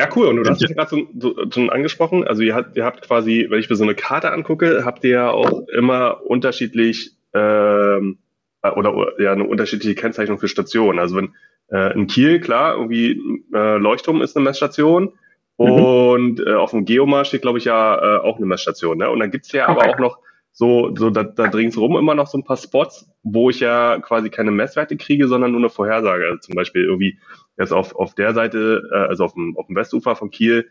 Ja, 0.06 0.16
cool. 0.16 0.28
Und 0.28 0.38
du 0.38 0.50
hast 0.50 0.64
es 0.64 0.74
gerade 0.74 0.90
so, 0.90 1.08
so, 1.18 1.36
schon 1.52 1.70
angesprochen. 1.70 2.26
Also 2.26 2.42
ihr 2.44 2.56
habt, 2.56 2.76
ihr 2.76 2.86
habt 2.86 3.02
quasi, 3.02 3.48
wenn 3.50 3.60
ich 3.60 3.70
mir 3.70 3.76
so 3.76 3.84
eine 3.84 3.96
Karte 3.96 4.32
angucke, 4.32 4.84
habt 4.86 5.04
ihr 5.04 5.10
ja 5.12 5.32
auch 5.32 5.68
immer 5.70 6.22
unterschiedlich 6.26 7.12
ähm, 7.34 8.18
äh, 8.62 8.70
oder 8.70 9.20
ja 9.20 9.32
eine 9.32 9.46
unterschiedliche 9.46 9.96
Kennzeichnung 9.96 10.40
für 10.40 10.48
Stationen. 10.48 11.00
Also 11.00 11.16
wenn 11.16 11.34
äh, 11.72 11.94
in 11.94 12.08
Kiel, 12.08 12.40
klar, 12.40 12.76
irgendwie 12.76 13.20
äh, 13.54 13.78
Leuchtturm 13.78 14.22
ist 14.22 14.36
eine 14.36 14.44
Messstation 14.44 15.14
und 15.58 16.40
äh, 16.46 16.54
auf 16.54 16.72
dem 16.72 16.86
Geomar 16.86 17.26
steht, 17.26 17.42
glaube 17.42 17.60
ich, 17.60 17.66
ja 17.66 17.96
äh, 17.96 18.20
auch 18.20 18.38
eine 18.38 18.46
Messstation. 18.46 18.98
Ne? 18.98 19.10
Und 19.10 19.20
dann 19.20 19.32
gibt's 19.32 19.52
ja 19.52 19.68
aber 19.68 19.90
auch 19.90 20.00
noch 20.00 20.20
so, 20.52 20.94
so 20.96 21.10
da, 21.10 21.24
da 21.24 21.44
ringsrum 21.46 21.98
immer 21.98 22.16
noch 22.16 22.28
so 22.28 22.38
ein 22.38 22.44
paar 22.44 22.58
Spots, 22.58 23.10
wo 23.24 23.50
ich 23.50 23.60
ja 23.60 24.00
quasi 24.00 24.30
keine 24.30 24.52
Messwerte 24.52 24.98
kriege, 24.98 25.28
sondern 25.28 25.52
nur 25.52 25.60
eine 25.60 25.70
Vorhersage. 25.70 26.26
Also 26.26 26.40
zum 26.40 26.56
Beispiel 26.56 26.84
irgendwie 26.84 27.20
jetzt 27.58 27.72
auf, 27.72 27.96
auf 27.96 28.16
der 28.16 28.34
Seite, 28.34 28.84
äh, 28.92 28.96
also 28.96 29.24
auf 29.26 29.34
dem, 29.34 29.58
auf 29.58 29.68
dem 29.68 29.76
Westufer 29.76 30.16
von 30.16 30.30
Kiel, 30.32 30.68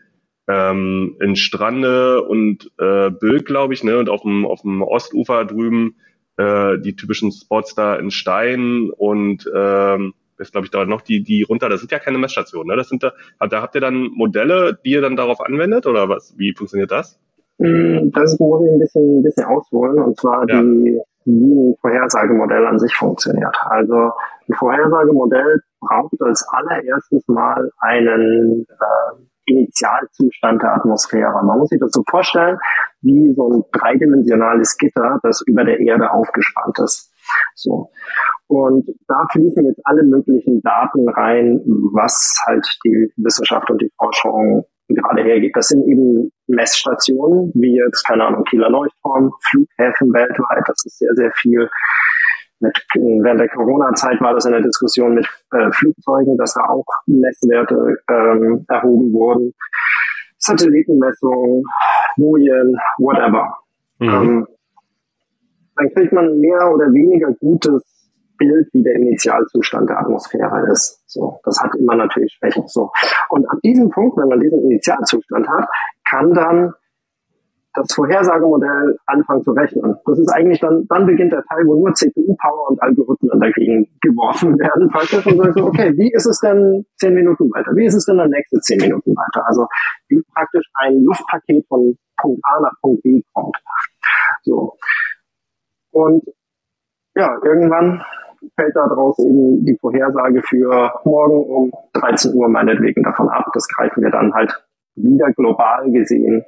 ähm, 0.47 1.17
in 1.21 1.35
Strande 1.35 2.21
und 2.21 2.71
äh, 2.77 3.09
Bülk, 3.09 3.45
glaube 3.45 3.73
ich, 3.73 3.83
ne, 3.83 3.97
und 3.97 4.09
auf 4.09 4.21
dem, 4.21 4.45
auf 4.45 4.61
dem 4.61 4.81
Ostufer 4.83 5.43
drüben 5.45 5.95
äh, 6.37 6.77
die 6.79 6.95
typischen 6.95 7.31
Spots 7.31 7.73
da 7.75 7.95
in 7.95 8.11
Stein 8.11 8.91
und 8.95 9.49
ähm, 9.55 10.13
ist, 10.37 10.51
glaube 10.51 10.65
ich, 10.65 10.71
da 10.71 10.85
noch 10.85 11.01
die, 11.01 11.23
die 11.23 11.43
runter, 11.43 11.69
das 11.69 11.79
sind 11.79 11.91
ja 11.91 11.99
keine 11.99 12.17
Messstationen, 12.17 12.67
ne? 12.67 12.75
Das 12.75 12.89
sind 12.89 13.01
da, 13.03 13.13
da 13.49 13.61
habt 13.61 13.73
ihr 13.75 13.81
dann 13.81 14.09
Modelle, 14.11 14.77
die 14.83 14.91
ihr 14.91 15.01
dann 15.01 15.15
darauf 15.15 15.39
anwendet 15.39 15.87
oder 15.87 16.09
was? 16.09 16.35
Wie 16.37 16.53
funktioniert 16.53 16.91
das? 16.91 17.17
Mm, 17.57 18.09
Das 18.11 18.37
muss 18.37 18.61
ich 18.65 18.71
ein 18.73 18.79
bisschen, 18.79 19.19
ein 19.19 19.23
bisschen 19.23 19.45
ausholen, 19.45 19.97
und 20.03 20.19
zwar 20.19 20.47
Ja. 20.49 20.61
die, 20.61 20.99
wie 21.25 21.71
ein 21.71 21.75
Vorhersagemodell 21.81 22.65
an 22.65 22.79
sich 22.79 22.95
funktioniert. 22.95 23.55
Also 23.65 24.11
ein 24.47 24.53
Vorhersagemodell 24.53 25.61
braucht 25.79 26.21
als 26.21 26.47
allererstes 26.49 27.27
mal 27.27 27.71
einen 27.79 28.65
äh, 28.69 29.25
Initialzustand 29.45 30.61
der 30.61 30.75
Atmosphäre. 30.75 31.43
Man 31.43 31.59
muss 31.59 31.69
sich 31.69 31.79
das 31.79 31.91
so 31.91 32.03
vorstellen, 32.09 32.57
wie 33.01 33.33
so 33.35 33.49
ein 33.49 33.63
dreidimensionales 33.71 34.77
Gitter, 34.77 35.19
das 35.23 35.43
über 35.45 35.63
der 35.63 35.79
Erde 35.79 36.11
aufgespannt 36.11 36.79
ist. 36.79 37.11
So. 37.53 37.91
Und 38.47 38.87
da 39.07 39.25
fließen 39.31 39.65
jetzt 39.65 39.81
alle 39.83 40.03
möglichen 40.03 40.61
Daten 40.61 41.09
rein, 41.09 41.61
was 41.93 42.35
halt 42.45 42.65
die 42.83 43.11
Wissenschaft 43.17 43.69
und 43.69 43.81
die 43.81 43.91
Forschung 43.97 44.65
gerade 44.87 45.23
hergibt. 45.23 45.55
Das 45.55 45.67
sind 45.67 45.87
eben 45.87 46.31
Messstationen, 46.47 47.51
wie 47.55 47.75
jetzt, 47.75 48.05
keine 48.05 48.25
Ahnung, 48.25 48.43
Kieler 48.43 48.69
Leuchtturm, 48.69 49.31
Flughäfen 49.49 50.13
weltweit, 50.13 50.63
das 50.67 50.85
ist 50.85 50.99
sehr, 50.99 51.13
sehr 51.15 51.31
viel. 51.35 51.69
mit, 52.59 52.77
während 52.95 53.39
der 53.39 53.49
Corona-Zeit 53.49 54.21
war 54.21 54.33
das 54.33 54.45
in 54.45 54.51
der 54.51 54.61
Diskussion 54.61 55.15
mit 55.15 55.27
äh, 55.51 55.71
Flugzeugen, 55.71 56.37
dass 56.37 56.53
da 56.53 56.61
auch 56.69 56.85
Messwerte 57.05 57.97
ähm, 58.09 58.65
erhoben 58.69 59.11
wurden. 59.13 59.53
Satellitenmessungen, 60.37 61.63
Bojen, 62.17 62.77
whatever. 62.97 63.57
Mhm. 63.99 64.09
Ähm, 64.09 64.47
dann 65.75 65.93
kriegt 65.93 66.13
man 66.13 66.39
mehr 66.39 66.71
oder 66.73 66.85
weniger 66.93 67.31
gutes 67.33 68.04
Bild, 68.37 68.67
wie 68.73 68.83
der 68.83 68.95
Initialzustand 68.95 69.89
der 69.89 69.99
Atmosphäre 69.99 70.67
ist. 70.71 71.01
So, 71.07 71.39
das 71.43 71.59
hat 71.61 71.75
immer 71.75 71.95
natürlich 71.95 72.33
Schwächen. 72.33 72.67
So. 72.67 72.91
Und 73.29 73.49
ab 73.49 73.57
diesem 73.63 73.89
Punkt, 73.89 74.17
wenn 74.17 74.29
man 74.29 74.39
diesen 74.39 74.61
Initialzustand 74.63 75.47
hat, 75.47 75.67
kann 76.09 76.33
dann 76.33 76.73
das 77.75 77.93
Vorhersagemodell 77.93 78.97
anfangen 79.05 79.43
zu 79.43 79.51
rechnen. 79.51 79.95
Das 80.05 80.17
ist 80.17 80.29
eigentlich 80.29 80.59
dann, 80.59 80.85
dann 80.87 81.05
beginnt 81.05 81.33
der 81.33 81.43
Teil, 81.43 81.65
wo 81.65 81.75
nur 81.75 81.93
CPU-Power 81.93 82.69
und 82.69 82.81
Algorithmen 82.81 83.39
dagegen 83.39 83.87
geworfen 84.01 84.57
werden 84.57 84.89
praktisch 84.89 85.25
und 85.25 85.37
sagen 85.37 85.61
okay, 85.61 85.93
wie 85.97 86.11
ist 86.13 86.25
es 86.25 86.39
denn 86.39 86.85
zehn 86.95 87.13
Minuten 87.13 87.51
weiter? 87.51 87.75
Wie 87.75 87.85
ist 87.85 87.95
es 87.95 88.05
denn 88.05 88.17
dann 88.17 88.29
nächste 88.29 88.59
zehn 88.61 88.79
Minuten 88.79 89.13
weiter? 89.15 89.45
Also 89.45 89.67
wie 90.07 90.21
praktisch 90.33 90.65
ein 90.75 91.03
Luftpaket 91.03 91.65
von 91.67 91.97
Punkt 92.17 92.41
A 92.45 92.61
nach 92.61 92.73
Punkt 92.81 93.03
B 93.03 93.21
kommt. 93.33 93.57
So. 94.43 94.77
Und 95.91 96.23
ja, 97.15 97.37
irgendwann 97.43 98.03
fällt 98.55 98.75
daraus 98.75 99.17
eben 99.19 99.65
die 99.65 99.77
Vorhersage 99.79 100.41
für 100.43 100.91
morgen 101.03 101.43
um 101.45 101.71
13 101.93 102.33
Uhr 102.33 102.49
meinetwegen 102.49 103.03
davon 103.03 103.29
ab. 103.29 103.45
Das 103.53 103.67
greifen 103.67 104.03
wir 104.03 104.11
dann 104.11 104.33
halt 104.33 104.53
wieder 104.95 105.31
global 105.33 105.91
gesehen 105.91 106.43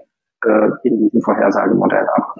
äh, 0.45 0.69
in 0.83 0.99
diesem 0.99 1.21
Vorhersagemodell 1.21 2.07
ab. 2.15 2.35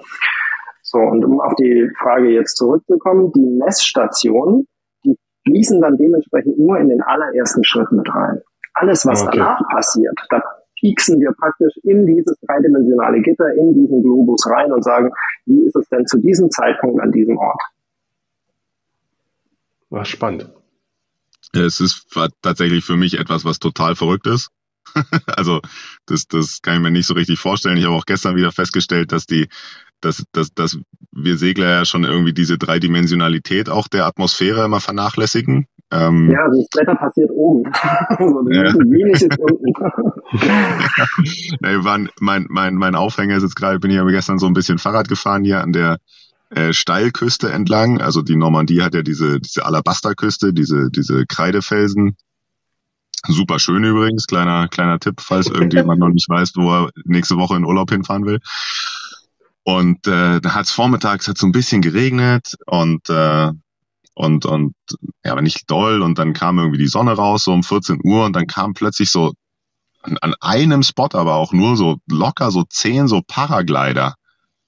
So, 0.82 0.98
und 0.98 1.24
um 1.24 1.40
auf 1.40 1.54
die 1.56 1.90
Frage 1.98 2.30
jetzt 2.30 2.56
zurückzukommen, 2.56 3.30
die 3.32 3.46
Messstationen, 3.46 4.66
die 5.04 5.16
fließen 5.46 5.80
dann 5.80 5.96
dementsprechend 5.96 6.58
nur 6.58 6.78
in 6.78 6.88
den 6.88 7.02
allerersten 7.02 7.62
Schritt 7.64 7.92
mit 7.92 8.08
rein. 8.14 8.40
Alles, 8.74 9.04
was 9.06 9.22
okay. 9.22 9.36
danach 9.36 9.60
passiert, 9.68 10.14
da 10.30 10.42
pieksen 10.80 11.20
wir 11.20 11.32
praktisch 11.32 11.76
in 11.82 12.06
dieses 12.06 12.38
dreidimensionale 12.40 13.20
Gitter, 13.20 13.52
in 13.54 13.74
diesen 13.74 14.02
Globus 14.02 14.48
rein 14.48 14.72
und 14.72 14.82
sagen, 14.82 15.10
wie 15.46 15.66
ist 15.66 15.76
es 15.76 15.88
denn 15.88 16.06
zu 16.06 16.18
diesem 16.20 16.50
Zeitpunkt 16.50 17.02
an 17.02 17.12
diesem 17.12 17.36
Ort? 17.36 17.60
War 19.90 20.04
spannend. 20.04 20.50
Es 21.52 21.80
ist 21.80 22.06
tatsächlich 22.42 22.84
für 22.84 22.96
mich 22.96 23.18
etwas, 23.18 23.44
was 23.44 23.58
total 23.58 23.96
verrückt 23.96 24.26
ist. 24.26 24.50
also 25.26 25.60
das, 26.06 26.26
das 26.26 26.60
kann 26.62 26.76
ich 26.76 26.80
mir 26.80 26.90
nicht 26.90 27.06
so 27.06 27.14
richtig 27.14 27.38
vorstellen. 27.38 27.76
Ich 27.76 27.84
habe 27.84 27.94
auch 27.94 28.06
gestern 28.06 28.36
wieder 28.36 28.52
festgestellt, 28.52 29.12
dass 29.12 29.26
die, 29.26 29.48
dass, 30.00 30.24
dass, 30.32 30.52
dass 30.52 30.78
wir 31.12 31.36
Segler 31.36 31.68
ja 31.68 31.84
schon 31.84 32.04
irgendwie 32.04 32.32
diese 32.32 32.58
Dreidimensionalität 32.58 33.68
auch 33.68 33.88
der 33.88 34.06
Atmosphäre 34.06 34.64
immer 34.64 34.80
vernachlässigen. 34.80 35.66
Ähm, 35.90 36.30
ja, 36.30 36.46
das 36.48 36.68
Wetter 36.76 36.94
passiert 36.96 37.30
oben. 37.30 37.64
also 37.72 38.50
ja. 38.50 38.74
wenig 38.74 39.22
ist 39.22 39.38
unten. 39.38 39.72
ja, 41.64 41.84
waren, 41.84 42.10
mein, 42.20 42.46
mein, 42.50 42.74
mein 42.74 42.94
Aufhänger 42.94 43.36
ist 43.36 43.42
jetzt 43.42 43.56
gerade, 43.56 43.78
bin 43.78 43.90
ich 43.90 43.98
aber 43.98 44.10
gestern 44.10 44.38
so 44.38 44.46
ein 44.46 44.52
bisschen 44.52 44.78
Fahrrad 44.78 45.08
gefahren 45.08 45.44
hier 45.44 45.62
an 45.62 45.72
der 45.72 45.98
äh, 46.50 46.72
Steilküste 46.72 47.50
entlang. 47.50 48.00
Also 48.00 48.22
die 48.22 48.36
Normandie 48.36 48.82
hat 48.82 48.94
ja 48.94 49.02
diese, 49.02 49.40
diese 49.40 49.64
Alabasterküste, 49.64 50.52
diese, 50.52 50.90
diese 50.90 51.26
Kreidefelsen, 51.26 52.16
Super 53.26 53.58
schön 53.58 53.82
übrigens, 53.82 54.26
kleiner, 54.26 54.68
kleiner 54.68 55.00
Tipp, 55.00 55.20
falls 55.20 55.46
irgendjemand 55.48 56.00
noch 56.00 56.08
nicht 56.08 56.28
weiß, 56.28 56.52
wo 56.54 56.70
er 56.72 56.90
nächste 57.04 57.36
Woche 57.36 57.56
in 57.56 57.64
Urlaub 57.64 57.90
hinfahren 57.90 58.26
will. 58.26 58.38
Und 59.64 60.06
äh, 60.06 60.40
da 60.40 60.54
hat 60.54 60.66
es 60.66 60.70
vormittags 60.70 61.28
hat 61.28 61.36
so 61.36 61.46
ein 61.46 61.52
bisschen 61.52 61.82
geregnet 61.82 62.54
und 62.66 63.10
äh, 63.10 63.50
und 64.14 64.46
und 64.46 64.74
ja, 65.24 65.32
aber 65.32 65.42
nicht 65.42 65.70
doll. 65.70 66.02
Und 66.02 66.18
dann 66.18 66.32
kam 66.32 66.58
irgendwie 66.58 66.78
die 66.78 66.88
Sonne 66.88 67.12
raus 67.12 67.44
so 67.44 67.52
um 67.52 67.62
14 67.62 68.00
Uhr. 68.02 68.24
Und 68.24 68.34
dann 68.34 68.46
kam 68.46 68.72
plötzlich 68.72 69.10
so 69.10 69.34
an, 70.02 70.16
an 70.20 70.34
einem 70.40 70.82
Spot 70.82 71.08
aber 71.12 71.34
auch 71.34 71.52
nur 71.52 71.76
so 71.76 71.98
locker 72.08 72.50
so 72.50 72.64
zehn 72.68 73.08
so 73.08 73.20
Paraglider 73.26 74.14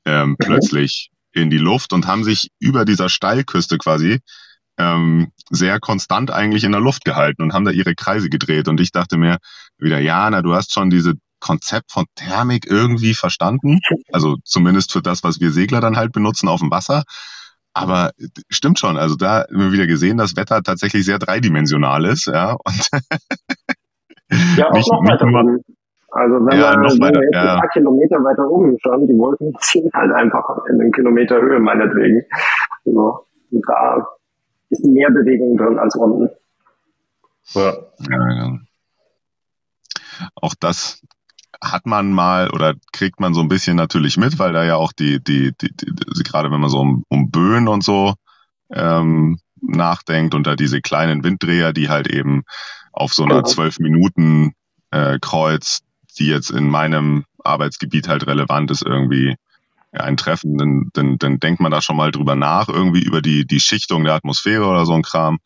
ähm, 0.04 0.36
plötzlich 0.38 1.10
in 1.32 1.50
die 1.50 1.58
Luft 1.58 1.92
und 1.92 2.06
haben 2.06 2.24
sich 2.24 2.48
über 2.58 2.84
dieser 2.84 3.08
Steilküste 3.08 3.78
quasi 3.78 4.20
ähm, 4.78 5.32
sehr 5.50 5.78
konstant 5.80 6.30
eigentlich 6.30 6.64
in 6.64 6.72
der 6.72 6.80
Luft 6.80 7.04
gehalten 7.04 7.42
und 7.42 7.52
haben 7.52 7.64
da 7.64 7.70
ihre 7.70 7.94
Kreise 7.94 8.30
gedreht. 8.30 8.68
Und 8.68 8.80
ich 8.80 8.92
dachte 8.92 9.16
mir 9.16 9.38
wieder, 9.78 9.98
ja, 9.98 10.28
na, 10.30 10.42
du 10.42 10.54
hast 10.54 10.72
schon 10.72 10.90
diese 10.90 11.14
Konzept 11.40 11.92
von 11.92 12.06
Thermik 12.14 12.66
irgendwie 12.66 13.14
verstanden. 13.14 13.80
Also 14.12 14.36
zumindest 14.44 14.92
für 14.92 15.02
das, 15.02 15.22
was 15.22 15.40
wir 15.40 15.50
Segler 15.52 15.80
dann 15.80 15.96
halt 15.96 16.12
benutzen 16.12 16.48
auf 16.48 16.60
dem 16.60 16.70
Wasser. 16.70 17.04
Aber 17.72 18.10
stimmt 18.48 18.78
schon, 18.78 18.96
also 18.96 19.14
da 19.16 19.44
haben 19.44 19.58
wir 19.58 19.72
wieder 19.72 19.86
gesehen, 19.86 20.18
dass 20.18 20.36
Wetter 20.36 20.62
tatsächlich 20.62 21.04
sehr 21.04 21.18
dreidimensional 21.18 22.04
ist, 22.04 22.26
ja. 22.26 22.52
Und 22.52 22.88
ja, 24.56 24.66
auch 24.70 24.74
nicht, 24.74 24.90
noch 24.90 25.04
weiter. 25.04 25.26
Also 26.12 26.44
wenn 26.46 26.58
ja, 26.58 26.76
man 26.76 26.88
so 26.88 27.00
weiter, 27.00 27.20
ja. 27.32 27.54
ein 27.54 27.60
paar 27.60 27.68
Kilometer 27.68 28.16
weiter 28.24 28.48
oben 28.48 28.76
schon, 28.82 29.06
die 29.06 29.16
Wolken 29.16 29.54
ziehen 29.60 29.90
halt 29.94 30.12
einfach 30.12 30.64
in 30.68 30.80
einen 30.80 30.92
Kilometer 30.92 31.40
Höhe 31.40 31.60
meinetwegen. 31.60 32.24
So, 32.84 33.26
und 33.52 33.64
da 33.66 34.06
ist 34.70 34.84
mehr 34.84 35.10
Bewegung 35.10 35.56
drin 35.56 35.78
als 35.78 35.94
unten. 35.94 36.30
Ja. 37.54 37.74
ja. 38.08 38.58
Auch 40.34 40.54
das 40.58 41.02
hat 41.62 41.86
man 41.86 42.12
mal 42.12 42.50
oder 42.50 42.74
kriegt 42.92 43.20
man 43.20 43.34
so 43.34 43.40
ein 43.40 43.48
bisschen 43.48 43.76
natürlich 43.76 44.16
mit, 44.16 44.38
weil 44.38 44.52
da 44.52 44.64
ja 44.64 44.76
auch 44.76 44.92
die, 44.92 45.22
die, 45.22 45.52
die, 45.60 45.74
die, 45.74 45.92
die 45.94 46.22
gerade 46.22 46.50
wenn 46.50 46.60
man 46.60 46.70
so 46.70 46.80
um, 46.80 47.04
um 47.08 47.30
Böen 47.30 47.68
und 47.68 47.84
so 47.84 48.14
ähm, 48.70 49.38
nachdenkt 49.60 50.34
und 50.34 50.46
da 50.46 50.56
diese 50.56 50.80
kleinen 50.80 51.22
Winddreher, 51.22 51.72
die 51.72 51.88
halt 51.88 52.08
eben 52.08 52.44
auf 52.92 53.12
so 53.12 53.24
einer 53.24 53.44
zwölf 53.44 53.78
Minuten 53.78 54.54
äh, 54.90 55.18
Kreuz, 55.20 55.80
die 56.20 56.26
jetzt 56.26 56.50
in 56.50 56.68
meinem 56.68 57.24
Arbeitsgebiet 57.42 58.06
halt 58.06 58.26
relevant 58.26 58.70
ist, 58.70 58.82
irgendwie 58.82 59.36
ein 59.92 60.16
Treffen, 60.16 60.56
dann, 60.56 60.90
dann, 60.92 61.18
dann 61.18 61.40
denkt 61.40 61.60
man 61.60 61.72
da 61.72 61.82
schon 61.82 61.96
mal 61.96 62.12
drüber 62.12 62.36
nach, 62.36 62.68
irgendwie 62.68 63.02
über 63.02 63.22
die, 63.22 63.44
die 63.46 63.58
Schichtung 63.58 64.04
der 64.04 64.14
Atmosphäre 64.14 64.66
oder 64.66 64.86
so 64.86 64.92
ein 64.92 65.02
Kram. 65.02 65.38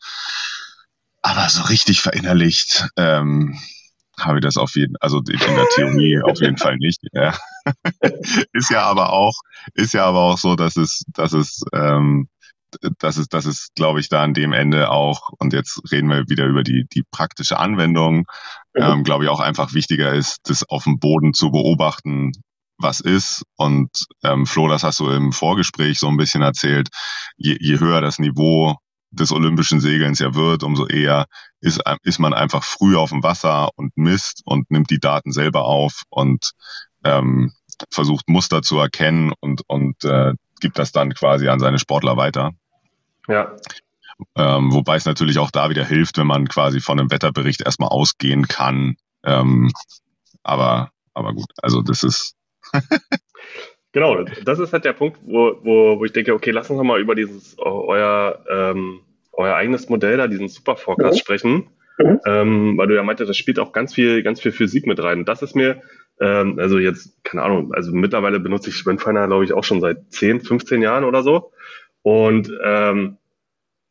Aber 1.21 1.49
so 1.49 1.63
richtig 1.63 2.01
verinnerlicht 2.01 2.87
ähm, 2.97 3.59
habe 4.19 4.37
ich 4.37 4.43
das 4.43 4.57
auf 4.57 4.75
jeden, 4.75 4.95
also 4.99 5.19
in 5.19 5.55
der 5.55 5.67
Theorie 5.73 6.21
auf 6.23 6.39
jeden 6.39 6.57
Fall 6.57 6.77
nicht. 6.77 6.99
Ja. 7.13 7.35
ist 8.53 8.69
ja 8.69 8.83
aber 8.83 9.11
auch, 9.11 9.33
ist 9.73 9.93
ja 9.93 10.05
aber 10.05 10.19
auch 10.19 10.37
so, 10.37 10.55
dass 10.55 10.75
es, 10.75 11.03
dass 11.07 11.33
es, 11.33 11.63
ähm, 11.73 12.27
dass 12.99 13.17
es, 13.17 13.27
dass 13.27 13.45
es, 13.45 13.69
glaube 13.75 13.99
ich, 13.99 14.09
da 14.09 14.23
an 14.23 14.33
dem 14.33 14.53
Ende 14.53 14.91
auch, 14.91 15.29
und 15.39 15.53
jetzt 15.53 15.81
reden 15.91 16.09
wir 16.09 16.27
wieder 16.27 16.45
über 16.45 16.63
die, 16.63 16.85
die 16.93 17.03
praktische 17.09 17.59
Anwendung, 17.59 18.25
ähm, 18.75 19.03
glaube 19.03 19.25
ich, 19.25 19.29
auch 19.29 19.39
einfach 19.39 19.73
wichtiger 19.73 20.13
ist, 20.13 20.39
das 20.43 20.67
auf 20.67 20.83
dem 20.83 20.99
Boden 20.99 21.33
zu 21.33 21.51
beobachten, 21.51 22.31
was 22.77 22.99
ist. 22.99 23.43
Und 23.55 23.89
ähm, 24.23 24.45
Flo, 24.45 24.67
das 24.67 24.83
hast 24.83 24.99
du 24.99 25.09
im 25.09 25.31
Vorgespräch 25.31 25.99
so 25.99 26.07
ein 26.07 26.17
bisschen 26.17 26.41
erzählt, 26.41 26.89
je, 27.37 27.57
je 27.59 27.79
höher 27.79 28.01
das 28.01 28.19
Niveau 28.19 28.75
des 29.11 29.31
olympischen 29.31 29.79
Segelns 29.79 30.19
ja 30.19 30.35
wird, 30.35 30.63
umso 30.63 30.87
eher 30.87 31.25
ist, 31.61 31.81
ist 32.03 32.19
man 32.19 32.33
einfach 32.33 32.63
früh 32.63 32.97
auf 32.97 33.11
dem 33.11 33.23
Wasser 33.23 33.69
und 33.75 33.95
misst 33.95 34.41
und 34.43 34.69
nimmt 34.69 34.89
die 34.89 34.99
Daten 34.99 35.31
selber 35.31 35.65
auf 35.65 36.03
und 36.09 36.51
ähm, 37.03 37.53
versucht 37.91 38.27
Muster 38.27 38.61
zu 38.61 38.77
erkennen 38.77 39.31
und, 39.39 39.61
und 39.67 40.03
äh, 40.03 40.33
gibt 40.65 40.79
das 40.79 40.91
dann 40.91 41.13
quasi 41.13 41.47
an 41.47 41.59
seine 41.59 41.77
Sportler 41.77 42.17
weiter. 42.17 42.53
Ja. 43.27 43.55
Ähm, 44.35 44.73
wobei 44.73 44.95
es 44.95 45.05
natürlich 45.05 45.37
auch 45.37 45.51
da 45.51 45.69
wieder 45.69 45.85
hilft, 45.85 46.17
wenn 46.17 46.25
man 46.25 46.47
quasi 46.47 46.81
von 46.81 46.99
einem 46.99 47.11
Wetterbericht 47.11 47.61
erstmal 47.61 47.89
ausgehen 47.89 48.47
kann. 48.47 48.95
Ähm, 49.23 49.71
aber, 50.41 50.89
aber 51.13 51.33
gut, 51.33 51.51
also 51.61 51.83
das 51.83 52.01
ist, 52.01 52.35
genau, 53.91 54.23
das 54.23 54.57
ist 54.57 54.73
halt 54.73 54.85
der 54.85 54.93
Punkt, 54.93 55.19
wo, 55.21 55.59
wo, 55.61 55.99
wo 55.99 56.05
ich 56.05 56.13
denke, 56.13 56.33
okay, 56.33 56.49
lass 56.49 56.71
uns 56.71 56.81
mal 56.81 56.99
über 56.99 57.13
dieses 57.13 57.59
euer, 57.59 58.43
ähm, 58.49 59.01
euer 59.33 59.53
eigenes 59.53 59.87
Modell 59.87 60.17
da, 60.17 60.27
diesen 60.27 60.47
Super 60.47 60.77
Forecast 60.77 61.15
mhm. 61.15 61.19
sprechen. 61.19 61.67
Mhm. 61.99 62.19
Ähm, 62.25 62.77
weil 62.77 62.87
du 62.87 62.95
ja 62.95 63.03
meintest, 63.03 63.29
das 63.29 63.37
spielt 63.37 63.59
auch 63.59 63.71
ganz 63.71 63.93
viel, 63.93 64.23
ganz 64.23 64.41
viel 64.41 64.51
Physik 64.51 64.87
mit 64.87 65.01
rein. 65.01 65.19
Und 65.19 65.29
das 65.29 65.43
ist 65.43 65.55
mir, 65.55 65.83
ähm, 66.19 66.59
also 66.59 66.77
jetzt, 66.79 67.23
keine 67.23 67.43
Ahnung, 67.43 67.73
also 67.73 67.91
mittlerweile 67.93 68.39
benutze 68.39 68.69
ich 68.69 68.85
Windfinder, 68.85 69.27
glaube 69.27 69.43
ich, 69.43 69.53
auch 69.53 69.63
schon 69.63 69.81
seit 69.81 70.11
10, 70.11 70.41
15 70.41 70.81
Jahren 70.81 71.03
oder 71.03 71.23
so. 71.23 71.51
Und 72.01 72.51
ähm, 72.63 73.17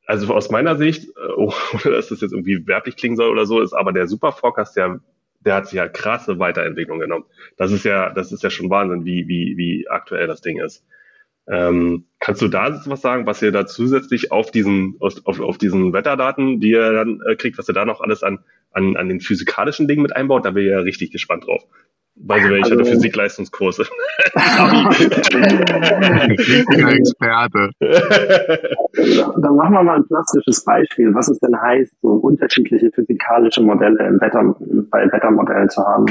also 0.06 0.32
aus 0.34 0.50
meiner 0.50 0.76
Sicht, 0.76 1.08
äh, 1.16 1.32
ohne 1.36 1.52
dass 1.84 2.08
das 2.08 2.20
jetzt 2.20 2.32
irgendwie 2.32 2.66
werblich 2.66 2.96
klingen 2.96 3.16
soll 3.16 3.30
oder 3.30 3.46
so, 3.46 3.60
ist 3.60 3.72
aber 3.72 3.92
der 3.92 4.06
Super 4.06 4.32
Forecast 4.32 4.76
ja 4.76 5.00
der 5.44 5.54
hat 5.54 5.66
sich 5.66 5.76
ja 5.76 5.88
krasse 5.88 6.38
Weiterentwicklung 6.38 6.98
genommen. 6.98 7.24
Das 7.56 7.70
ist 7.70 7.84
ja, 7.84 8.10
das 8.10 8.32
ist 8.32 8.42
ja 8.42 8.50
schon 8.50 8.70
Wahnsinn, 8.70 9.04
wie, 9.04 9.28
wie, 9.28 9.56
wie 9.56 9.88
aktuell 9.88 10.26
das 10.26 10.40
Ding 10.40 10.60
ist. 10.60 10.84
Ähm, 11.46 12.06
kannst 12.20 12.40
du 12.40 12.48
da 12.48 12.80
was 12.86 13.02
sagen, 13.02 13.26
was 13.26 13.42
ihr 13.42 13.52
da 13.52 13.66
zusätzlich 13.66 14.32
auf 14.32 14.50
diesen, 14.50 14.96
auf, 15.00 15.40
auf 15.40 15.58
diesen 15.58 15.92
Wetterdaten, 15.92 16.58
die 16.60 16.70
ihr 16.70 16.92
dann 16.92 17.20
äh, 17.28 17.36
kriegt, 17.36 17.58
was 17.58 17.68
ihr 17.68 17.74
da 17.74 17.84
noch 17.84 18.00
alles 18.00 18.22
an, 18.22 18.38
an, 18.70 18.96
an 18.96 19.08
den 19.08 19.20
physikalischen 19.20 19.86
Dingen 19.86 20.00
mit 20.00 20.16
einbaut? 20.16 20.46
Da 20.46 20.52
bin 20.52 20.64
ich 20.64 20.70
ja 20.70 20.78
richtig 20.78 21.10
gespannt 21.10 21.46
drauf. 21.46 21.66
By 22.16 22.38
the 22.40 22.48
way, 22.50 22.58
ich 22.58 22.64
Also- 22.64 22.76
hatte 22.76 22.84
Physik-Leistungskurse. 22.90 23.84
Richtiger 26.38 26.92
Experte. 26.92 27.70
Dann 29.40 29.56
machen 29.56 29.72
wir 29.74 29.82
mal 29.82 29.96
ein 29.96 30.06
plastisches 30.06 30.64
Beispiel, 30.64 31.14
was 31.14 31.28
es 31.28 31.38
denn 31.40 31.60
heißt, 31.60 32.00
so 32.00 32.08
unterschiedliche 32.12 32.90
physikalische 32.92 33.62
Modelle 33.62 34.06
im 34.06 34.20
Wetter, 34.20 34.54
bei 34.90 35.10
Wettermodellen 35.10 35.68
zu 35.68 35.82
haben. 35.82 36.06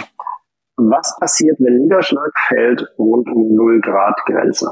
Was 0.76 1.18
passiert, 1.20 1.58
wenn 1.60 1.78
Niederschlag 1.80 2.32
fällt 2.48 2.86
rund 2.98 3.30
um 3.30 3.54
0 3.56 3.80
Grad 3.82 4.20
Grenze? 4.26 4.72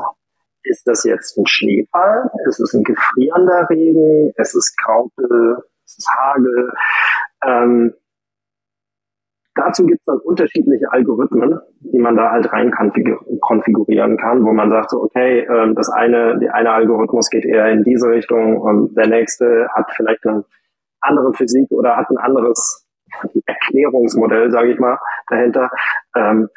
Ist 0.64 0.86
das 0.88 1.04
jetzt 1.06 1.38
ein 1.38 1.46
Schneefall? 1.48 2.30
Ist 2.48 2.60
es 2.60 2.74
ein 2.74 2.84
gefrierender 2.84 3.68
Regen? 3.70 4.32
Ist 4.36 4.56
es 4.56 4.76
Graupel? 4.76 5.58
Ist 5.86 6.00
es 6.00 6.08
Hagel? 6.20 6.72
Ähm, 7.46 7.94
dazu 9.62 9.86
gibt 9.86 10.02
es 10.02 10.06
dann 10.06 10.20
unterschiedliche 10.20 10.92
Algorithmen, 10.92 11.60
die 11.80 12.00
man 12.00 12.16
da 12.16 12.32
halt 12.32 12.52
rein 12.52 12.72
konfigur- 12.72 13.20
konfigurieren 13.40 14.18
kann, 14.18 14.44
wo 14.44 14.52
man 14.52 14.70
sagt, 14.70 14.92
so, 14.92 15.02
okay, 15.02 15.48
ähm, 15.50 15.76
das 15.76 15.90
eine, 15.90 16.38
der 16.40 16.54
eine 16.56 16.72
Algorithmus 16.72 17.30
geht 17.30 17.46
eher 17.46 17.70
in 17.70 17.84
diese 17.84 18.10
Richtung 18.10 18.58
und 18.60 18.96
der 18.96 19.08
nächste 19.08 19.68
hat 19.74 19.92
vielleicht 19.96 20.26
eine 20.26 20.44
andere 21.02 21.34
Physik 21.34 21.72
oder 21.72 21.98
hat 21.98 22.10
ein 22.10 22.18
anderes 22.18 22.88
Erklärungsmodell, 23.46 24.52
sage 24.52 24.72
ich 24.72 24.80
mal, 24.80 24.98
dahinter. 25.30 25.70
Ähm, 26.16 26.50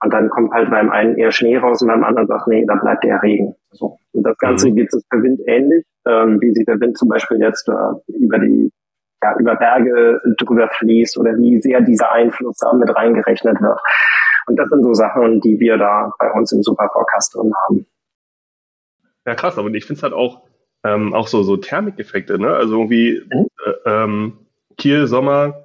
und 0.00 0.12
dann 0.12 0.30
kommt 0.30 0.52
halt 0.52 0.70
beim 0.70 0.90
einen 0.90 1.16
eher 1.16 1.32
Schnee 1.32 1.56
raus 1.56 1.82
und 1.82 1.88
beim 1.88 2.04
anderen 2.04 2.28
sagt, 2.28 2.46
nee, 2.46 2.64
da 2.66 2.76
bleibt 2.76 3.04
eher 3.04 3.22
Regen. 3.22 3.56
So. 3.72 3.98
Und 4.12 4.22
das 4.22 4.38
Ganze 4.38 4.70
gibt 4.70 4.94
es 4.94 5.04
per 5.08 5.22
Wind 5.22 5.40
ähnlich, 5.46 5.84
ähm, 6.06 6.40
wie 6.40 6.52
sich 6.52 6.64
der 6.66 6.80
Wind 6.80 6.96
zum 6.96 7.08
Beispiel 7.08 7.40
jetzt 7.40 7.68
äh, 7.68 8.12
über 8.16 8.38
die 8.38 8.70
ja, 9.22 9.36
über 9.38 9.56
Berge 9.56 10.20
drüber 10.38 10.68
fließt 10.68 11.18
oder 11.18 11.36
wie 11.36 11.60
sehr 11.60 11.80
dieser 11.80 12.12
Einfluss 12.12 12.56
da 12.58 12.72
mit 12.72 12.94
reingerechnet 12.94 13.60
wird. 13.60 13.80
Und 14.46 14.56
das 14.56 14.68
sind 14.68 14.82
so 14.82 14.94
Sachen, 14.94 15.40
die 15.40 15.58
wir 15.60 15.76
da 15.76 16.12
bei 16.18 16.30
uns 16.32 16.52
im 16.52 16.62
Super 16.62 16.88
Forecast 16.92 17.34
drin 17.34 17.52
haben. 17.66 17.86
Ja, 19.26 19.34
krass, 19.34 19.58
aber 19.58 19.68
ich 19.74 19.84
finde 19.84 19.98
es 19.98 20.02
halt 20.02 20.14
auch, 20.14 20.42
ähm, 20.84 21.12
auch 21.12 21.28
so, 21.28 21.42
so 21.42 21.56
Thermikeffekte, 21.56 22.38
ne? 22.38 22.54
Also 22.54 22.76
irgendwie 22.76 23.22
Mhm. 23.32 23.46
äh, 23.66 23.72
ähm, 23.90 24.38
Kiel, 24.78 25.06
Sommer, 25.06 25.64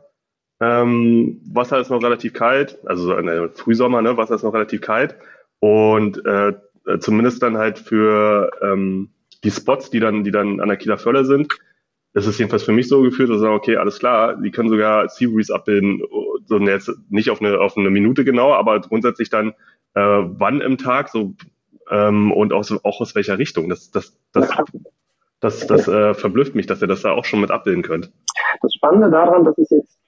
ähm, 0.60 1.40
Wasser 1.54 1.80
ist 1.80 1.90
noch 1.90 2.04
relativ 2.04 2.34
kalt, 2.34 2.80
also 2.86 3.04
so 3.04 3.18
äh, 3.18 3.50
Frühsommer, 3.50 4.02
ne? 4.02 4.18
Wasser 4.18 4.36
ist 4.36 4.44
noch 4.44 4.54
relativ 4.54 4.82
kalt. 4.82 5.16
Und 5.60 6.26
äh, 6.26 6.54
äh, 6.88 7.00
zumindest 7.00 7.42
dann 7.42 7.58
halt 7.58 7.80
für 7.80 8.52
ähm, 8.62 9.12
die 9.44 9.52
Spots, 9.52 9.90
die 9.90 10.00
dann, 10.00 10.24
die 10.24 10.32
dann 10.32 10.60
an 10.60 10.68
der 10.68 10.78
Kieler 10.78 10.98
Förde 10.98 11.24
sind, 11.24 11.48
das 12.14 12.28
ist 12.28 12.38
jedenfalls 12.38 12.64
für 12.64 12.74
mich 12.74 12.88
so 12.88 13.02
gefühlt, 13.02 13.30
dass 13.30 13.38
ich 13.38 13.42
sage, 13.42 13.54
okay, 13.54 13.78
alles 13.78 14.00
klar, 14.00 14.36
die 14.36 14.52
können 14.52 14.70
sogar 14.70 15.10
Sea 15.10 15.30
Breeze 15.30 15.54
abbilden, 15.54 16.04
so 16.46 16.58
jetzt 16.60 16.92
nicht 17.10 17.30
auf 17.30 17.42
eine, 17.42 17.60
auf 17.60 17.78
eine 17.78 17.90
Minute 17.90 18.24
genau, 18.24 18.54
aber 18.54 18.80
grundsätzlich 18.82 19.30
dann 19.30 19.54
äh, 19.96 20.00
wann 20.00 20.62
im 20.62 20.78
Tag, 20.78 21.10
so 21.10 21.34
ähm, 21.90 22.32
und 22.32 22.54
auch, 22.54 22.64
so, 22.64 22.80
auch 22.84 23.02
aus 23.02 23.16
welcher 23.16 23.38
Richtung. 23.38 23.70
Das, 23.70 23.92
das, 23.92 24.18
das, 24.32 24.50
das, 25.40 25.68
das 25.68 25.88
äh, 25.88 26.14
verblüfft 26.14 26.56
mich, 26.56 26.68
dass 26.68 26.82
ihr 26.82 26.88
das 26.88 27.02
da 27.02 27.12
auch 27.12 27.26
schon 27.26 27.42
mit 27.42 27.52
abbilden 27.52 27.84
könnt. 27.84 28.12
Das 28.62 28.74
Spannende 28.74 29.10
daran, 29.10 29.44
dass 29.44 29.58
es 29.58 29.70
jetzt, 29.70 30.00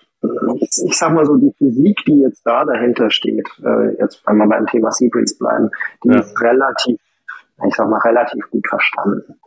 ich, 0.60 0.98
sag 0.98 1.14
mal 1.14 1.26
so, 1.26 1.36
die 1.36 1.52
Physik, 1.58 2.00
die 2.08 2.22
jetzt 2.22 2.46
da 2.46 2.66
dahinter 2.66 3.10
steht, 3.10 3.48
äh, 3.64 3.98
jetzt 4.00 4.26
wir 4.26 4.48
beim 4.48 4.66
Thema 4.68 4.92
Seabreeze 4.92 5.38
bleiben, 5.38 5.70
die 6.04 6.10
Ja. 6.10 6.20
ist 6.20 6.40
relativ, 6.42 7.00
ich 7.68 7.76
sag 7.76 7.88
mal, 7.90 8.00
relativ 8.00 8.50
gut 8.50 8.68
verstanden. 8.68 9.40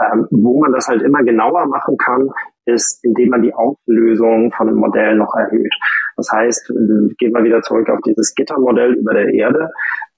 Ähm, 0.00 0.26
wo 0.30 0.60
man 0.60 0.72
das 0.72 0.88
halt 0.88 1.02
immer 1.02 1.22
genauer 1.22 1.66
machen 1.66 1.96
kann, 1.96 2.30
ist, 2.64 3.04
indem 3.04 3.30
man 3.30 3.42
die 3.42 3.54
Auflösung 3.54 4.52
von 4.52 4.68
einem 4.68 4.78
Modell 4.78 5.16
noch 5.16 5.34
erhöht. 5.34 5.74
Das 6.16 6.30
heißt, 6.32 6.70
äh, 6.70 7.14
gehen 7.18 7.32
wir 7.32 7.44
wieder 7.44 7.62
zurück 7.62 7.88
auf 7.88 8.00
dieses 8.04 8.34
Gittermodell 8.34 8.94
über 8.94 9.14
der 9.14 9.32
Erde. 9.32 9.70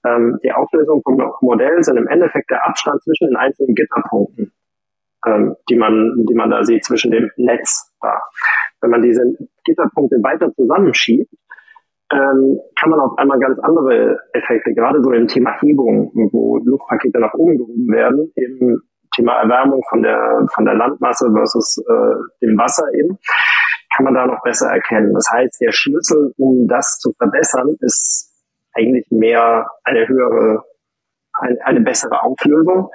Ähm, 0.05 0.39
die 0.43 0.51
Auflösung 0.51 1.01
vom 1.03 1.21
Modell 1.41 1.83
sind 1.83 1.97
im 1.97 2.07
Endeffekt 2.07 2.49
der 2.49 2.65
Abstand 2.65 3.03
zwischen 3.03 3.27
den 3.27 3.37
einzelnen 3.37 3.75
Gitterpunkten 3.75 4.51
ähm, 5.25 5.55
die 5.69 5.75
man, 5.75 6.25
die 6.27 6.35
man 6.35 6.49
da 6.49 6.63
sieht 6.63 6.85
zwischen 6.85 7.11
dem 7.11 7.31
Netz 7.37 7.91
da. 8.01 8.21
Wenn 8.81 8.91
man 8.91 9.01
diese 9.01 9.23
Gitterpunkte 9.63 10.17
weiter 10.21 10.53
zusammenschiebt, 10.53 11.31
ähm, 12.11 12.59
kann 12.79 12.91
man 12.91 12.99
auf 12.99 13.17
einmal 13.17 13.39
ganz 13.39 13.57
andere 13.59 14.19
Effekte, 14.33 14.73
gerade 14.73 15.01
so 15.01 15.11
im 15.11 15.27
Thema 15.27 15.59
Hebung, 15.59 16.11
wo 16.31 16.57
Luftpakete 16.63 17.19
nach 17.19 17.33
oben 17.33 17.57
gehoben 17.57 17.91
werden, 17.91 18.31
im 18.35 18.79
Thema 19.15 19.33
Erwärmung 19.41 19.81
von 19.89 20.03
der, 20.03 20.45
von 20.53 20.65
der 20.65 20.75
Landmasse 20.75 21.31
versus 21.33 21.83
äh, 21.87 22.15
dem 22.41 22.55
Wasser 22.57 22.85
eben, 22.93 23.17
kann 23.95 24.03
man 24.05 24.13
da 24.13 24.27
noch 24.27 24.41
besser 24.43 24.69
erkennen. 24.69 25.13
Das 25.13 25.27
heißt, 25.31 25.59
der 25.61 25.71
Schlüssel, 25.71 26.33
um 26.37 26.67
das 26.67 26.99
zu 26.99 27.13
verbessern, 27.17 27.75
ist 27.79 28.31
eigentlich 28.73 29.07
mehr 29.09 29.67
eine 29.83 30.07
höhere, 30.07 30.63
eine, 31.33 31.57
eine 31.65 31.81
bessere 31.81 32.21
Auflösung. 32.21 32.91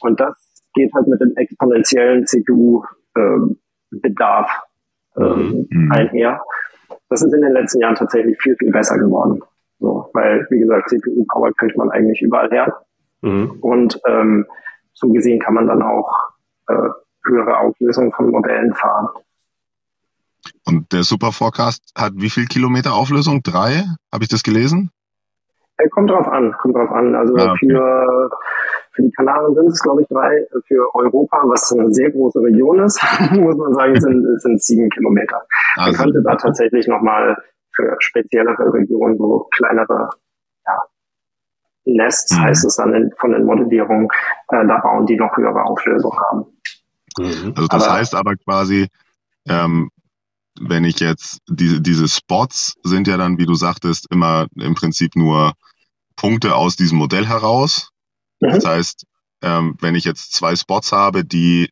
Und 0.00 0.18
das 0.20 0.34
geht 0.74 0.92
halt 0.94 1.06
mit 1.06 1.20
dem 1.20 1.36
exponentiellen 1.36 2.26
CPU-Bedarf 2.26 4.50
ähm, 5.16 5.68
Mhm. 5.70 5.92
einher. 5.92 6.42
Das 7.08 7.22
ist 7.22 7.32
in 7.32 7.40
den 7.40 7.52
letzten 7.52 7.80
Jahren 7.80 7.94
tatsächlich 7.94 8.38
viel, 8.40 8.56
viel 8.56 8.70
besser 8.70 8.98
geworden. 8.98 9.42
So, 9.80 10.10
weil, 10.12 10.46
wie 10.50 10.58
gesagt, 10.58 10.90
CPU-Power 10.90 11.52
kriegt 11.54 11.76
man 11.76 11.90
eigentlich 11.90 12.20
überall 12.20 12.50
her. 12.50 12.76
Mhm. 13.22 13.58
Und 13.60 14.00
ähm, 14.06 14.46
so 14.92 15.08
gesehen 15.08 15.40
kann 15.40 15.54
man 15.54 15.68
dann 15.68 15.82
auch 15.82 16.12
äh, 16.68 16.88
höhere 17.24 17.58
Auflösungen 17.58 18.12
von 18.12 18.30
Modellen 18.30 18.74
fahren. 18.74 19.08
Und 20.66 20.92
der 20.92 21.02
Super 21.02 21.32
Forecast 21.32 21.92
hat 21.96 22.12
wie 22.16 22.30
viel 22.30 22.46
Kilometer 22.46 22.94
Auflösung? 22.94 23.42
Drei? 23.42 23.84
Habe 24.12 24.24
ich 24.24 24.28
das 24.28 24.42
gelesen? 24.42 24.90
Äh, 25.76 25.88
kommt 25.88 26.10
drauf 26.10 26.26
an, 26.26 26.52
kommt 26.60 26.74
drauf 26.74 26.90
an. 26.90 27.14
Also 27.14 27.34
Ah, 27.36 27.52
okay. 27.52 27.68
für, 27.68 28.30
für 28.98 29.02
die 29.04 29.12
Kanaren 29.12 29.54
sind 29.54 29.68
es, 29.68 29.80
glaube 29.80 30.02
ich, 30.02 30.08
drei. 30.08 30.44
Für 30.66 30.92
Europa, 30.94 31.36
was 31.46 31.72
eine 31.72 31.92
sehr 31.94 32.10
große 32.10 32.40
Region 32.40 32.80
ist, 32.80 33.00
muss 33.32 33.56
man 33.56 33.72
sagen, 33.74 34.00
sind, 34.00 34.40
sind 34.42 34.60
sieben 34.60 34.90
Kilometer. 34.90 35.40
Man 35.76 35.86
Also, 35.86 36.02
könnte 36.02 36.22
da 36.24 36.34
tatsächlich 36.34 36.88
nochmal 36.88 37.36
für 37.76 37.94
speziellere 38.00 38.72
Regionen, 38.74 39.16
so 39.16 39.46
kleinere 39.56 40.10
ja, 40.66 40.78
Nests, 41.84 42.34
Mhm. 42.36 42.40
heißt 42.42 42.64
es 42.64 42.74
dann 42.76 42.92
in, 42.94 43.12
von 43.18 43.30
den 43.32 43.44
Modellierungen, 43.44 44.08
äh, 44.50 44.66
da 44.66 44.78
bauen 44.80 45.06
die 45.06 45.16
noch 45.16 45.36
höhere 45.36 45.62
Auflösung 45.64 46.12
haben. 46.18 46.44
Mhm. 47.18 47.52
also 47.56 47.68
das 47.68 47.84
aber- 47.84 47.92
heißt 47.94 48.14
aber 48.16 48.34
quasi, 48.36 48.88
ähm, 49.48 49.90
wenn 50.60 50.82
ich 50.82 50.98
jetzt 50.98 51.38
diese, 51.48 51.80
diese 51.80 52.08
Spots 52.08 52.74
sind 52.82 53.06
ja 53.06 53.16
dann, 53.16 53.38
wie 53.38 53.46
du 53.46 53.54
sagtest, 53.54 54.10
immer 54.10 54.48
im 54.56 54.74
Prinzip 54.74 55.14
nur 55.14 55.52
Punkte 56.16 56.56
aus 56.56 56.74
diesem 56.74 56.98
Modell 56.98 57.26
heraus. 57.26 57.90
Mhm. 58.40 58.50
Das 58.50 58.64
heißt, 58.64 59.04
ähm, 59.42 59.76
wenn 59.80 59.94
ich 59.94 60.04
jetzt 60.04 60.32
zwei 60.32 60.56
Spots 60.56 60.92
habe, 60.92 61.24
die, 61.24 61.68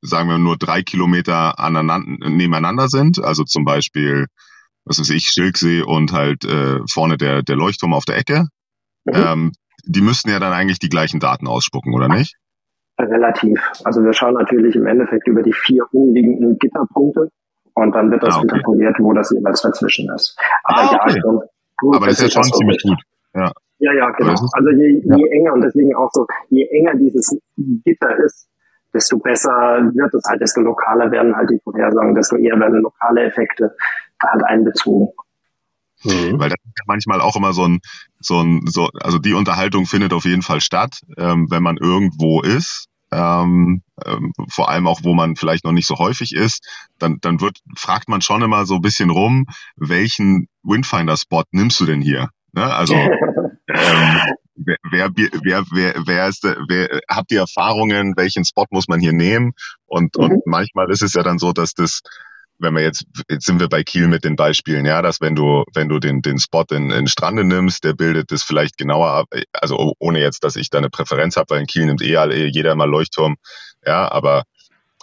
sagen 0.00 0.28
wir, 0.28 0.38
nur 0.38 0.56
drei 0.56 0.82
Kilometer 0.82 1.58
aneinander, 1.58 2.28
nebeneinander 2.28 2.88
sind, 2.88 3.22
also 3.22 3.44
zum 3.44 3.64
Beispiel, 3.64 4.26
was 4.84 4.98
weiß 4.98 5.10
ich, 5.10 5.26
Schilksee 5.28 5.82
und 5.82 6.12
halt 6.12 6.44
äh, 6.44 6.78
vorne 6.90 7.16
der, 7.16 7.42
der 7.42 7.56
Leuchtturm 7.56 7.92
auf 7.94 8.04
der 8.04 8.16
Ecke, 8.18 8.46
Mhm. 9.04 9.12
ähm, 9.14 9.52
die 9.84 10.00
müssten 10.00 10.30
ja 10.30 10.38
dann 10.38 10.52
eigentlich 10.52 10.78
die 10.78 10.88
gleichen 10.88 11.18
Daten 11.18 11.48
ausspucken, 11.48 11.92
oder 11.92 12.06
nicht? 12.06 12.36
Relativ. 13.00 13.60
Also 13.82 14.04
wir 14.04 14.12
schauen 14.12 14.34
natürlich 14.34 14.76
im 14.76 14.86
Endeffekt 14.86 15.26
über 15.26 15.42
die 15.42 15.52
vier 15.52 15.82
umliegenden 15.92 16.56
Gitterpunkte 16.58 17.28
und 17.74 17.92
dann 17.92 18.12
wird 18.12 18.22
das 18.22 18.36
Ah, 18.36 18.38
okay. 18.38 18.48
interpoliert, 18.52 18.96
wo 19.00 19.12
das 19.12 19.30
jeweils 19.32 19.62
dazwischen 19.62 20.08
ist. 20.14 20.38
Aber 20.62 20.82
Ah, 20.82 20.92
ja, 20.92 21.00
okay. 21.02 21.20
schon, 21.20 21.40
Aber 21.96 22.08
ist 22.08 22.20
ja 22.20 22.30
schon 22.30 22.44
ziemlich 22.44 22.80
gut. 22.82 23.00
Ja. 23.34 23.50
Ja, 23.82 23.92
ja, 23.92 24.10
genau. 24.10 24.30
Also 24.30 24.70
je, 24.70 25.02
je 25.02 25.28
enger 25.30 25.54
und 25.54 25.62
deswegen 25.62 25.92
auch 25.96 26.08
so, 26.12 26.24
je 26.50 26.64
enger 26.70 26.94
dieses 26.94 27.36
Gitter 27.56 28.16
ist, 28.24 28.48
desto 28.94 29.18
besser 29.18 29.90
wird 29.92 30.14
es 30.14 30.22
halt, 30.28 30.40
desto 30.40 30.60
lokaler 30.60 31.10
werden 31.10 31.34
halt 31.34 31.50
die 31.50 31.58
Vorhersagen, 31.64 32.14
desto 32.14 32.36
eher 32.36 32.60
werden 32.60 32.80
lokale 32.80 33.24
Effekte 33.24 33.74
da 34.20 34.28
halt 34.28 34.44
einbezogen. 34.44 35.12
Mhm. 36.04 36.38
Weil 36.38 36.50
das 36.50 36.60
ist 36.64 36.78
ja 36.78 36.84
manchmal 36.86 37.20
auch 37.20 37.34
immer 37.34 37.52
so 37.52 37.66
ein, 37.66 37.80
so 38.20 38.40
ein, 38.40 38.60
so, 38.66 38.88
also 39.00 39.18
die 39.18 39.34
Unterhaltung 39.34 39.86
findet 39.86 40.12
auf 40.12 40.26
jeden 40.26 40.42
Fall 40.42 40.60
statt, 40.60 41.00
ähm, 41.18 41.48
wenn 41.50 41.64
man 41.64 41.76
irgendwo 41.76 42.40
ist. 42.40 42.86
Ähm, 43.10 43.82
ähm, 44.06 44.32
vor 44.48 44.70
allem 44.70 44.86
auch, 44.86 45.00
wo 45.02 45.12
man 45.12 45.34
vielleicht 45.34 45.64
noch 45.64 45.72
nicht 45.72 45.88
so 45.88 45.96
häufig 45.96 46.32
ist, 46.34 46.64
dann, 47.00 47.18
dann 47.20 47.40
wird, 47.40 47.58
fragt 47.76 48.08
man 48.08 48.20
schon 48.20 48.42
immer 48.42 48.64
so 48.64 48.76
ein 48.76 48.80
bisschen 48.80 49.10
rum, 49.10 49.46
welchen 49.74 50.46
Windfinder-Spot 50.62 51.42
nimmst 51.50 51.80
du 51.80 51.84
denn 51.84 52.00
hier? 52.00 52.28
Ne? 52.52 52.72
Also 52.72 52.94
ähm, 53.68 54.20
wer, 54.56 54.76
wer, 54.90 55.10
wer, 55.42 55.64
wer, 55.72 55.94
wer 56.06 56.28
ist, 56.28 56.44
wer, 56.44 57.00
habt 57.08 57.32
ihr 57.32 57.40
Erfahrungen, 57.40 58.14
welchen 58.16 58.44
Spot 58.44 58.66
muss 58.70 58.88
man 58.88 59.00
hier 59.00 59.12
nehmen? 59.12 59.52
Und, 59.86 60.16
Mhm. 60.16 60.24
und 60.24 60.46
manchmal 60.46 60.90
ist 60.90 61.02
es 61.02 61.14
ja 61.14 61.22
dann 61.22 61.38
so, 61.38 61.52
dass 61.52 61.74
das, 61.74 62.00
wenn 62.58 62.74
wir 62.74 62.82
jetzt, 62.82 63.04
jetzt 63.28 63.46
sind 63.46 63.60
wir 63.60 63.68
bei 63.68 63.82
Kiel 63.82 64.08
mit 64.08 64.24
den 64.24 64.36
Beispielen, 64.36 64.84
ja, 64.86 65.02
dass 65.02 65.20
wenn 65.20 65.34
du, 65.34 65.64
wenn 65.74 65.88
du 65.88 65.98
den, 65.98 66.22
den 66.22 66.38
Spot 66.38 66.64
in, 66.70 66.90
in 66.90 67.08
Strande 67.08 67.44
nimmst, 67.44 67.84
der 67.84 67.94
bildet 67.94 68.30
das 68.30 68.42
vielleicht 68.42 68.78
genauer 68.78 69.08
ab, 69.10 69.26
also 69.52 69.76
oh- 69.78 69.94
ohne 69.98 70.20
jetzt, 70.20 70.44
dass 70.44 70.56
ich 70.56 70.70
da 70.70 70.78
eine 70.78 70.90
Präferenz 70.90 71.36
habe, 71.36 71.50
weil 71.50 71.60
in 71.60 71.66
Kiel 71.66 71.86
nimmt 71.86 72.02
eh 72.02 72.16
alle, 72.16 72.46
jeder 72.46 72.74
mal 72.76 72.88
Leuchtturm, 72.88 73.36
ja, 73.84 74.10
aber 74.10 74.44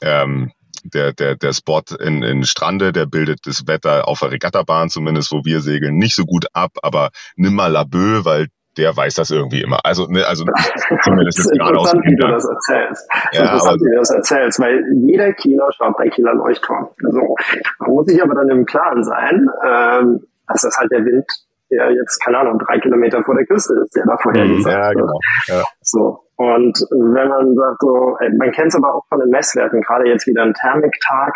ähm, 0.02 0.52
der, 0.84 1.14
der, 1.14 1.36
der 1.36 1.54
Spot 1.54 1.82
in, 2.00 2.24
in 2.24 2.44
Strande, 2.44 2.92
der 2.92 3.06
bildet 3.06 3.40
das 3.46 3.68
Wetter 3.68 4.08
auf 4.08 4.20
der 4.20 4.32
Regattabahn 4.32 4.90
zumindest, 4.90 5.32
wo 5.32 5.42
wir 5.46 5.62
segeln, 5.62 5.96
nicht 5.98 6.16
so 6.16 6.26
gut 6.26 6.46
ab, 6.54 6.72
aber 6.84 7.10
nimm 7.36 7.56
mal 7.56 7.72
Labö, 7.72 8.26
weil 8.26 8.48
der 8.78 8.96
weiß 8.96 9.16
das 9.16 9.30
irgendwie 9.32 9.62
immer. 9.62 9.80
Also, 9.84 10.06
ne, 10.08 10.26
also 10.26 10.46
zumindest 11.04 11.40
ist 11.40 11.52
gerade 11.52 11.78
aus 11.78 11.92
dem 11.92 12.02
wie 12.02 12.16
du 12.16 12.28
das 12.28 12.46
erzählst. 12.48 13.10
Ja, 13.34 13.42
interessant, 13.42 13.82
wie 13.82 13.92
du 13.92 13.98
das 13.98 14.12
erzählst, 14.12 14.60
weil 14.60 14.84
jeder 15.04 15.34
Kieler 15.34 15.70
schaut 15.76 15.98
bei 15.98 16.08
Kieler 16.10 16.34
Leuchtturm. 16.34 16.88
So. 17.02 17.36
Man 17.80 17.92
muss 17.92 18.06
sich 18.06 18.24
aber 18.24 18.36
dann 18.36 18.50
im 18.50 18.66
Klaren 18.66 19.04
sein, 19.04 19.48
ähm, 19.66 20.22
dass 20.48 20.62
das 20.62 20.78
halt 20.78 20.92
der 20.92 21.04
Wind, 21.04 21.26
der 21.72 21.92
jetzt, 21.92 22.24
keine 22.24 22.38
Ahnung, 22.40 22.58
drei 22.60 22.80
Kilometer 22.80 23.22
vor 23.24 23.36
der 23.36 23.46
Küste 23.46 23.74
ist, 23.84 23.96
der 23.96 24.06
da 24.06 24.18
vorhergesagt 24.18 24.76
Ja, 24.76 24.88
wird. 24.90 24.98
genau. 24.98 25.20
Ja. 25.48 25.64
So. 25.82 26.20
Und 26.40 26.80
wenn 26.90 27.28
man 27.28 27.54
sagt 27.54 27.82
so, 27.82 28.16
man 28.38 28.52
kennt 28.52 28.68
es 28.68 28.76
aber 28.76 28.96
auch 28.96 29.06
von 29.10 29.20
den 29.20 29.30
Messwerten, 29.30 29.82
gerade 29.82 30.08
jetzt 30.08 30.26
wieder 30.26 30.44
ein 30.44 30.54
Thermiktag, 30.54 31.34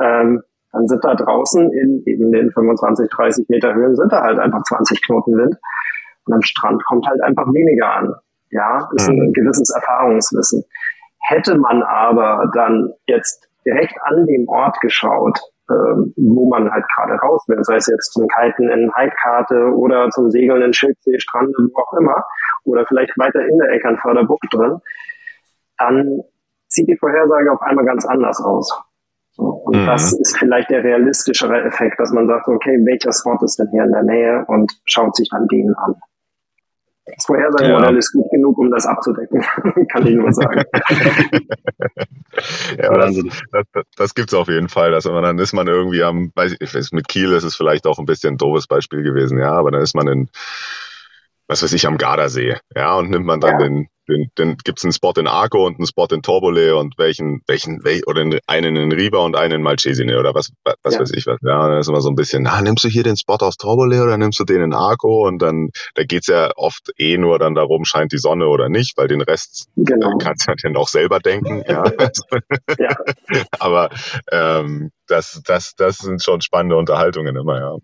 ähm, 0.00 0.42
dann 0.72 0.88
sind 0.88 1.04
da 1.04 1.14
draußen 1.14 1.70
in 1.70 2.02
eben 2.06 2.32
den 2.32 2.50
25, 2.50 3.10
30 3.10 3.48
Meter 3.50 3.74
Höhen 3.74 3.94
sind 3.94 4.10
da 4.10 4.22
halt 4.22 4.38
einfach 4.38 4.62
20 4.62 5.04
Knoten 5.04 5.36
Wind. 5.36 5.56
Und 6.24 6.32
am 6.32 6.40
Strand 6.40 6.82
kommt 6.86 7.06
halt 7.06 7.20
einfach 7.22 7.46
weniger 7.52 7.94
an. 7.94 8.14
Ja, 8.50 8.88
ist 8.96 9.10
ein 9.10 9.34
gewisses 9.34 9.68
Erfahrungswissen. 9.68 10.64
Hätte 11.28 11.58
man 11.58 11.82
aber 11.82 12.50
dann 12.54 12.94
jetzt 13.06 13.50
direkt 13.66 13.96
an 14.04 14.24
dem 14.24 14.48
Ort 14.48 14.80
geschaut, 14.80 15.38
wo 15.68 16.48
man 16.48 16.70
halt 16.70 16.84
gerade 16.94 17.14
raus 17.14 17.44
will, 17.48 17.62
sei 17.62 17.76
es 17.76 17.86
jetzt 17.86 18.12
zum 18.12 18.26
Kiten 18.28 18.68
in 18.70 18.92
Heidkarte 18.94 19.74
oder 19.76 20.08
zum 20.10 20.30
Segeln 20.30 20.62
in 20.62 20.72
Schildsee, 20.72 21.18
Strande, 21.18 21.52
wo 21.72 21.80
auch 21.82 21.92
immer, 21.98 22.24
oder 22.64 22.86
vielleicht 22.86 23.16
weiter 23.18 23.44
in 23.46 23.58
der 23.58 23.70
Eckernförder 23.70 24.24
Bucht 24.24 24.48
drin, 24.50 24.78
dann 25.78 26.20
sieht 26.68 26.88
die 26.88 26.96
Vorhersage 26.96 27.52
auf 27.52 27.62
einmal 27.62 27.84
ganz 27.84 28.04
anders 28.06 28.40
aus. 28.40 28.82
Und 29.36 29.82
Mhm. 29.82 29.86
das 29.86 30.12
ist 30.12 30.36
vielleicht 30.36 30.70
der 30.70 30.82
realistischere 30.82 31.62
Effekt, 31.62 32.00
dass 32.00 32.12
man 32.12 32.26
sagt, 32.26 32.48
okay, 32.48 32.78
welcher 32.84 33.12
Spot 33.12 33.38
ist 33.44 33.58
denn 33.58 33.68
hier 33.70 33.84
in 33.84 33.92
der 33.92 34.02
Nähe 34.02 34.44
und 34.48 34.72
schaut 34.84 35.14
sich 35.14 35.28
dann 35.30 35.46
den 35.46 35.72
an. 35.76 35.94
Das 37.16 37.24
Vorhersagemodell 37.26 37.92
Ja. 37.92 37.98
ist 37.98 38.12
gut 38.12 38.30
genug, 38.30 38.58
um 38.58 38.70
das 38.70 38.86
abzudecken, 38.86 39.42
kann 39.92 40.06
ich 40.06 40.14
nur 40.14 40.32
sagen. 40.32 40.62
Ja, 42.80 42.90
aber 42.90 42.98
das, 42.98 43.16
das, 43.50 43.64
das, 43.72 43.84
das 43.96 44.14
gibt's 44.14 44.34
auf 44.34 44.48
jeden 44.48 44.68
Fall. 44.68 44.92
Dass 44.92 45.06
man, 45.06 45.22
dann 45.24 45.38
ist 45.38 45.52
man 45.52 45.66
irgendwie 45.66 46.02
am, 46.04 46.30
weiß 46.36 46.56
ich, 46.60 46.92
mit 46.92 47.08
Kiel 47.08 47.32
ist 47.32 47.42
es 47.42 47.56
vielleicht 47.56 47.86
auch 47.86 47.98
ein 47.98 48.04
bisschen 48.06 48.34
ein 48.34 48.38
doofes 48.38 48.66
Beispiel 48.68 49.02
gewesen, 49.02 49.38
ja, 49.38 49.50
aber 49.52 49.72
dann 49.72 49.82
ist 49.82 49.96
man 49.96 50.06
in, 50.06 50.28
was 51.48 51.62
weiß 51.62 51.72
ich, 51.72 51.86
am 51.86 51.98
Gardasee, 51.98 52.56
ja, 52.76 52.94
und 52.94 53.10
nimmt 53.10 53.26
man 53.26 53.40
dann 53.40 53.52
Ja. 53.52 53.58
den, 53.66 53.88
den, 54.08 54.30
den 54.38 54.56
gibt's 54.64 54.84
einen 54.84 54.92
Spot 54.92 55.12
in 55.16 55.26
Arco 55.26 55.66
und 55.66 55.76
einen 55.78 55.86
Spot 55.86 56.06
in 56.10 56.22
Torbole 56.22 56.76
und 56.76 56.94
welchen, 56.98 57.42
welchen, 57.46 57.84
wel, 57.84 58.02
oder 58.06 58.24
einen 58.46 58.76
in 58.76 58.92
Riva 58.92 59.18
und 59.18 59.36
einen 59.36 59.54
in 59.56 59.62
Malcesine 59.62 60.18
oder 60.18 60.34
was, 60.34 60.50
was 60.82 60.94
Ja. 60.94 61.00
weiß 61.00 61.12
ich 61.12 61.26
was. 61.26 61.38
Ja, 61.42 61.68
dann 61.68 61.78
ist 61.78 61.88
immer 61.88 62.00
so 62.00 62.08
ein 62.08 62.14
bisschen, 62.16 62.42
na, 62.42 62.60
nimmst 62.62 62.84
du 62.84 62.88
hier 62.88 63.02
den 63.02 63.16
Spot 63.16 63.36
aus 63.40 63.56
Torbole 63.56 64.02
oder 64.02 64.16
nimmst 64.18 64.40
du 64.40 64.44
den 64.44 64.62
in 64.62 64.72
Arco? 64.74 65.26
Und 65.26 65.40
dann, 65.40 65.70
da 65.94 66.04
geht's 66.04 66.26
ja 66.26 66.50
oft 66.56 66.90
eh 66.98 67.18
nur 67.18 67.38
dann 67.38 67.54
darum, 67.54 67.84
scheint 67.84 68.12
die 68.12 68.18
Sonne 68.18 68.46
oder 68.48 68.68
nicht, 68.68 68.96
weil 68.96 69.08
den 69.08 69.20
Rest 69.20 69.66
Genau. 69.76 70.16
kannst 70.18 70.48
du 70.48 70.54
dann 70.62 70.76
auch 70.76 70.88
selber 70.88 71.18
denken, 71.20 71.62
ja. 71.68 71.84
Ja. 72.78 72.96
Aber 73.58 73.90
ähm, 74.30 74.90
das, 75.06 75.42
das, 75.46 75.74
das 75.76 75.98
sind 75.98 76.22
schon 76.22 76.40
spannende 76.40 76.76
Unterhaltungen 76.76 77.36
immer, 77.36 77.58
ja. 77.58 77.76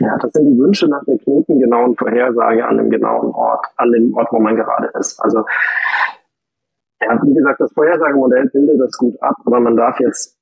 Ja, 0.00 0.16
das 0.18 0.32
sind 0.32 0.46
die 0.46 0.58
Wünsche 0.58 0.88
nach 0.88 1.04
der 1.04 1.18
knotengenauen 1.18 1.96
Vorhersage 1.96 2.66
an 2.66 2.76
dem 2.76 2.90
genauen 2.90 3.32
Ort, 3.32 3.66
an 3.76 3.92
dem 3.92 4.14
Ort, 4.14 4.28
wo 4.30 4.38
man 4.38 4.56
gerade 4.56 4.90
ist. 4.98 5.18
Also, 5.20 5.44
ja, 7.00 7.18
wie 7.22 7.34
gesagt, 7.34 7.60
das 7.60 7.72
Vorhersagemodell 7.72 8.48
bildet 8.50 8.80
das 8.80 8.96
gut 8.98 9.20
ab, 9.22 9.36
aber 9.44 9.60
man 9.60 9.76
darf 9.76 9.98
jetzt 10.00 10.38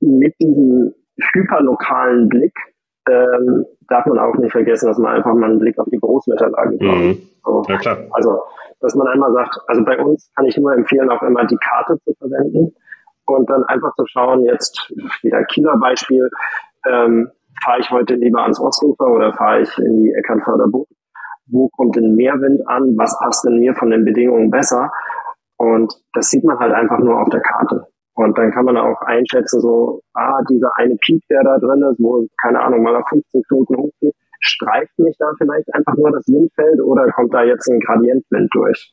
mit 0.00 0.34
diesem 0.40 0.94
hyperlokalen 1.34 2.28
Blick, 2.28 2.54
ähm, 3.08 3.66
darf 3.88 4.06
man 4.06 4.18
auch 4.18 4.36
nicht 4.36 4.52
vergessen, 4.52 4.86
dass 4.86 4.98
man 4.98 5.14
einfach 5.14 5.34
mal 5.34 5.50
einen 5.50 5.58
Blick 5.58 5.78
auf 5.78 5.88
die 5.90 5.98
Großwetterlage 5.98 6.76
braucht. 6.76 6.98
Mhm. 6.98 7.22
So. 7.44 7.64
Ja, 7.68 7.78
klar. 7.78 7.98
Also, 8.12 8.42
dass 8.80 8.94
man 8.94 9.08
einmal 9.08 9.32
sagt, 9.32 9.58
also 9.66 9.84
bei 9.84 9.98
uns 9.98 10.30
kann 10.36 10.46
ich 10.46 10.56
nur 10.56 10.72
empfehlen, 10.72 11.10
auch 11.10 11.22
immer 11.22 11.44
die 11.46 11.56
Karte 11.56 11.98
zu 12.04 12.14
verwenden 12.14 12.74
und 13.26 13.50
dann 13.50 13.64
einfach 13.64 13.94
zu 13.96 14.06
schauen, 14.06 14.44
jetzt 14.44 14.92
wieder 15.22 15.44
Kieler 15.44 15.76
Beispiel, 15.78 16.30
ähm, 16.86 17.30
fahre 17.62 17.80
ich 17.80 17.90
heute 17.90 18.14
lieber 18.14 18.42
ans 18.42 18.60
Ostufer 18.60 19.06
oder 19.06 19.32
fahre 19.34 19.62
ich 19.62 19.78
in 19.78 20.02
die 20.02 20.12
Eckernförder 20.12 20.68
Bucht? 20.68 20.90
Wo 21.46 21.68
kommt 21.68 21.96
denn 21.96 22.14
mehr 22.14 22.34
Wind 22.40 22.60
an? 22.68 22.94
Was 22.96 23.18
passt 23.18 23.44
denn 23.44 23.58
mir 23.58 23.74
von 23.74 23.90
den 23.90 24.04
Bedingungen 24.04 24.50
besser? 24.50 24.90
Und 25.56 25.92
das 26.12 26.30
sieht 26.30 26.44
man 26.44 26.58
halt 26.58 26.72
einfach 26.72 26.98
nur 26.98 27.20
auf 27.20 27.28
der 27.30 27.40
Karte. 27.40 27.86
Und 28.14 28.36
dann 28.36 28.50
kann 28.50 28.64
man 28.64 28.76
auch 28.76 29.00
einschätzen, 29.02 29.60
so, 29.60 30.02
ah, 30.14 30.40
dieser 30.50 30.70
eine 30.76 30.96
Peak, 30.96 31.22
der 31.30 31.42
da 31.44 31.58
drin 31.58 31.82
ist, 31.90 32.00
wo, 32.00 32.26
keine 32.42 32.60
Ahnung, 32.60 32.82
mal 32.82 32.96
auf 32.96 33.08
15 33.08 33.42
Knoten 33.48 33.76
hochgeht, 33.76 34.14
streift 34.40 34.98
mich 34.98 35.16
da 35.18 35.30
vielleicht 35.38 35.72
einfach 35.74 35.94
nur 35.94 36.10
das 36.10 36.26
Windfeld 36.26 36.80
oder 36.82 37.10
kommt 37.12 37.32
da 37.32 37.42
jetzt 37.44 37.68
ein 37.68 37.80
Gradientwind 37.80 38.50
durch? 38.52 38.92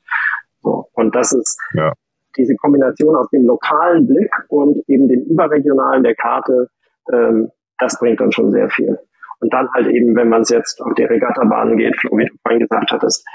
So. 0.61 0.85
Und 0.93 1.15
das 1.15 1.31
ist 1.33 1.59
Ja. 1.73 1.91
diese 2.37 2.55
Kombination 2.55 3.15
aus 3.15 3.29
dem 3.29 3.45
lokalen 3.45 4.07
Blick 4.07 4.31
und 4.49 4.77
eben 4.87 5.07
dem 5.07 5.23
überregionalen 5.23 6.03
der 6.03 6.15
Karte, 6.15 6.69
ähm, 7.11 7.49
das 7.79 7.99
bringt 7.99 8.19
dann 8.19 8.31
schon 8.31 8.51
sehr 8.51 8.69
viel. 8.69 8.97
Und 9.39 9.53
dann 9.53 9.69
halt 9.73 9.87
eben, 9.87 10.15
wenn 10.15 10.29
man 10.29 10.41
es 10.41 10.49
jetzt 10.49 10.81
auf 10.81 10.93
die 10.93 11.03
Regattabahn 11.03 11.77
geht, 11.77 11.95
wie 12.03 12.25
du 12.25 12.35
vorhin 12.41 12.59
gesagt 12.59 12.91
hattest, 12.91 13.25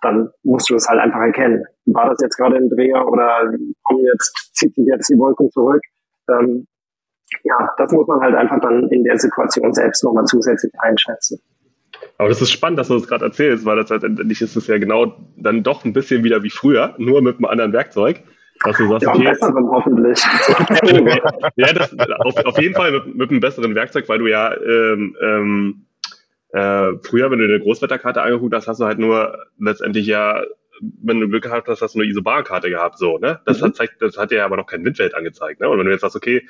dann 0.00 0.30
musst 0.42 0.70
du 0.70 0.74
es 0.74 0.88
halt 0.88 1.00
einfach 1.00 1.20
erkennen. 1.20 1.64
War 1.86 2.08
das 2.10 2.18
jetzt 2.22 2.36
gerade 2.36 2.56
ein 2.56 2.70
Dreher 2.70 3.06
oder 3.06 3.52
kommen 3.82 4.04
jetzt, 4.04 4.50
zieht 4.54 4.74
sich 4.74 4.86
jetzt 4.86 5.08
die 5.08 5.18
Wolken 5.18 5.50
zurück? 5.50 5.82
Ähm, 6.28 6.66
ja, 7.44 7.70
das 7.78 7.92
muss 7.92 8.06
man 8.06 8.20
halt 8.20 8.34
einfach 8.34 8.60
dann 8.60 8.88
in 8.88 9.04
der 9.04 9.18
Situation 9.18 9.72
selbst 9.72 10.04
nochmal 10.04 10.24
zusätzlich 10.24 10.72
einschätzen. 10.78 11.40
Aber 12.18 12.28
das 12.28 12.42
ist 12.42 12.50
spannend, 12.50 12.78
dass 12.78 12.88
du 12.88 12.94
das 12.94 13.08
gerade 13.08 13.24
erzählst, 13.24 13.64
weil 13.64 13.76
das 13.76 13.88
letztendlich 13.88 14.40
ist 14.40 14.56
es 14.56 14.66
ja 14.66 14.78
genau 14.78 15.14
dann 15.36 15.62
doch 15.62 15.84
ein 15.84 15.92
bisschen 15.92 16.24
wieder 16.24 16.42
wie 16.42 16.50
früher, 16.50 16.94
nur 16.98 17.22
mit 17.22 17.36
einem 17.36 17.46
anderen 17.46 17.72
Werkzeug. 17.72 18.22
Dass 18.64 18.76
du 18.76 18.88
sagst, 18.88 19.02
Ja, 19.06 19.14
okay, 19.14 19.24
besseren 19.24 19.68
hoffentlich. 19.70 20.18
ja, 21.56 21.72
das, 21.72 21.94
auf, 22.20 22.36
auf 22.44 22.58
jeden 22.58 22.74
Fall 22.74 22.92
mit, 22.92 23.14
mit 23.14 23.30
einem 23.30 23.40
besseren 23.40 23.74
Werkzeug, 23.74 24.08
weil 24.08 24.18
du 24.18 24.26
ja 24.28 24.54
ähm, 24.54 25.16
ähm, 25.20 25.86
äh, 26.52 26.92
früher, 27.02 27.30
wenn 27.30 27.38
du 27.38 27.44
eine 27.46 27.60
Großwetterkarte 27.60 28.22
angeguckt 28.22 28.54
hast, 28.54 28.68
hast 28.68 28.80
du 28.80 28.84
halt 28.84 28.98
nur 28.98 29.38
letztendlich 29.58 30.06
ja, 30.06 30.42
wenn 31.02 31.20
du 31.20 31.28
Glück 31.28 31.44
gehabt 31.44 31.68
hast, 31.68 31.80
hast 31.82 31.94
du 31.94 32.00
eine 32.00 32.08
Isobarkarte 32.08 32.68
gehabt, 32.70 32.98
so, 32.98 33.18
ne? 33.18 33.40
Das 33.46 33.60
Mhm. 33.60 33.66
hat 33.66 33.76
zeigt, 33.76 34.02
das 34.02 34.16
hat 34.16 34.30
dir 34.30 34.38
ja 34.38 34.44
aber 34.44 34.56
noch 34.56 34.66
kein 34.66 34.84
Windfeld 34.84 35.14
angezeigt, 35.14 35.60
ne? 35.60 35.68
Und 35.68 35.78
wenn 35.78 35.86
du 35.86 35.92
jetzt 35.92 36.02
sagst, 36.02 36.16
okay, 36.16 36.46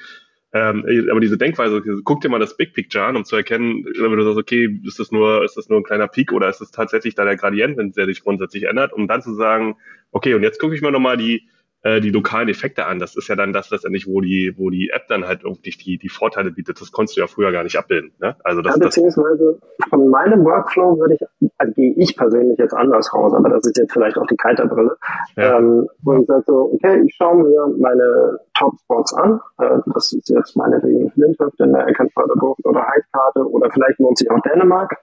ähm, 0.54 0.84
aber 1.10 1.20
diese 1.20 1.38
Denkweise, 1.38 1.82
guck 2.04 2.20
dir 2.20 2.28
mal 2.28 2.38
das 2.38 2.56
Big 2.56 2.74
Picture 2.74 3.04
an, 3.04 3.16
um 3.16 3.24
zu 3.24 3.36
erkennen, 3.36 3.84
wenn 3.98 4.12
du 4.12 4.22
sagst, 4.22 4.38
okay, 4.38 4.80
ist 4.84 4.98
das 4.98 5.10
nur, 5.10 5.44
ist 5.44 5.56
das 5.56 5.70
nur 5.70 5.80
ein 5.80 5.84
kleiner 5.84 6.08
Peak 6.08 6.30
oder 6.32 6.48
ist 6.48 6.60
das 6.60 6.70
tatsächlich 6.70 7.14
da 7.14 7.24
der 7.24 7.36
Gradient, 7.36 7.78
wenn 7.78 7.92
der 7.92 8.04
sich 8.04 8.22
grundsätzlich 8.22 8.64
ändert, 8.64 8.92
um 8.92 9.08
dann 9.08 9.22
zu 9.22 9.34
sagen, 9.34 9.76
okay, 10.10 10.34
und 10.34 10.42
jetzt 10.42 10.60
gucke 10.60 10.74
ich 10.74 10.82
mir 10.82 10.92
nochmal 10.92 11.16
die, 11.16 11.48
äh, 11.82 12.00
die 12.00 12.10
lokalen 12.10 12.48
Effekte 12.48 12.86
an. 12.86 12.98
Das 12.98 13.16
ist 13.16 13.28
ja 13.28 13.36
dann 13.36 13.52
das 13.52 13.70
letztendlich, 13.70 14.06
wo 14.06 14.20
die, 14.20 14.54
wo 14.56 14.70
die 14.70 14.90
App 14.90 15.08
dann 15.08 15.26
halt 15.26 15.42
irgendwie 15.44 15.70
die, 15.70 15.98
die 15.98 16.08
Vorteile 16.08 16.50
bietet. 16.52 16.80
Das 16.80 16.92
konntest 16.92 17.16
du 17.16 17.22
ja 17.22 17.26
früher 17.26 17.52
gar 17.52 17.64
nicht 17.64 17.76
abbilden. 17.76 18.12
Ne? 18.20 18.36
Also 18.44 18.62
das, 18.62 18.76
Ja, 18.76 18.84
beziehungsweise 18.84 19.58
von 19.88 20.08
meinem 20.08 20.44
Workflow 20.44 20.98
würde 20.98 21.14
ich, 21.14 21.50
also 21.58 21.72
gehe 21.74 21.94
ich 21.96 22.16
persönlich 22.16 22.58
jetzt 22.58 22.74
anders 22.74 23.12
raus, 23.12 23.34
aber 23.34 23.48
das 23.48 23.66
ist 23.66 23.78
jetzt 23.78 23.92
vielleicht 23.92 24.16
auch 24.16 24.26
die 24.26 24.36
Kitebrille, 24.36 24.96
Ja. 25.36 25.58
ähm, 25.58 25.88
wo 26.02 26.14
ich 26.16 26.26
sage 26.26 26.44
so, 26.46 26.72
okay, 26.74 27.02
ich 27.04 27.14
schaue 27.16 27.42
mir 27.42 27.66
meine 27.78 28.38
Top-Spots 28.56 29.14
an, 29.14 29.40
äh, 29.58 29.78
das 29.92 30.12
ist 30.12 30.28
jetzt 30.28 30.56
meinetwegen 30.56 31.10
Flinthoft 31.10 31.58
in 31.60 31.72
der 31.72 31.88
Eckernförder 31.88 32.34
Bucht 32.36 32.64
oder 32.64 32.86
Heidkarte 32.86 33.40
oder 33.48 33.70
vielleicht 33.72 33.98
lohnt 33.98 34.18
sich 34.18 34.30
auch 34.30 34.40
Dänemark, 34.40 34.98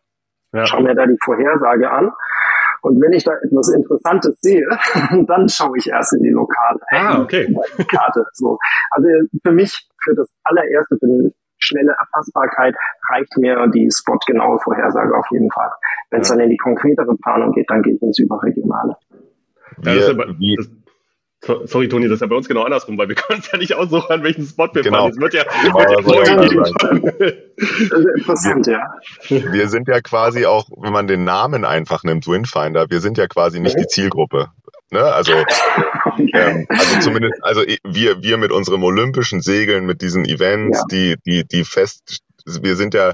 ja. 0.54 0.66
schaue 0.66 0.84
mir 0.84 0.96
da 0.96 1.06
die 1.06 1.18
Vorhersage 1.22 1.92
an 1.92 2.12
und 2.82 3.02
wenn 3.02 3.14
ich 3.14 3.24
da 3.24 3.32
etwas 3.44 3.70
Interessantes 3.74 4.40
sehe, 4.42 4.66
dann 5.28 5.48
schaue 5.50 5.78
ich 5.78 5.88
erst 5.90 6.14
in 6.14 6.24
die 6.24 6.30
lokale 6.30 6.80
Ah, 6.92 7.22
okay. 7.22 7.54
Karte. 7.90 8.26
So. 8.34 8.58
Also 8.92 9.08
für 9.46 9.52
mich, 9.52 9.88
für 10.04 10.16
das 10.16 10.34
allererste, 10.44 10.98
für 11.00 11.08
die 11.08 11.34
schnelle 11.60 11.94
Erfassbarkeit, 12.00 12.76
reicht 13.10 13.36
mir 13.38 13.68
die 13.68 13.90
spotgenaue 13.94 14.60
Vorhersage 14.60 15.14
auf 15.18 15.26
jeden 15.32 15.52
Fall. 15.52 15.70
Wenn 16.10 16.22
es 16.22 16.30
Ja. 16.30 16.36
dann 16.36 16.46
in 16.46 16.50
die 16.52 16.58
konkretere 16.58 17.16
Planung 17.22 17.52
geht, 17.54 17.70
dann 17.70 17.82
gehe 17.82 17.96
ich 17.96 18.02
ins 18.02 18.18
Überregionale. 18.20 18.96
Ja, 19.84 19.96
das 19.96 20.10
ist 20.10 20.18
wie, 20.40 20.56
das, 20.56 20.70
sorry, 21.66 21.88
Toni, 21.90 22.08
das 22.08 22.16
ist 22.16 22.22
ja 22.22 22.28
bei 22.28 22.36
uns 22.36 22.48
genau 22.48 22.64
andersrum, 22.64 22.98
weil 22.98 23.08
wir 23.08 23.16
können 23.16 23.40
uns 23.40 23.52
ja 23.52 23.58
nicht 23.58 23.74
aussuchen, 23.76 24.12
an 24.12 24.24
welchen 24.24 24.46
Spot 24.46 24.70
wir 24.74 24.82
Genau. 24.84 24.98
fahren. 25.00 25.12
Es 25.12 25.20
wird 25.20 25.34
ja, 25.34 25.44
Genau, 25.64 25.78
wird 25.78 26.28
ja 26.28 26.36
das. 26.36 26.74
Das 27.58 28.00
ist 28.00 28.18
interessant, 28.18 28.68
ja. 28.68 28.82
wir 29.30 29.68
sind 29.70 29.88
ja 29.88 30.02
quasi 30.02 30.46
auch, 30.46 30.70
wenn 30.78 30.94
man 30.94 31.08
den 31.08 31.24
Namen 31.24 31.66
einfach 31.66 32.04
nimmt, 32.04 32.28
Windfinder, 32.28 32.90
wir 32.90 33.00
sind 33.02 33.18
ja 33.18 33.28
quasi 33.28 33.60
nicht 33.60 33.78
die 33.80 33.88
Zielgruppe. 33.88 34.48
Ne? 34.92 35.02
Also, 35.04 35.34
ähm, 36.34 36.66
also 36.70 37.00
zumindest, 37.00 37.36
also 37.44 37.62
wir, 37.84 38.22
wir 38.24 38.38
mit 38.38 38.52
unserem 38.52 38.84
olympischen 38.84 39.42
Segeln, 39.42 39.86
mit 39.86 40.02
diesen 40.02 40.26
Events, 40.26 40.80
Ja. 40.80 40.86
die, 40.92 41.16
die, 41.26 41.48
die 41.48 41.64
fest, 41.64 42.22
wir 42.46 42.76
sind 42.76 42.94
ja 42.94 43.14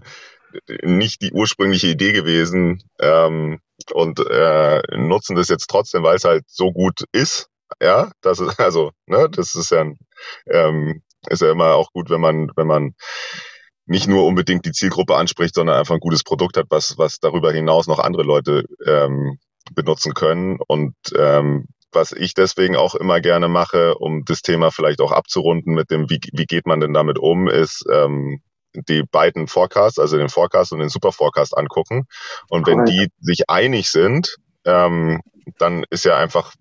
nicht 0.84 1.21
die 1.21 1.32
ursprüngliche 1.34 1.88
Idee 1.88 2.13
gewesen 2.13 2.82
ähm, 2.99 3.59
und 3.93 4.19
äh, 4.19 4.82
nutzen 4.95 5.36
das 5.36 5.49
jetzt 5.49 5.67
trotzdem, 5.69 6.03
weil 6.03 6.15
es 6.15 6.23
halt 6.23 6.45
so 6.47 6.71
gut 6.71 7.03
ist. 7.11 7.49
Ja, 7.82 8.11
das 8.22 8.39
ist, 8.39 8.59
also, 8.59 8.91
ne, 9.07 9.30
das 9.30 9.55
ist 9.55 9.72
ja, 9.72 9.86
ähm, 10.49 11.01
ist 11.30 11.41
ja 11.41 11.51
immer 11.51 11.76
auch 11.76 11.91
gut, 11.91 12.09
wenn 12.09 12.22
man, 12.22 12.51
wenn 12.55 12.68
man 12.68 12.95
nicht 13.88 14.07
nur 14.07 14.26
unbedingt 14.26 14.66
die 14.66 14.72
Zielgruppe 14.72 15.16
anspricht, 15.16 15.55
sondern 15.55 15.78
einfach 15.78 15.95
ein 15.95 15.99
gutes 15.99 16.24
Produkt 16.24 16.57
hat, 16.57 16.66
was, 16.70 16.97
was 16.97 17.20
darüber 17.20 17.51
hinaus 17.51 17.88
noch 17.88 17.99
andere 17.99 18.24
Leute 18.24 18.66
ähm, 18.86 19.38
benutzen 19.74 20.13
können. 20.13 20.59
Und 20.68 20.95
ähm, 21.16 21.66
was 21.91 22.11
ich 22.11 22.34
deswegen 22.34 22.76
auch 22.76 22.95
immer 22.95 23.22
gerne 23.22 23.47
mache, 23.47 23.95
um 23.95 24.26
das 24.26 24.41
Thema 24.41 24.72
vielleicht 24.72 25.01
auch 25.01 25.11
abzurunden 25.11 25.74
mit 25.74 25.91
dem, 25.91 26.09
wie, 26.09 26.20
wie 26.34 26.45
geht 26.45 26.66
man 26.66 26.80
denn 26.80 26.93
damit 26.93 27.20
um, 27.20 27.47
ist 27.47 27.86
ähm, 27.91 28.41
die 28.74 29.03
beiden 29.03 29.47
Forecasts, 29.47 29.99
also 29.99 30.18
den 30.18 30.30
Forecast 30.30 30.74
und 30.74 30.80
den 30.80 30.89
Super 30.89 31.11
Forecast 31.11 31.57
angucken. 31.57 32.07
Und 32.49 32.68
wenn 32.68 32.86
die 32.86 33.07
sich 33.20 33.49
einig 33.49 33.89
sind, 33.89 34.36
ähm, 34.66 35.22
dann 35.57 35.86
ist 35.89 36.05
ja 36.05 36.18
einfach 36.18 36.53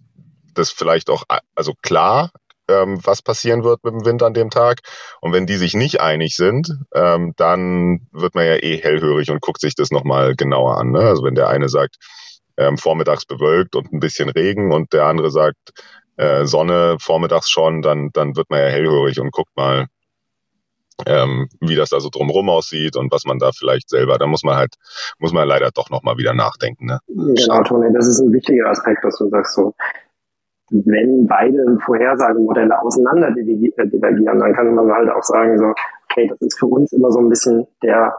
das 0.55 0.71
vielleicht 0.71 1.11
auch 1.11 1.25
also 1.55 1.75
klar, 1.83 2.31
ähm, 2.69 2.99
was 3.03 3.23
passieren 3.23 3.65
wird 3.65 3.85
mit 3.85 3.95
dem 3.95 4.05
Wind 4.05 4.23
an 4.23 4.35
dem 4.35 4.51
Tag. 4.51 4.81
Und 5.21 5.33
wenn 5.33 5.47
die 5.47 5.57
sich 5.57 5.75
nicht 5.75 6.01
einig 6.01 6.37
sind, 6.37 6.71
ähm, 6.95 7.35
dann 7.37 8.07
wird 8.13 8.35
man 8.35 8.47
ja 8.47 8.57
eh 8.57 8.79
hellhörig 8.79 9.31
und 9.31 9.41
guckt 9.41 9.61
sich 9.61 9.75
das 9.75 9.91
nochmal 9.91 10.35
genauer 10.35 10.79
an. 10.79 10.93
Ne? 10.93 11.01
Also 11.01 11.25
wenn 11.25 11.35
der 11.35 11.49
eine 11.49 11.69
sagt, 11.69 11.97
ähm, 12.57 12.79
vormittags 12.79 13.27
bewölkt 13.27 13.75
und 13.77 13.93
ein 13.93 14.01
bisschen 14.01 14.29
Regen 14.29 14.73
und 14.73 14.93
der 14.93 15.07
andere 15.07 15.31
sagt, 15.31 15.73
äh, 16.17 16.45
Sonne 16.45 16.97
vormittags 17.01 17.51
schon, 17.51 17.83
dann, 17.83 18.11
dann 18.13 18.37
wird 18.37 18.49
man 18.51 18.61
ja 18.61 18.67
hellhörig 18.67 19.19
und 19.21 19.33
guckt 19.33 19.51
mal, 19.57 19.87
ähm, 21.07 21.49
wie 21.61 21.75
das 21.75 21.91
da 21.91 21.99
so 21.99 22.09
drumherum 22.09 22.49
aussieht 22.49 22.97
und 22.97 23.11
was 23.11 23.25
man 23.25 23.41
da 23.41 23.51
vielleicht 23.51 23.91
selber, 23.91 24.17
da 24.17 24.29
muss 24.29 24.45
man 24.45 24.55
halt, 24.57 24.75
muss 25.19 25.33
man 25.33 25.49
leider 25.49 25.71
doch 25.75 25.91
nochmal 25.91 26.19
wieder 26.19 26.35
nachdenken. 26.35 26.87
Ne? 26.87 27.01
Genau, 27.09 27.63
Toni, 27.65 27.93
das 27.93 28.07
ist 28.07 28.21
ein 28.21 28.33
wichtiger 28.33 28.71
Aspekt, 28.71 29.05
dass 29.05 29.19
du 29.19 29.29
sagst 29.29 29.57
so, 29.57 29.75
wenn 30.71 31.27
beide 31.27 31.79
Vorhersagemodelle 31.85 32.81
auseinander 32.81 33.29
äh, 33.29 33.45
divergieren, 33.89 34.39
dann 34.39 34.55
kann 34.55 34.75
man 34.75 34.91
halt 34.91 35.11
auch 35.11 35.23
sagen, 35.23 35.59
so, 35.59 35.73
okay, 36.11 36.27
das 36.29 36.41
ist 36.41 36.59
für 36.59 36.67
uns 36.67 36.93
immer 36.93 37.11
so 37.11 37.21
ein 37.21 37.29
bisschen 37.29 37.67
der 37.83 38.17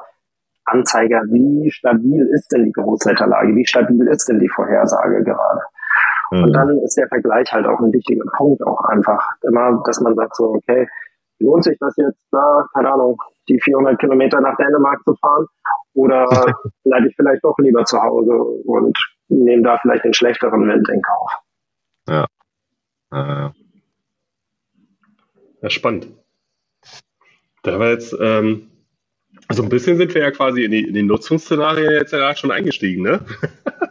Anzeiger, 0.65 1.21
wie 1.29 1.69
stabil 1.71 2.27
ist 2.33 2.51
denn 2.51 2.65
die 2.65 2.71
Großwetterlage, 2.71 3.55
wie 3.55 3.65
stabil 3.65 4.07
ist 4.07 4.27
denn 4.27 4.39
die 4.39 4.49
Vorhersage 4.49 5.23
gerade. 5.23 5.61
Mhm. 6.31 6.43
Und 6.43 6.53
dann 6.53 6.77
ist 6.79 6.97
der 6.97 7.07
Vergleich 7.07 7.51
halt 7.51 7.67
auch 7.67 7.79
ein 7.79 7.93
wichtiger 7.93 8.25
Punkt, 8.35 8.63
auch 8.63 8.83
einfach 8.85 9.31
immer, 9.43 9.81
dass 9.85 10.01
man 10.01 10.15
sagt 10.15 10.35
so, 10.35 10.55
okay, 10.55 10.87
lohnt 11.39 11.63
sich 11.63 11.77
das 11.79 11.95
jetzt 11.97 12.25
da, 12.31 12.65
keine 12.73 12.91
Ahnung, 12.93 13.17
die 13.47 13.59
400 13.61 13.99
Kilometer 13.99 14.41
nach 14.41 14.55
Dänemark 14.57 15.03
zu 15.03 15.15
fahren? 15.15 15.45
Oder 15.93 16.25
bleibe 16.83 17.07
ich 17.07 17.15
vielleicht 17.15 17.43
doch 17.43 17.55
lieber 17.59 17.83
zu 17.85 18.01
Hause 18.01 18.33
und 18.65 18.97
nehme 19.27 19.63
da 19.63 19.77
vielleicht 19.81 20.05
den 20.05 20.13
schlechteren 20.13 20.67
Wind 20.67 20.87
in 20.89 21.01
Kauf? 21.01 21.31
Ja. 22.07 22.25
Äh. 23.11 23.49
Ja, 25.61 25.69
spannend. 25.69 26.07
Da 27.63 27.79
wir 27.79 27.89
jetzt, 27.89 28.15
ähm, 28.19 28.67
also 29.47 29.63
ein 29.63 29.69
bisschen 29.69 29.97
sind 29.97 30.13
wir 30.13 30.21
ja 30.21 30.31
quasi 30.31 30.63
in 30.63 30.71
die, 30.71 30.83
in 30.83 30.93
die 30.93 31.03
Nutzungsszenarien 31.03 31.91
jetzt 31.91 32.13
ja 32.13 32.19
gerade 32.19 32.37
schon 32.37 32.51
eingestiegen, 32.51 33.03
ne? 33.03 33.25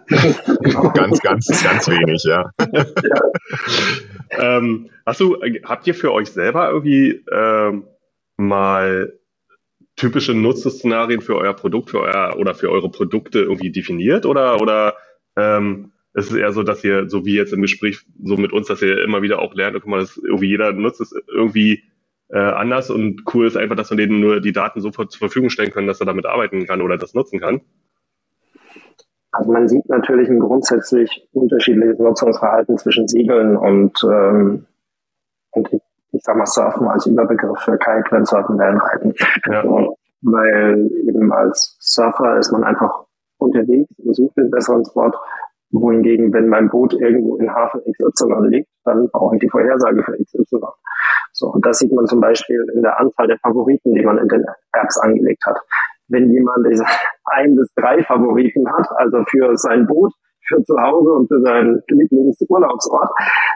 ganz, 0.94 1.20
ganz, 1.20 1.62
ganz 1.62 1.88
wenig, 1.88 2.22
ja. 2.24 2.50
ähm, 4.30 4.90
hast 5.04 5.20
du, 5.20 5.36
habt 5.64 5.86
ihr 5.86 5.94
für 5.94 6.12
euch 6.12 6.30
selber 6.30 6.70
irgendwie 6.70 7.24
ähm, 7.32 7.84
mal 8.36 9.12
typische 9.96 10.34
Nutzungsszenarien 10.34 11.20
für 11.20 11.36
euer 11.36 11.54
Produkt 11.54 11.90
für 11.90 12.00
euer, 12.00 12.36
oder 12.36 12.54
für 12.54 12.70
eure 12.70 12.90
Produkte 12.90 13.40
irgendwie 13.40 13.70
definiert 13.70 14.26
oder, 14.26 14.60
oder 14.60 14.94
ähm, 15.36 15.92
es 16.14 16.30
ist 16.30 16.36
eher 16.36 16.52
so, 16.52 16.62
dass 16.62 16.82
ihr, 16.84 17.10
so 17.10 17.26
wie 17.26 17.36
jetzt 17.36 17.52
im 17.52 17.60
Gespräch, 17.60 18.06
so 18.22 18.36
mit 18.36 18.52
uns, 18.52 18.68
dass 18.68 18.80
ihr 18.82 19.02
immer 19.02 19.22
wieder 19.22 19.40
auch 19.40 19.52
lernt, 19.54 19.74
guck 19.74 19.86
mal, 19.86 20.00
das 20.00 20.16
irgendwie 20.16 20.48
jeder 20.48 20.72
nutzt 20.72 21.00
es 21.00 21.12
irgendwie 21.28 21.82
äh, 22.28 22.38
anders 22.38 22.88
und 22.88 23.22
cool 23.34 23.46
ist 23.46 23.56
einfach, 23.56 23.76
dass 23.76 23.90
wir 23.90 23.96
denen 23.96 24.20
nur 24.20 24.40
die 24.40 24.52
Daten 24.52 24.80
sofort 24.80 25.10
zur 25.10 25.18
Verfügung 25.18 25.50
stellen 25.50 25.72
können, 25.72 25.88
dass 25.88 26.00
er 26.00 26.06
damit 26.06 26.24
arbeiten 26.26 26.66
kann 26.66 26.82
oder 26.82 26.96
das 26.96 27.14
nutzen 27.14 27.40
kann. 27.40 27.60
Also 29.32 29.50
man 29.50 29.66
sieht 29.66 29.88
natürlich 29.88 30.28
ein 30.28 30.38
grundsätzlich 30.38 31.28
unterschiedliches 31.32 31.98
Nutzungsverhalten 31.98 32.78
zwischen 32.78 33.08
Segeln 33.08 33.56
und, 33.56 33.98
ähm, 34.04 34.66
und 35.50 35.72
ich, 35.72 35.80
ich 36.12 36.22
sag 36.22 36.36
mal 36.36 36.46
Surfen 36.46 36.86
als 36.86 37.06
Überbegriff 37.06 37.58
für 37.58 37.76
Kite, 37.76 38.04
Windsurfen, 38.12 38.56
Wellenreiten. 38.56 39.14
Ja. 39.50 39.64
Weil 40.22 40.88
eben 41.08 41.32
als 41.32 41.76
Surfer 41.80 42.38
ist 42.38 42.52
man 42.52 42.62
einfach 42.62 43.04
unterwegs 43.38 43.90
und 43.98 44.14
sucht 44.14 44.36
den 44.36 44.50
besseren 44.50 44.84
Spot 44.84 45.10
wohingegen, 45.74 46.32
wenn 46.32 46.48
mein 46.48 46.68
Boot 46.68 46.94
irgendwo 46.94 47.36
in 47.36 47.50
Hafen 47.52 47.80
XY 47.80 48.48
liegt, 48.48 48.68
dann 48.84 49.08
brauche 49.10 49.36
ich 49.36 49.40
die 49.40 49.48
Vorhersage 49.48 50.02
für 50.02 50.12
XY. 50.12 50.60
So, 51.32 51.48
und 51.48 51.66
das 51.66 51.78
sieht 51.78 51.92
man 51.92 52.06
zum 52.06 52.20
Beispiel 52.20 52.64
in 52.74 52.82
der 52.82 52.98
Anzahl 53.00 53.26
der 53.26 53.38
Favoriten, 53.38 53.94
die 53.94 54.04
man 54.04 54.18
in 54.18 54.28
den 54.28 54.44
Apps 54.72 54.98
angelegt 54.98 55.42
hat. 55.46 55.56
Wenn 56.08 56.30
jemand 56.30 56.66
diese 56.70 56.84
ein 57.24 57.56
bis 57.56 57.72
drei 57.74 58.02
Favoriten 58.02 58.70
hat, 58.70 58.86
also 58.96 59.24
für 59.24 59.56
sein 59.56 59.86
Boot, 59.86 60.12
für 60.46 60.62
zu 60.62 60.76
Hause 60.80 61.10
und 61.10 61.28
für 61.28 61.40
seinen 61.40 61.82
Lieblingsurlaubsort, 61.88 63.10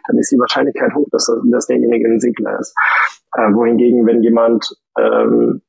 dann 0.06 0.18
ist 0.18 0.32
die 0.32 0.38
Wahrscheinlichkeit 0.38 0.94
hoch, 0.94 1.06
dass, 1.12 1.30
dass 1.50 1.66
derjenige 1.66 2.08
ein 2.08 2.18
Segler 2.18 2.58
ist. 2.58 2.74
Äh, 3.34 3.52
wohingegen, 3.52 4.06
wenn 4.06 4.22
jemand 4.22 4.66
ähm, 4.98 5.60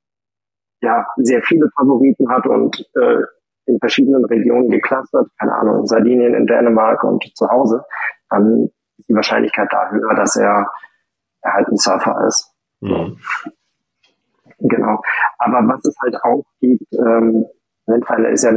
ja 0.82 1.06
sehr 1.18 1.42
viele 1.42 1.70
Favoriten 1.76 2.30
hat 2.30 2.48
und 2.48 2.80
äh, 2.96 3.22
in 3.66 3.80
verschiedenen 3.80 4.26
Regionen 4.26 4.70
geclustert, 4.70 5.28
keine 5.40 5.54
Ahnung, 5.56 5.80
in 5.82 5.86
Sardinien, 5.86 6.34
in 6.34 6.48
Dänemark 6.48 7.04
und 7.04 7.24
zu 7.36 7.48
Hause, 7.50 7.84
dann 8.30 8.70
ist 8.98 9.10
die 9.10 9.16
Wahrscheinlichkeit 9.16 9.70
da 9.72 9.90
höher, 9.90 10.16
dass 10.16 10.36
er, 10.36 10.68
er 11.42 11.54
halt 11.54 11.68
ein 11.68 11.78
Surfer 11.78 12.26
ist. 12.28 12.52
Mhm. 12.82 13.18
Genau. 14.60 15.02
Aber 15.38 15.68
was 15.68 15.86
es 15.86 15.96
halt 16.02 16.18
auch 16.24 16.44
gibt, 16.60 16.92
ähm, 16.94 17.46
Windpfeiler 17.86 18.30
ist 18.30 18.44
ja 18.44 18.52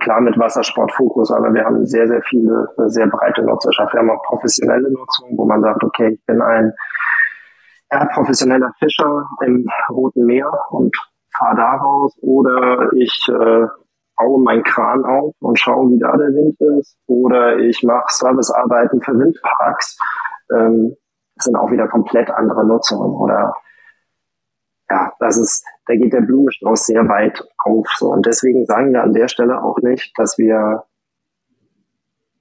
klar 0.00 0.20
mit 0.20 0.38
Wassersportfokus, 0.38 1.30
aber 1.30 1.52
wir 1.52 1.64
haben 1.64 1.84
sehr, 1.84 2.06
sehr 2.06 2.22
viele, 2.22 2.68
sehr 2.86 3.06
breite 3.08 3.42
Nutzerschaft. 3.42 3.92
Wir 3.92 4.00
haben 4.00 4.10
auch 4.10 4.22
professionelle 4.22 4.90
Nutzung, 4.90 5.36
wo 5.36 5.44
man 5.44 5.60
sagt, 5.60 5.84
okay, 5.84 6.14
ich 6.14 6.24
bin 6.24 6.40
ein 6.40 6.72
ja, 7.92 8.04
professioneller 8.06 8.72
Fischer 8.78 9.26
im 9.44 9.66
Roten 9.90 10.24
Meer 10.24 10.50
und 10.70 10.96
fahre 11.36 11.56
daraus 11.56 12.16
oder 12.22 12.90
ich 12.94 13.28
äh, 13.28 13.66
baue 14.16 14.42
meinen 14.42 14.62
Kran 14.62 15.04
auf 15.04 15.34
und 15.40 15.58
schaue, 15.58 15.90
wie 15.90 15.98
da 15.98 16.16
der 16.16 16.28
Wind 16.28 16.60
ist. 16.78 16.98
Oder 17.06 17.58
ich 17.58 17.82
mache 17.82 18.06
Servicearbeiten 18.08 19.00
für 19.02 19.18
Windparks. 19.18 19.98
Ähm, 20.52 20.96
das 21.36 21.44
sind 21.44 21.56
auch 21.56 21.70
wieder 21.70 21.88
komplett 21.88 22.30
andere 22.30 22.66
Nutzungen. 22.66 23.12
Oder 23.12 23.54
ja, 24.88 25.12
das 25.18 25.36
ist, 25.36 25.64
da 25.86 25.94
geht 25.94 26.12
der 26.12 26.20
Blumenstrauß 26.20 26.86
sehr 26.86 27.08
weit 27.08 27.42
auf. 27.64 27.86
So. 27.96 28.12
Und 28.12 28.26
deswegen 28.26 28.64
sagen 28.64 28.92
wir 28.92 29.02
an 29.02 29.12
der 29.12 29.28
Stelle 29.28 29.62
auch 29.62 29.78
nicht, 29.82 30.12
dass 30.18 30.38
wir 30.38 30.84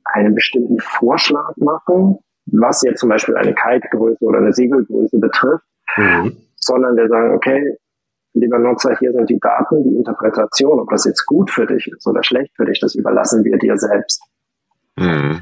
einen 0.06 0.36
bestimmten 0.36 0.80
Vorschlag 0.80 1.54
machen, 1.58 2.20
was 2.46 2.84
jetzt 2.84 3.00
zum 3.00 3.10
Beispiel 3.10 3.36
eine 3.36 3.54
Kitegröße 3.56 4.24
oder 4.24 4.38
eine 4.38 4.54
Segelgröße 4.54 5.20
betrifft, 5.20 5.66
mhm. 5.98 6.38
sondern 6.56 6.96
wir 6.96 7.08
sagen, 7.08 7.34
okay, 7.34 7.78
lieber 8.36 8.60
Nutzer, 8.60 8.96
hier 8.98 9.12
sind 9.12 9.30
die 9.30 9.40
Daten, 9.40 9.84
die 9.84 9.96
Interpretation, 9.96 10.80
ob 10.80 10.90
das 10.90 11.06
jetzt 11.06 11.26
gut 11.26 11.50
für 11.50 11.66
dich 11.66 11.88
ist 11.88 12.06
oder 12.06 12.24
schlecht 12.24 12.56
für 12.56 12.66
dich, 12.66 12.80
das 12.80 12.96
überlassen 12.96 13.44
wir 13.44 13.58
dir 13.58 13.78
selbst. 13.78 14.22
Mhm. 14.98 15.42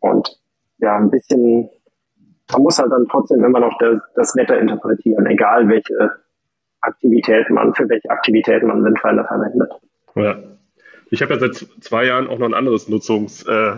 Und 0.00 0.38
ja, 0.78 0.96
ein 0.96 1.10
bisschen, 1.10 1.70
man 2.52 2.62
muss 2.62 2.78
halt 2.78 2.92
dann 2.92 3.06
trotzdem 3.10 3.44
immer 3.44 3.60
noch 3.60 3.76
das, 3.78 4.00
das 4.14 4.36
Wetter 4.36 4.58
interpretieren, 4.58 5.26
egal 5.26 5.68
welche 5.68 6.12
Aktivität 6.80 7.50
man, 7.50 7.74
für 7.74 7.88
welche 7.88 8.10
Aktivität 8.10 8.62
man 8.62 8.84
Windpfeiler 8.84 9.24
verwendet. 9.24 9.72
Ja. 10.14 10.36
Ich 11.10 11.22
habe 11.22 11.34
ja 11.34 11.40
seit 11.40 11.54
zwei 11.80 12.04
Jahren 12.04 12.28
auch 12.28 12.38
noch 12.38 12.46
ein 12.46 12.54
anderes 12.54 12.88
Nutzungs, 12.88 13.42
äh, 13.46 13.76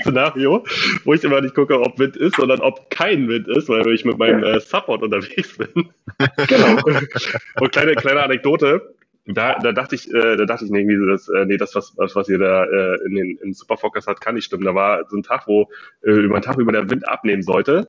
Szenario, 0.00 0.64
wo 1.04 1.14
ich 1.14 1.24
immer 1.24 1.40
nicht 1.40 1.54
gucke, 1.54 1.80
ob 1.80 1.98
Wind 1.98 2.16
ist, 2.16 2.36
sondern 2.36 2.60
ob 2.60 2.90
kein 2.90 3.28
Wind 3.28 3.48
ist, 3.48 3.68
weil 3.68 3.86
ich 3.92 4.04
mit 4.04 4.18
meinem 4.18 4.42
äh, 4.42 4.60
Support 4.60 5.02
unterwegs 5.02 5.56
bin. 5.56 5.90
Genau. 6.48 6.80
Und 7.60 7.72
kleine, 7.72 7.94
kleine 7.94 8.22
Anekdote. 8.22 8.94
Da, 9.26 9.58
da 9.58 9.72
dachte 9.72 9.96
ich, 9.96 10.08
äh, 10.14 10.36
da 10.36 10.44
dachte 10.46 10.64
ich 10.64 10.70
irgendwie 10.70 11.04
dass, 11.06 11.28
äh, 11.28 11.44
nee, 11.44 11.56
das, 11.56 11.74
was, 11.74 11.94
was, 11.96 12.28
ihr 12.28 12.38
da 12.38 12.64
äh, 12.64 12.96
in 13.06 13.14
den 13.14 13.38
in 13.42 13.52
Superfocus 13.52 14.06
hat, 14.06 14.20
kann 14.20 14.36
nicht 14.36 14.44
stimmen. 14.44 14.64
Da 14.64 14.74
war 14.74 15.04
so 15.10 15.16
ein 15.16 15.22
Tag, 15.22 15.46
wo 15.46 15.68
äh, 16.02 16.12
über 16.12 16.36
einen 16.36 16.44
Tag 16.44 16.58
über 16.58 16.72
der 16.72 16.88
Wind 16.88 17.06
abnehmen 17.08 17.42
sollte. 17.42 17.88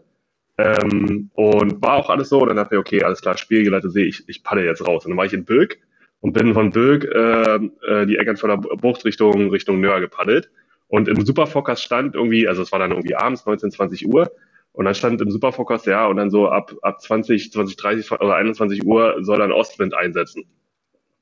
Ähm, 0.57 1.29
und 1.35 1.81
war 1.81 1.93
auch 1.93 2.09
alles 2.09 2.29
so. 2.29 2.41
Und 2.41 2.47
dann 2.47 2.57
dachte 2.57 2.75
ich, 2.75 2.79
okay, 2.79 3.03
alles 3.03 3.21
klar, 3.21 3.37
Spielgeleitet 3.37 3.91
sehe 3.91 4.05
ich, 4.05 4.27
ich 4.27 4.43
paddel 4.43 4.65
jetzt 4.65 4.85
raus. 4.85 5.05
Und 5.05 5.11
dann 5.11 5.17
war 5.17 5.25
ich 5.25 5.33
in 5.33 5.45
Böck 5.45 5.79
und 6.21 6.33
bin 6.33 6.53
von 6.53 6.71
Böck 6.71 7.05
äh, 7.05 7.55
äh, 7.55 8.05
die 8.07 8.17
Eckernförder 8.17 8.57
Bucht 8.57 9.05
Richtung, 9.05 9.51
Richtung 9.51 9.79
Nöhr 9.79 9.99
gepaddelt. 9.99 10.49
Und 10.87 11.07
im 11.07 11.25
Superfocus 11.25 11.81
stand 11.81 12.15
irgendwie, 12.15 12.47
also 12.47 12.61
es 12.61 12.71
war 12.71 12.79
dann 12.79 12.91
irgendwie 12.91 13.15
abends, 13.15 13.45
19, 13.45 13.71
20 13.71 14.07
Uhr, 14.07 14.31
und 14.71 14.85
dann 14.85 14.95
stand 14.95 15.19
im 15.21 15.31
Superfocus, 15.31 15.85
ja, 15.85 16.05
und 16.05 16.17
dann 16.17 16.29
so 16.29 16.49
ab, 16.49 16.73
ab 16.81 17.01
20, 17.01 17.51
20, 17.51 17.77
30 17.77 18.11
oder 18.11 18.35
21 18.35 18.85
Uhr 18.85 19.17
soll 19.21 19.39
dann 19.39 19.51
Ostwind 19.51 19.95
einsetzen. 19.95 20.45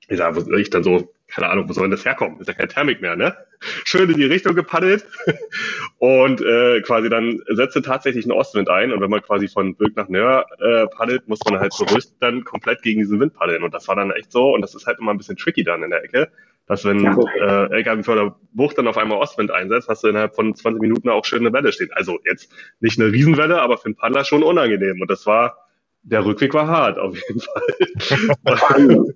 Ich 0.08 0.18
sag, 0.18 0.38
ich 0.58 0.70
dann 0.70 0.84
so, 0.84 1.14
keine 1.28 1.50
Ahnung, 1.50 1.68
wo 1.68 1.74
soll 1.74 1.86
denn 1.86 1.92
das 1.92 2.06
herkommen? 2.06 2.40
Ist 2.40 2.48
ja 2.48 2.54
kein 2.54 2.70
Thermik 2.70 3.02
mehr, 3.02 3.16
ne? 3.16 3.36
schön 3.84 4.10
in 4.10 4.18
die 4.18 4.26
Richtung 4.26 4.56
gepaddelt 4.56 5.06
und 5.98 6.42
äh, 6.42 6.82
quasi 6.82 7.10
dann 7.10 7.42
setzte 7.50 7.82
tatsächlich 7.82 8.26
ein 8.26 8.32
Ostwind 8.32 8.70
ein 8.70 8.92
und 8.92 9.02
wenn 9.02 9.10
man 9.10 9.22
quasi 9.22 9.48
von 9.48 9.76
Böck 9.76 9.96
nach 9.96 10.10
Nör 10.10 10.46
äh, 10.60 10.88
paddelt, 10.88 11.28
muss 11.28 11.40
man 11.46 11.60
halt 11.60 11.74
bewusst 11.78 12.16
dann 12.20 12.44
komplett 12.44 12.82
gegen 12.82 13.00
diesen 13.00 13.20
Wind 13.20 13.34
paddeln 13.34 13.64
und 13.64 13.74
das 13.74 13.88
war 13.88 13.96
dann 13.96 14.12
echt 14.12 14.32
so 14.32 14.54
und 14.54 14.62
das 14.62 14.76
ist 14.76 14.86
halt 14.86 15.00
immer 15.00 15.12
ein 15.12 15.18
bisschen 15.18 15.38
tricky 15.38 15.64
dann 15.64 15.84
in 15.84 15.90
der 15.90 16.04
Ecke, 16.04 16.32
dass 16.68 16.86
wenn 16.86 17.06
äh, 17.06 17.66
Elgernförder 17.74 18.36
Bucht 18.54 18.78
dann 18.78 18.88
auf 18.88 18.98
einmal 18.98 19.20
Ostwind 19.20 19.52
einsetzt, 19.52 19.88
hast 19.90 20.04
du 20.04 20.08
innerhalb 20.08 20.36
von 20.36 20.56
20 20.56 20.82
Minuten 20.82 21.10
auch 21.10 21.26
schön 21.26 21.40
eine 21.40 21.54
Welle 21.54 21.72
stehen. 21.72 21.90
Also 21.94 22.20
jetzt 22.26 22.52
nicht 22.80 23.00
eine 23.00 23.12
Riesenwelle, 23.12 23.62
aber 23.62 23.78
für 23.78 23.86
einen 23.86 23.96
Paddler 23.96 24.26
schon 24.26 24.44
unangenehm 24.44 25.02
und 25.02 25.10
das 25.10 25.26
war 25.26 25.58
der 26.04 26.24
Rückweg 26.24 26.54
war 26.54 26.68
hart, 26.68 27.00
auf 27.00 27.16
jeden 27.16 27.42
Fall. 27.42 29.06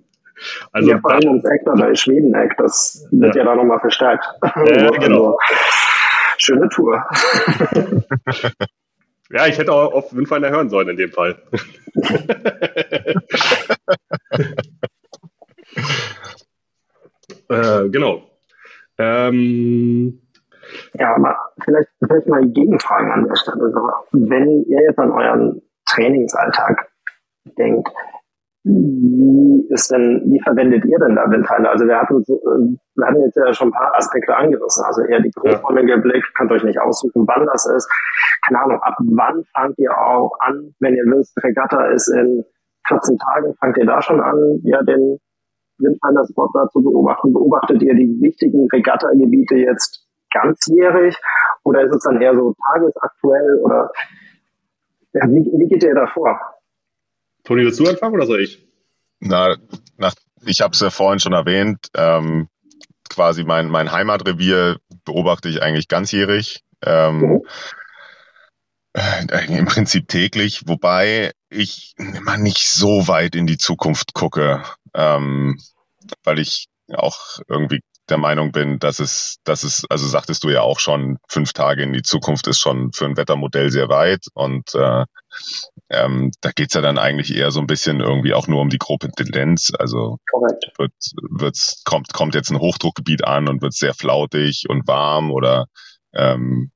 Also 0.72 0.88
ja, 0.90 0.98
vor 1.00 1.12
allem 1.12 1.28
ums 1.28 1.44
Eck 1.44 1.60
bei 1.66 1.94
Schwedeneck, 1.94 2.56
das 2.56 3.06
wird 3.10 3.34
ja, 3.34 3.42
Ja. 3.42 3.48
da 3.48 3.56
nochmal 3.56 3.78
verstärkt. 3.78 4.24
Ja, 4.42 4.88
genau. 4.98 5.38
Schöne 6.38 6.66
Tour. 6.70 7.04
Ja, 9.32 9.46
ich 9.46 9.58
hätte 9.58 9.72
auch 9.72 9.92
auf 9.92 10.12
Windfinder 10.12 10.50
hören 10.50 10.70
sollen 10.70 10.88
in 10.88 10.96
dem 10.96 11.12
Fall. 11.12 11.40
Äh, 17.50 17.88
genau. 17.90 18.22
Ähm, 18.98 20.20
Ja, 20.94 21.14
aber 21.16 21.36
vielleicht, 21.64 21.88
vielleicht 22.04 22.26
mal 22.28 22.46
Gegenfragen 22.46 23.10
an 23.10 23.26
der 23.26 23.36
Stelle. 23.36 23.70
So, 23.70 23.80
Wenn 24.12 24.64
ihr 24.64 24.82
jetzt 24.82 24.98
an 24.98 25.12
euren 25.12 25.62
Trainingsalltag 25.86 26.88
denkt, 27.58 27.88
wie 28.62 29.66
ist 29.70 29.90
denn, 29.90 30.22
wie 30.26 30.40
verwendet 30.40 30.84
ihr 30.84 30.98
denn 30.98 31.16
da 31.16 31.30
Windfinder? 31.30 31.70
Also 31.70 31.86
wir 31.86 31.98
hatten, 31.98 32.20
äh, 32.20 32.76
wir 32.94 33.06
hatten 33.06 33.22
jetzt 33.22 33.36
ja 33.36 33.52
schon 33.54 33.68
ein 33.68 33.72
paar 33.72 33.96
Aspekte 33.96 34.36
angerissen. 34.36 34.84
Also 34.84 35.02
eher 35.02 35.20
die 35.20 35.30
großräumige 35.30 35.98
Blick, 35.98 36.22
könnt 36.36 36.52
euch 36.52 36.62
nicht 36.62 36.78
aussuchen, 36.78 37.26
wann 37.26 37.46
das 37.46 37.66
ist. 37.66 37.90
Keine 38.46 38.60
Ahnung, 38.60 38.80
ab 38.82 38.96
wann 38.98 39.44
fangt 39.54 39.78
ihr 39.78 39.96
auch 39.96 40.32
an, 40.40 40.74
wenn 40.80 40.94
ihr 40.94 41.04
wisst, 41.04 41.42
Regatta 41.42 41.86
ist 41.86 42.08
in 42.08 42.44
14 42.88 43.18
Tagen, 43.18 43.54
fangt 43.58 43.78
ihr 43.78 43.86
da 43.86 44.02
schon 44.02 44.20
an, 44.20 44.60
ja, 44.64 44.82
den 44.82 45.18
Windfinder-Spot 45.80 46.48
da 46.54 46.68
zu 46.70 46.82
beobachten? 46.82 47.32
Beobachtet 47.32 47.82
ihr 47.82 47.94
die 47.94 48.20
wichtigen 48.20 48.68
Regatta-Gebiete 48.72 49.56
jetzt 49.56 50.06
ganzjährig 50.32 51.16
oder 51.64 51.82
ist 51.82 51.94
es 51.94 52.02
dann 52.02 52.20
eher 52.20 52.34
so 52.34 52.54
tagesaktuell 52.72 53.60
oder 53.64 53.90
ja, 55.12 55.22
wie, 55.28 55.50
wie 55.58 55.68
geht 55.68 55.82
ihr 55.82 55.94
da 55.94 56.06
vor? 56.06 56.38
Toni, 57.44 57.64
willst 57.64 57.80
du 57.80 57.88
anfangen 57.88 58.14
oder 58.14 58.26
soll 58.26 58.40
ich? 58.40 58.66
Na, 59.18 59.56
nach, 59.96 60.14
ich 60.46 60.60
habe 60.60 60.72
es 60.72 60.80
ja 60.80 60.90
vorhin 60.90 61.18
schon 61.18 61.32
erwähnt, 61.32 61.88
ähm, 61.96 62.48
quasi 63.08 63.44
mein, 63.44 63.68
mein 63.68 63.92
Heimatrevier 63.92 64.78
beobachte 65.04 65.48
ich 65.48 65.62
eigentlich 65.62 65.88
ganzjährig. 65.88 66.62
Ähm, 66.82 67.42
äh, 68.94 69.58
Im 69.58 69.66
Prinzip 69.66 70.08
täglich, 70.08 70.62
wobei 70.66 71.32
ich 71.50 71.94
immer 71.96 72.36
nicht 72.36 72.68
so 72.68 73.08
weit 73.08 73.34
in 73.34 73.46
die 73.46 73.58
Zukunft 73.58 74.14
gucke, 74.14 74.62
ähm, 74.94 75.58
weil 76.24 76.38
ich 76.38 76.66
auch 76.92 77.40
irgendwie 77.48 77.80
der 78.08 78.18
Meinung 78.18 78.52
bin, 78.52 78.78
dass 78.78 78.98
es, 78.98 79.36
dass 79.44 79.62
es, 79.62 79.84
also 79.88 80.06
sagtest 80.06 80.42
du 80.42 80.50
ja 80.50 80.62
auch 80.62 80.80
schon, 80.80 81.18
fünf 81.28 81.52
Tage 81.52 81.82
in 81.82 81.92
die 81.92 82.02
Zukunft 82.02 82.46
ist 82.48 82.58
schon 82.58 82.92
für 82.92 83.04
ein 83.04 83.16
Wettermodell 83.16 83.70
sehr 83.70 83.88
weit 83.88 84.26
und 84.34 84.74
äh, 84.74 85.04
ähm, 85.88 86.32
da 86.40 86.50
geht's 86.50 86.74
ja 86.74 86.80
dann 86.80 86.98
eigentlich 86.98 87.34
eher 87.34 87.50
so 87.50 87.60
ein 87.60 87.66
bisschen 87.66 88.00
irgendwie 88.00 88.34
auch 88.34 88.48
nur 88.48 88.60
um 88.60 88.68
die 88.68 88.78
grobe 88.78 89.10
Tendenz. 89.10 89.72
Also 89.78 90.18
wird, 90.78 90.92
wird's, 91.30 91.82
kommt, 91.84 92.12
kommt 92.12 92.34
jetzt 92.34 92.50
ein 92.50 92.58
Hochdruckgebiet 92.58 93.24
an 93.24 93.48
und 93.48 93.62
wird 93.62 93.74
sehr 93.74 93.94
flautig 93.94 94.66
und 94.68 94.86
warm 94.86 95.30
oder 95.30 95.66
ähm, 96.12 96.70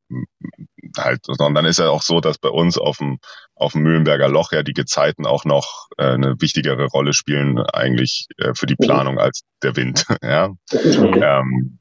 halt, 0.96 1.28
und 1.28 1.38
dann 1.38 1.64
ist 1.64 1.78
ja 1.78 1.88
auch 1.88 2.02
so, 2.02 2.20
dass 2.20 2.38
bei 2.38 2.48
uns 2.48 2.78
auf 2.78 2.98
dem, 2.98 3.18
auf 3.54 3.72
dem 3.72 3.82
Mühlenberger 3.82 4.28
Loch 4.28 4.52
ja 4.52 4.62
die 4.62 4.72
Gezeiten 4.72 5.26
auch 5.26 5.44
noch 5.44 5.88
äh, 5.98 6.12
eine 6.12 6.40
wichtigere 6.40 6.86
Rolle 6.86 7.12
spielen 7.12 7.58
eigentlich 7.58 8.26
äh, 8.38 8.52
für 8.54 8.66
die 8.66 8.76
Planung 8.76 9.18
als 9.18 9.42
der 9.62 9.76
Wind. 9.76 10.06
ja. 10.22 10.50
Ähm, 10.72 11.78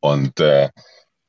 und 0.00 0.40
äh, 0.40 0.70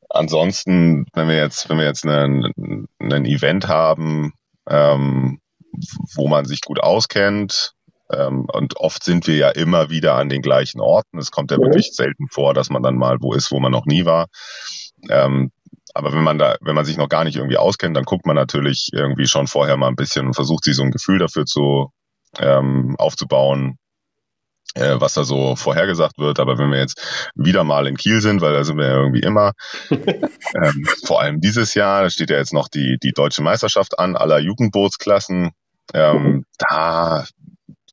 ansonsten, 0.09 1.05
wenn 1.13 1.27
wir 1.27 1.37
jetzt, 1.37 1.69
wenn 1.69 1.77
wir 1.77 1.85
jetzt 1.85 2.05
einen, 2.05 2.87
einen 2.99 3.25
Event 3.25 3.67
haben, 3.67 4.33
ähm, 4.67 5.39
wo 6.15 6.27
man 6.27 6.45
sich 6.45 6.61
gut 6.61 6.79
auskennt, 6.79 7.73
ähm, 8.11 8.47
und 8.51 8.77
oft 8.77 9.03
sind 9.03 9.27
wir 9.27 9.35
ja 9.35 9.49
immer 9.49 9.89
wieder 9.89 10.15
an 10.15 10.29
den 10.29 10.41
gleichen 10.41 10.81
Orten. 10.81 11.19
Es 11.19 11.29
kommt 11.31 11.51
ja 11.51 11.57
Mhm. 11.57 11.63
wirklich 11.63 11.91
selten 11.93 12.27
vor, 12.31 12.53
dass 12.53 12.69
man 12.69 12.81
dann 12.81 12.95
mal 12.95 13.17
wo 13.21 13.33
ist, 13.33 13.51
wo 13.51 13.59
man 13.59 13.71
noch 13.71 13.85
nie 13.85 14.05
war. 14.05 14.27
Ähm, 15.09 15.51
aber 15.93 16.13
wenn 16.13 16.23
man 16.23 16.37
da, 16.37 16.55
wenn 16.61 16.75
man 16.75 16.85
sich 16.85 16.97
noch 16.97 17.09
gar 17.09 17.23
nicht 17.23 17.35
irgendwie 17.35 17.57
auskennt, 17.57 17.97
dann 17.97 18.05
guckt 18.05 18.25
man 18.25 18.35
natürlich 18.35 18.89
irgendwie 18.93 19.27
schon 19.27 19.47
vorher 19.47 19.77
mal 19.77 19.87
ein 19.87 19.95
bisschen 19.95 20.27
und 20.27 20.33
versucht 20.33 20.63
sich 20.63 20.75
so 20.75 20.83
ein 20.83 20.91
Gefühl 20.91 21.19
dafür 21.19 21.45
zu 21.45 21.91
ähm, 22.37 22.95
aufzubauen, 22.97 23.77
äh, 24.75 24.95
was 24.99 25.15
da 25.15 25.23
so 25.23 25.55
vorhergesagt 25.55 26.17
wird. 26.17 26.39
Aber 26.39 26.57
wenn 26.57 26.71
wir 26.71 26.79
jetzt 26.79 27.31
wieder 27.35 27.63
mal 27.63 27.87
in 27.87 27.97
Kiel 27.97 28.21
sind, 28.21 28.41
weil 28.41 28.53
da 28.53 28.63
sind 28.63 28.77
wir 28.77 28.87
ja 28.87 28.95
irgendwie 28.95 29.21
immer, 29.21 29.53
ähm, 29.89 30.85
vor 31.05 31.21
allem 31.21 31.41
dieses 31.41 31.73
Jahr, 31.73 32.03
da 32.03 32.09
steht 32.09 32.29
ja 32.29 32.37
jetzt 32.37 32.53
noch 32.53 32.67
die, 32.67 32.97
die 33.01 33.11
deutsche 33.11 33.41
Meisterschaft 33.41 33.97
an, 33.99 34.15
aller 34.15 34.39
Jugendbootsklassen. 34.39 35.51
Ähm, 35.93 36.45
da 36.57 37.25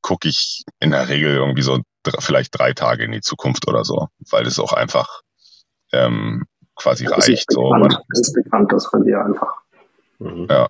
gucke 0.03 0.29
ich 0.29 0.65
in 0.81 0.91
der 0.91 1.09
Regel 1.09 1.35
irgendwie 1.35 1.63
so 1.63 1.81
vielleicht 2.21 2.57
drei 2.57 2.73
Tage 2.73 3.05
in 3.05 3.13
die 3.13 3.23
Zukunft 3.23 3.67
oder 3.67 3.85
so, 3.85 4.09
weil 4.31 4.47
es 4.47 4.61
auch 4.61 4.73
einfach 4.73 5.23
ähm, 5.93 6.45
quasi 6.77 7.05
Das 7.05 7.29
ist 7.29 7.29
reicht. 7.29 7.53
So, 7.53 7.63
bekannt, 7.63 7.83
man, 7.93 8.03
das 8.11 8.21
ist 8.21 8.35
bekannt, 8.35 8.73
das 8.73 8.87
von 8.87 9.05
dir 9.05 9.21
einfach. 9.25 9.53
ja. 10.49 10.69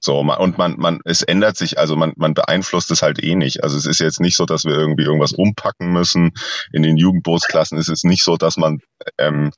So, 0.00 0.22
man, 0.22 0.38
und 0.38 0.58
man, 0.58 0.76
man, 0.78 1.00
es 1.04 1.22
ändert 1.22 1.56
sich, 1.56 1.78
also 1.78 1.96
man, 1.96 2.12
man 2.16 2.34
beeinflusst 2.34 2.90
es 2.92 3.02
halt 3.02 3.22
eh 3.22 3.34
nicht. 3.34 3.64
Also 3.64 3.76
es 3.76 3.86
ist 3.86 3.98
jetzt 3.98 4.20
nicht 4.20 4.36
so, 4.36 4.46
dass 4.46 4.64
wir 4.64 4.72
irgendwie 4.74 5.02
irgendwas 5.04 5.32
umpacken 5.32 5.92
müssen. 5.92 6.32
In 6.72 6.82
den 6.82 6.96
Jugendbootsklassen 6.96 7.78
ist 7.78 7.88
es 7.88 8.04
nicht 8.04 8.22
so, 8.22 8.36
dass 8.36 8.56
man 8.56 8.80
ähm, 9.18 9.50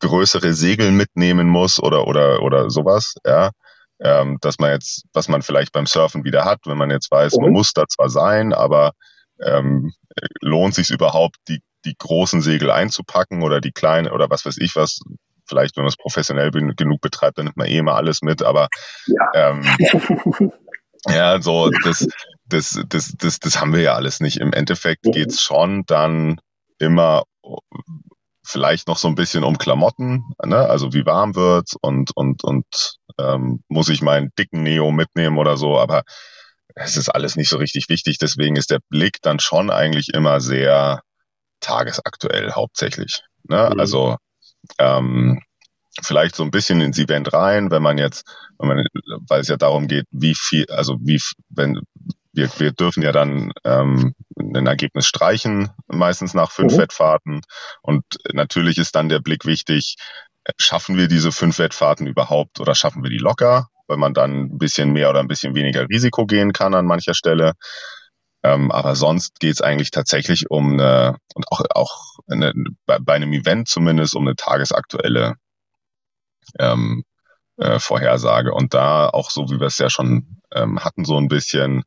größere 0.00 0.52
Segel 0.54 0.92
mitnehmen 0.92 1.48
muss 1.48 1.80
oder, 1.82 2.06
oder, 2.06 2.42
oder 2.42 2.70
sowas, 2.70 3.14
ja. 3.26 3.50
Ähm, 4.00 4.38
dass 4.40 4.60
man 4.60 4.70
jetzt, 4.70 5.06
was 5.12 5.28
man 5.28 5.42
vielleicht 5.42 5.72
beim 5.72 5.86
Surfen 5.86 6.22
wieder 6.22 6.44
hat, 6.44 6.60
wenn 6.66 6.78
man 6.78 6.90
jetzt 6.90 7.10
weiß, 7.10 7.34
man 7.38 7.48
Mhm. 7.48 7.52
muss 7.54 7.72
da 7.72 7.84
zwar 7.88 8.08
sein, 8.08 8.52
aber 8.52 8.92
ähm, 9.44 9.92
lohnt 10.40 10.74
sich 10.76 10.90
überhaupt, 10.90 11.36
die, 11.48 11.60
die 11.88 11.96
großen 11.98 12.42
Segel 12.42 12.70
einzupacken 12.70 13.42
oder 13.42 13.60
die 13.60 13.72
kleinen 13.72 14.10
oder 14.12 14.30
was 14.30 14.44
weiß 14.44 14.58
ich 14.58 14.76
was, 14.76 15.00
vielleicht, 15.46 15.76
wenn 15.76 15.84
man 15.84 15.88
es 15.88 15.96
professionell 15.96 16.50
genug 16.50 17.00
betreibt, 17.00 17.38
dann 17.38 17.46
nimmt 17.46 17.56
man 17.56 17.66
eh 17.66 17.78
immer 17.78 17.94
alles 17.94 18.22
mit, 18.22 18.42
aber 18.42 18.68
Ja. 19.06 19.30
ähm, 19.34 19.62
ja, 21.08 21.40
so 21.40 21.70
das, 21.84 22.06
das, 22.46 22.80
das, 22.88 23.14
das, 23.16 23.38
das 23.38 23.60
haben 23.60 23.72
wir 23.72 23.80
ja 23.80 23.94
alles 23.94 24.20
nicht. 24.20 24.38
Im 24.38 24.52
Endeffekt 24.52 25.06
Mhm. 25.06 25.12
geht's 25.12 25.42
schon 25.42 25.84
dann 25.86 26.40
immer 26.78 27.24
vielleicht 28.44 28.88
noch 28.88 28.96
so 28.98 29.08
ein 29.08 29.14
bisschen 29.14 29.44
um 29.44 29.58
Klamotten, 29.58 30.24
ne? 30.44 30.58
also 30.68 30.92
wie 30.92 31.04
warm 31.04 31.34
wird's 31.34 31.76
und, 31.80 32.16
und, 32.16 32.44
und 32.44 32.64
ähm, 33.18 33.62
muss 33.68 33.88
ich 33.90 34.00
meinen 34.00 34.30
dicken 34.38 34.62
Neo 34.62 34.90
mitnehmen 34.90 35.38
oder 35.38 35.56
so, 35.56 35.78
aber 35.78 36.02
es 36.74 36.96
ist 36.96 37.08
alles 37.08 37.36
nicht 37.36 37.48
so 37.48 37.58
richtig 37.58 37.88
wichtig, 37.88 38.18
deswegen 38.18 38.56
ist 38.56 38.70
der 38.70 38.80
Blick 38.88 39.18
dann 39.22 39.40
schon 39.40 39.70
eigentlich 39.70 40.08
immer 40.14 40.40
sehr 40.40 41.02
tagesaktuell 41.60 42.52
hauptsächlich. 42.52 43.22
Ne? 43.48 43.70
Mhm. 43.72 43.80
Also 43.80 44.16
ähm, 44.78 45.40
vielleicht 46.02 46.36
so 46.36 46.42
ein 46.44 46.50
bisschen 46.50 46.80
ins 46.80 46.98
Event 46.98 47.32
rein, 47.32 47.70
wenn 47.70 47.82
man 47.82 47.98
jetzt, 47.98 48.26
wenn 48.58 48.68
man, 48.68 48.84
weil 49.28 49.40
es 49.40 49.48
ja 49.48 49.56
darum 49.56 49.88
geht, 49.88 50.06
wie 50.10 50.34
viel, 50.34 50.66
also 50.70 50.96
wie, 51.00 51.20
wenn 51.50 51.80
wir, 52.32 52.48
wir 52.58 52.72
dürfen 52.72 53.02
ja 53.02 53.12
dann 53.12 53.52
ähm, 53.64 54.14
ein 54.38 54.66
Ergebnis 54.66 55.06
streichen, 55.06 55.70
meistens 55.88 56.34
nach 56.34 56.50
fünf 56.52 56.74
Mhm. 56.74 56.78
Wettfahrten. 56.78 57.40
Und 57.82 58.04
natürlich 58.32 58.78
ist 58.78 58.94
dann 58.94 59.08
der 59.08 59.18
Blick 59.20 59.44
wichtig, 59.44 59.96
äh, 60.44 60.52
schaffen 60.58 60.96
wir 60.96 61.08
diese 61.08 61.32
fünf 61.32 61.58
Wettfahrten 61.58 62.06
überhaupt 62.06 62.60
oder 62.60 62.74
schaffen 62.74 63.02
wir 63.02 63.10
die 63.10 63.18
locker, 63.18 63.68
weil 63.88 63.96
man 63.96 64.14
dann 64.14 64.42
ein 64.52 64.58
bisschen 64.58 64.92
mehr 64.92 65.10
oder 65.10 65.20
ein 65.20 65.28
bisschen 65.28 65.54
weniger 65.54 65.88
Risiko 65.88 66.26
gehen 66.26 66.52
kann 66.52 66.74
an 66.74 66.86
mancher 66.86 67.14
Stelle. 67.14 67.54
Ähm, 68.42 68.70
aber 68.70 68.94
sonst 68.94 69.40
geht 69.40 69.54
es 69.54 69.60
eigentlich 69.60 69.90
tatsächlich 69.90 70.50
um 70.50 70.74
eine, 70.74 71.16
und 71.34 71.50
auch, 71.50 71.62
auch 71.70 72.18
eine, 72.28 72.52
bei, 72.86 72.98
bei 73.00 73.14
einem 73.14 73.32
Event 73.32 73.68
zumindest 73.68 74.14
um 74.14 74.26
eine 74.26 74.36
tagesaktuelle 74.36 75.34
ähm, 76.58 77.04
äh, 77.56 77.78
Vorhersage. 77.78 78.52
Und 78.52 78.74
da 78.74 79.08
auch 79.08 79.30
so, 79.30 79.50
wie 79.50 79.60
wir 79.60 79.66
es 79.66 79.78
ja 79.78 79.90
schon 79.90 80.40
ähm, 80.52 80.84
hatten, 80.84 81.04
so 81.04 81.18
ein 81.18 81.28
bisschen, 81.28 81.82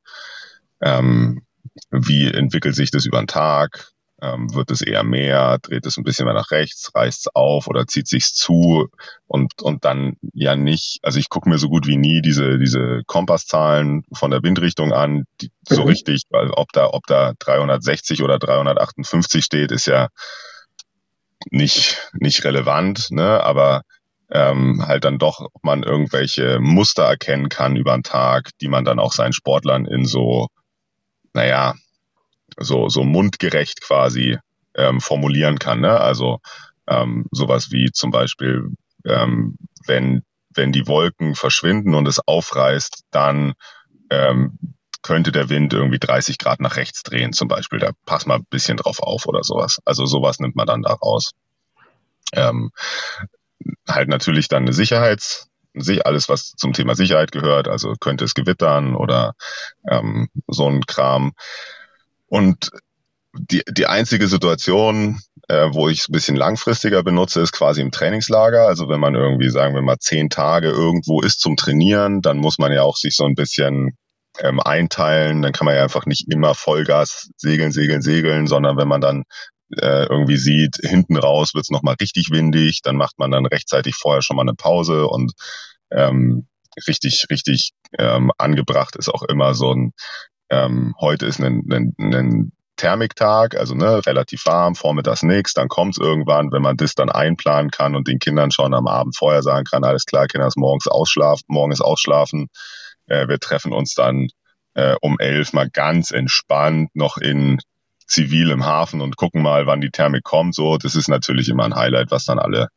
ähm, 0.82 1.46
wie 1.90 2.28
entwickelt 2.32 2.76
sich 2.76 2.92
das 2.92 3.06
über 3.06 3.20
den 3.20 3.28
Tag? 3.28 3.92
Ähm, 4.22 4.54
wird 4.54 4.70
es 4.72 4.82
eher 4.82 5.04
mehr? 5.04 5.58
Dreht 5.62 5.86
es 5.88 5.98
ein 5.98 6.04
bisschen 6.04 6.26
mehr 6.26 6.36
nach 6.36 6.52
rechts? 6.52 6.92
Reißt 6.94 7.22
es 7.22 7.36
auf 7.36 7.68
oder 7.68 7.88
zieht 7.88 8.08
sich's 8.08 8.34
zu? 8.36 8.88
Und, 9.28 9.62
und 9.64 9.84
dann 9.86 10.18
ja 10.34 10.56
nicht, 10.56 11.00
also 11.04 11.20
ich 11.20 11.30
gucke 11.30 11.50
mir 11.50 11.58
so 11.58 11.70
gut 11.70 11.88
wie 11.88 11.98
nie 11.98 12.22
diese, 12.22 12.60
diese 12.60 13.02
Kompasszahlen 13.08 14.04
von 14.14 14.32
der 14.32 14.44
Windrichtung 14.44 14.94
an, 14.94 15.26
die, 15.42 15.52
so 15.68 15.84
Mhm. 15.84 15.88
richtig, 15.88 16.24
weil 16.30 16.52
ob 16.52 16.72
da, 16.74 16.88
ob 16.88 17.08
da 17.08 17.34
360 17.40 18.22
oder 18.24 18.38
358 18.40 19.44
steht, 19.44 19.72
ist 19.72 19.88
ja 19.88 20.10
nicht, 21.50 22.10
nicht 22.14 22.44
relevant, 22.44 23.10
ne? 23.12 23.44
aber 23.44 23.82
ähm, 24.32 24.86
halt 24.88 25.04
dann 25.04 25.18
doch, 25.18 25.42
ob 25.42 25.64
man 25.64 25.84
irgendwelche 25.84 26.60
Muster 26.60 27.04
erkennen 27.04 27.50
kann 27.50 27.76
über 27.76 27.94
den 27.94 28.04
Tag, 28.04 28.52
die 28.62 28.68
man 28.70 28.86
dann 28.86 29.00
auch 29.00 29.14
seinen 29.14 29.34
Sportlern 29.34 29.86
in 29.86 30.06
so, 30.06 30.48
naja, 31.34 31.76
so, 32.64 32.90
so 32.90 33.04
mundgerecht 33.04 33.82
quasi 33.82 34.38
ähm, 34.76 35.02
formulieren 35.02 35.60
kann. 35.60 35.82
Ne? 35.82 36.00
Also 36.00 36.40
ähm, 36.88 37.26
sowas 37.32 37.72
wie 37.72 37.92
zum 37.92 38.12
Beispiel, 38.12 38.72
ähm, 39.06 39.58
wenn, 39.86 40.24
wenn 40.54 40.72
die 40.72 40.88
Wolken 40.88 41.36
verschwinden 41.36 41.96
und 41.96 42.08
es 42.08 42.20
aufreißt, 42.20 43.04
dann 43.12 43.54
ähm, 44.10 44.58
könnte 45.02 45.32
der 45.32 45.50
Wind 45.50 45.74
irgendwie 45.74 46.00
30 46.00 46.38
Grad 46.38 46.60
nach 46.60 46.76
rechts 46.76 47.04
drehen 47.04 47.34
zum 47.34 47.48
Beispiel. 47.48 47.80
Da 47.80 47.92
passt 48.06 48.28
mal 48.28 48.36
ein 48.36 48.46
bisschen 48.50 48.78
drauf 48.78 49.00
auf 49.00 49.26
oder 49.26 49.44
sowas. 49.44 49.80
Also 49.86 50.06
sowas 50.06 50.40
nimmt 50.40 50.56
man 50.56 50.68
dann 50.68 50.84
da 50.84 50.94
raus. 50.94 51.32
Ähm, 52.34 52.72
halt 53.88 54.10
natürlich 54.10 54.48
dann 54.48 54.64
eine 54.64 54.74
Sicherheits, 54.74 55.48
alles, 56.04 56.28
was 56.30 56.52
zum 56.52 56.74
Thema 56.74 56.96
Sicherheit 56.96 57.32
gehört, 57.32 57.68
also 57.68 57.94
könnte 58.00 58.26
es 58.26 58.34
gewittern 58.34 58.96
oder 58.96 59.34
ähm, 59.90 60.28
so 60.48 60.68
ein 60.68 60.86
Kram. 60.86 61.32
Und 62.32 62.72
die, 63.34 63.62
die 63.70 63.88
einzige 63.88 64.30
Situation, 64.30 65.20
äh, 65.50 65.68
wo 65.74 65.90
ich 65.90 66.00
es 66.00 66.08
ein 66.08 66.14
bisschen 66.14 66.38
langfristiger 66.38 67.04
benutze, 67.04 67.42
ist 67.42 67.52
quasi 67.52 67.82
im 67.82 67.92
Trainingslager. 67.92 68.66
Also 68.66 68.88
wenn 68.88 69.02
man 69.02 69.16
irgendwie, 69.16 69.50
sagen 69.50 69.76
wir 69.76 69.82
mal, 69.82 69.98
zehn 70.00 70.30
Tage 70.30 70.70
irgendwo 70.70 71.20
ist 71.20 71.42
zum 71.42 71.58
Trainieren, 71.58 72.22
dann 72.22 72.38
muss 72.38 72.58
man 72.58 72.72
ja 72.72 72.84
auch 72.84 72.96
sich 72.96 73.18
so 73.18 73.26
ein 73.26 73.36
bisschen 73.36 73.98
ähm, 74.40 74.62
einteilen. 74.62 75.42
Dann 75.42 75.52
kann 75.52 75.66
man 75.66 75.76
ja 75.76 75.84
einfach 75.84 76.06
nicht 76.06 76.32
immer 76.32 76.56
Vollgas 76.56 77.30
segeln, 77.36 77.74
segeln, 77.74 78.02
segeln, 78.02 78.48
sondern 78.48 78.78
wenn 78.78 78.88
man 78.88 79.02
dann 79.02 79.24
äh, 79.78 80.06
irgendwie 80.06 80.38
sieht, 80.38 80.78
hinten 80.82 81.18
raus 81.18 81.54
wird 81.54 81.66
es 81.66 81.70
nochmal 81.70 81.96
richtig 82.00 82.30
windig, 82.32 82.80
dann 82.82 82.96
macht 82.96 83.20
man 83.20 83.32
dann 83.32 83.46
rechtzeitig 83.46 83.96
vorher 83.96 84.22
schon 84.22 84.38
mal 84.38 84.44
eine 84.44 84.54
Pause 84.54 85.08
und 85.08 85.34
ähm, 85.92 86.48
richtig, 86.88 87.26
richtig 87.30 87.74
ähm, 88.00 88.32
angebracht 88.38 88.96
ist 88.96 89.10
auch 89.10 89.24
immer 89.24 89.54
so 89.54 89.74
ein, 89.74 89.92
ähm, 90.52 90.94
heute 91.00 91.26
ist 91.26 91.40
ein, 91.40 91.64
ein, 91.72 91.96
ein 91.98 92.52
Thermiktag, 92.76 93.56
also 93.56 93.74
ne, 93.74 94.06
relativ 94.06 94.46
warm, 94.46 94.76
vormittags 94.76 95.24
nichts, 95.24 95.54
dann 95.54 95.70
kommt 95.70 95.98
es 95.98 96.04
irgendwann, 96.04 96.52
wenn 96.52 96.62
man 96.62 96.78
das 96.78 96.94
dann 96.94 97.10
einplanen 97.10 97.72
kann 97.72 97.96
und 97.96 98.08
den 98.08 98.20
Kindern 98.20 98.52
schon 98.52 98.74
am 98.74 98.88
Abend 98.88 99.16
vorher 99.16 99.44
sagen 99.44 99.66
kann, 99.66 99.84
alles 99.84 100.06
klar, 100.06 100.28
Kinder 100.28 100.48
ist 100.48 100.58
morgens 100.58 100.88
ausschlafen, 100.88 101.46
morgen 101.48 101.72
ist 101.72 101.82
ausschlafen, 101.82 102.50
äh, 103.08 103.28
wir 103.28 103.40
treffen 103.40 103.72
uns 103.72 103.94
dann 103.94 104.28
äh, 104.74 104.96
um 105.02 105.20
elf 105.20 105.54
mal 105.54 105.70
ganz 105.70 106.12
entspannt 106.12 106.90
noch 106.96 107.18
in 107.18 107.60
zivil 108.06 108.52
im 108.52 108.66
Hafen 108.66 109.00
und 109.00 109.16
gucken 109.16 109.42
mal, 109.42 109.68
wann 109.68 109.80
die 109.80 109.92
Thermik 109.92 110.24
kommt. 110.24 110.54
So, 110.54 110.78
das 110.78 110.96
ist 110.96 111.08
natürlich 111.08 111.48
immer 111.48 111.64
ein 111.64 111.76
Highlight, 111.76 112.12
was 112.12 112.26
dann 112.26 112.40
alle 112.40 112.68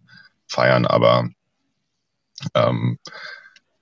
feiern, 0.47 0.87
aber 0.87 1.29
ähm, 2.55 2.99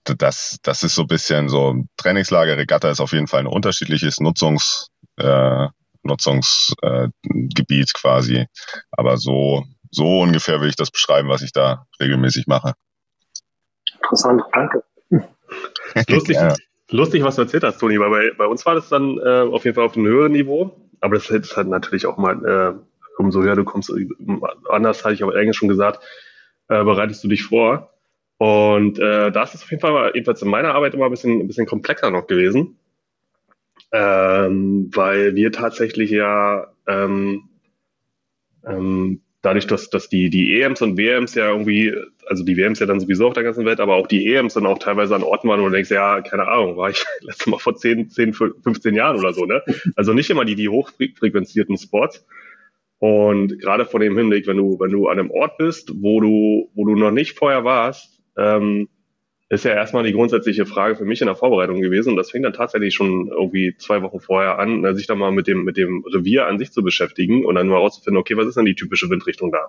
das, 0.04 0.58
das 0.62 0.82
ist 0.82 0.94
so 0.94 1.02
ein 1.02 1.08
bisschen 1.08 1.48
so 1.48 1.84
Trainingslager, 1.96 2.56
Regatta 2.56 2.90
ist 2.90 3.00
auf 3.00 3.12
jeden 3.12 3.26
Fall 3.26 3.40
ein 3.40 3.46
unterschiedliches 3.46 4.20
Nutzungs, 4.20 4.88
äh, 5.16 5.68
Nutzungsgebiet 6.02 7.88
äh, 7.88 7.92
quasi. 7.94 8.46
Aber 8.90 9.16
so, 9.16 9.64
so 9.90 10.20
ungefähr 10.20 10.60
will 10.60 10.68
ich 10.68 10.76
das 10.76 10.90
beschreiben, 10.90 11.28
was 11.28 11.42
ich 11.42 11.52
da 11.52 11.86
regelmäßig 12.00 12.46
mache. 12.46 12.74
Interessant, 14.02 14.42
danke. 14.52 14.82
lustig, 16.08 16.36
lustig, 16.90 17.22
was 17.22 17.36
du 17.36 17.42
erzählt 17.42 17.64
hast, 17.64 17.78
Toni, 17.78 18.00
weil 18.00 18.10
bei, 18.10 18.30
bei 18.36 18.46
uns 18.46 18.64
war 18.66 18.74
das 18.74 18.88
dann 18.88 19.18
äh, 19.18 19.42
auf 19.42 19.64
jeden 19.64 19.74
Fall 19.74 19.84
auf 19.84 19.96
einem 19.96 20.06
höheren 20.06 20.32
Niveau. 20.32 20.76
Aber 21.00 21.16
das 21.16 21.28
ist 21.30 21.56
halt 21.56 21.68
natürlich 21.68 22.06
auch 22.06 22.16
mal, 22.16 22.44
äh, 22.44 22.74
umso 23.18 23.42
höher 23.42 23.56
du 23.56 23.64
kommst, 23.64 23.92
anders 24.68 25.04
hatte 25.04 25.14
ich 25.14 25.22
aber 25.22 25.34
eigentlich 25.34 25.56
schon 25.56 25.68
gesagt, 25.68 26.02
äh, 26.68 26.82
bereitest 26.84 27.22
du 27.24 27.28
dich 27.28 27.44
vor. 27.44 27.92
Und 28.42 28.98
äh, 28.98 29.30
das 29.30 29.54
ist 29.54 29.62
auf 29.62 29.70
jeden 29.70 29.80
Fall 29.80 30.12
jedenfalls 30.14 30.42
in 30.42 30.48
meiner 30.48 30.74
Arbeit 30.74 30.94
immer 30.94 31.04
ein 31.04 31.10
bisschen, 31.10 31.40
ein 31.40 31.46
bisschen 31.46 31.66
komplexer 31.66 32.10
noch 32.10 32.26
gewesen 32.26 32.76
ähm, 33.92 34.90
weil 34.94 35.34
wir 35.34 35.52
tatsächlich 35.52 36.10
ja 36.10 36.66
ähm, 36.88 37.48
ähm, 38.66 39.20
dadurch, 39.42 39.66
dass, 39.66 39.90
dass 39.90 40.08
die, 40.08 40.30
die 40.30 40.60
EMs 40.60 40.80
und 40.82 40.96
WMs 40.96 41.34
ja 41.34 41.50
irgendwie, 41.50 41.94
also 42.26 42.44
die 42.44 42.56
WMs 42.56 42.78
ja 42.78 42.86
dann 42.86 43.00
sowieso 43.00 43.26
auf 43.26 43.34
der 43.34 43.42
ganzen 43.42 43.66
Welt, 43.66 43.80
aber 43.80 43.96
auch 43.96 44.06
die 44.06 44.32
EMs 44.32 44.54
dann 44.54 44.66
auch 44.66 44.78
teilweise 44.78 45.14
an 45.14 45.22
Orten 45.22 45.48
waren, 45.48 45.60
wo 45.60 45.66
du 45.66 45.72
denkst, 45.72 45.90
ja, 45.90 46.22
keine 46.22 46.48
Ahnung, 46.48 46.76
war 46.76 46.90
ich 46.90 47.04
letztes 47.20 47.46
Mal 47.48 47.58
vor 47.58 47.76
10, 47.76 48.08
10, 48.08 48.32
15 48.32 48.94
Jahren 48.94 49.18
oder 49.18 49.34
so, 49.34 49.44
ne? 49.44 49.62
Also 49.96 50.14
nicht 50.14 50.30
immer 50.30 50.44
die, 50.44 50.54
die 50.54 50.68
hochfrequenzierten 50.68 51.76
Spots. 51.76 52.24
Und 52.98 53.58
gerade 53.58 53.84
vor 53.84 53.98
dem 53.98 54.16
Hinblick, 54.16 54.46
wenn 54.46 54.56
du, 54.56 54.78
wenn 54.78 54.92
du 54.92 55.08
an 55.08 55.18
einem 55.18 55.32
Ort 55.32 55.58
bist, 55.58 55.92
wo 56.00 56.20
du, 56.20 56.70
wo 56.74 56.84
du 56.84 56.94
noch 56.94 57.10
nicht 57.10 57.36
vorher 57.36 57.64
warst, 57.64 58.21
ähm, 58.36 58.88
ist 59.52 59.66
ja 59.66 59.72
erstmal 59.72 60.02
die 60.02 60.14
grundsätzliche 60.14 60.64
Frage 60.64 60.96
für 60.96 61.04
mich 61.04 61.20
in 61.20 61.26
der 61.26 61.36
Vorbereitung 61.36 61.82
gewesen. 61.82 62.10
Und 62.10 62.16
das 62.16 62.30
fing 62.30 62.42
dann 62.42 62.54
tatsächlich 62.54 62.94
schon 62.94 63.28
irgendwie 63.28 63.76
zwei 63.76 64.00
Wochen 64.00 64.18
vorher 64.18 64.58
an, 64.58 64.80
ne, 64.80 64.94
sich 64.94 65.06
dann 65.06 65.18
mal 65.18 65.30
mit 65.30 65.46
dem, 65.46 65.64
mit 65.64 65.76
dem 65.76 66.02
Revier 66.06 66.46
an 66.46 66.58
sich 66.58 66.72
zu 66.72 66.82
beschäftigen 66.82 67.44
und 67.44 67.56
dann 67.56 67.68
mal 67.68 67.76
rauszufinden, 67.76 68.18
okay, 68.18 68.34
was 68.36 68.46
ist 68.46 68.56
denn 68.56 68.64
die 68.64 68.74
typische 68.74 69.10
Windrichtung 69.10 69.52
da? 69.52 69.68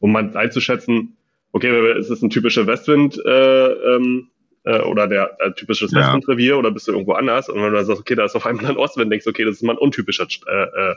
Um 0.00 0.10
mal 0.10 0.36
einzuschätzen, 0.36 1.16
okay, 1.52 1.96
ist 1.96 2.10
es 2.10 2.20
ein 2.22 2.30
typischer 2.30 2.66
Westwind 2.66 3.16
äh, 3.24 3.66
ähm, 3.66 4.30
äh, 4.64 4.80
oder 4.80 5.06
der 5.06 5.36
äh, 5.38 5.52
typisches 5.52 5.92
ja. 5.92 6.00
Westwindrevier 6.00 6.58
oder 6.58 6.72
bist 6.72 6.88
du 6.88 6.92
irgendwo 6.92 7.12
anders? 7.12 7.48
Und 7.48 7.62
wenn 7.62 7.70
du 7.70 7.76
dann 7.76 7.84
sagst, 7.84 8.00
okay, 8.00 8.16
da 8.16 8.24
ist 8.24 8.34
auf 8.34 8.44
einmal 8.44 8.66
ein 8.66 8.76
Ostwind, 8.76 9.12
denkst 9.12 9.24
du, 9.24 9.30
okay, 9.30 9.44
das 9.44 9.56
ist 9.56 9.62
mal 9.62 9.74
ein 9.74 9.78
untypischer 9.78 10.26
äh, 10.48 10.94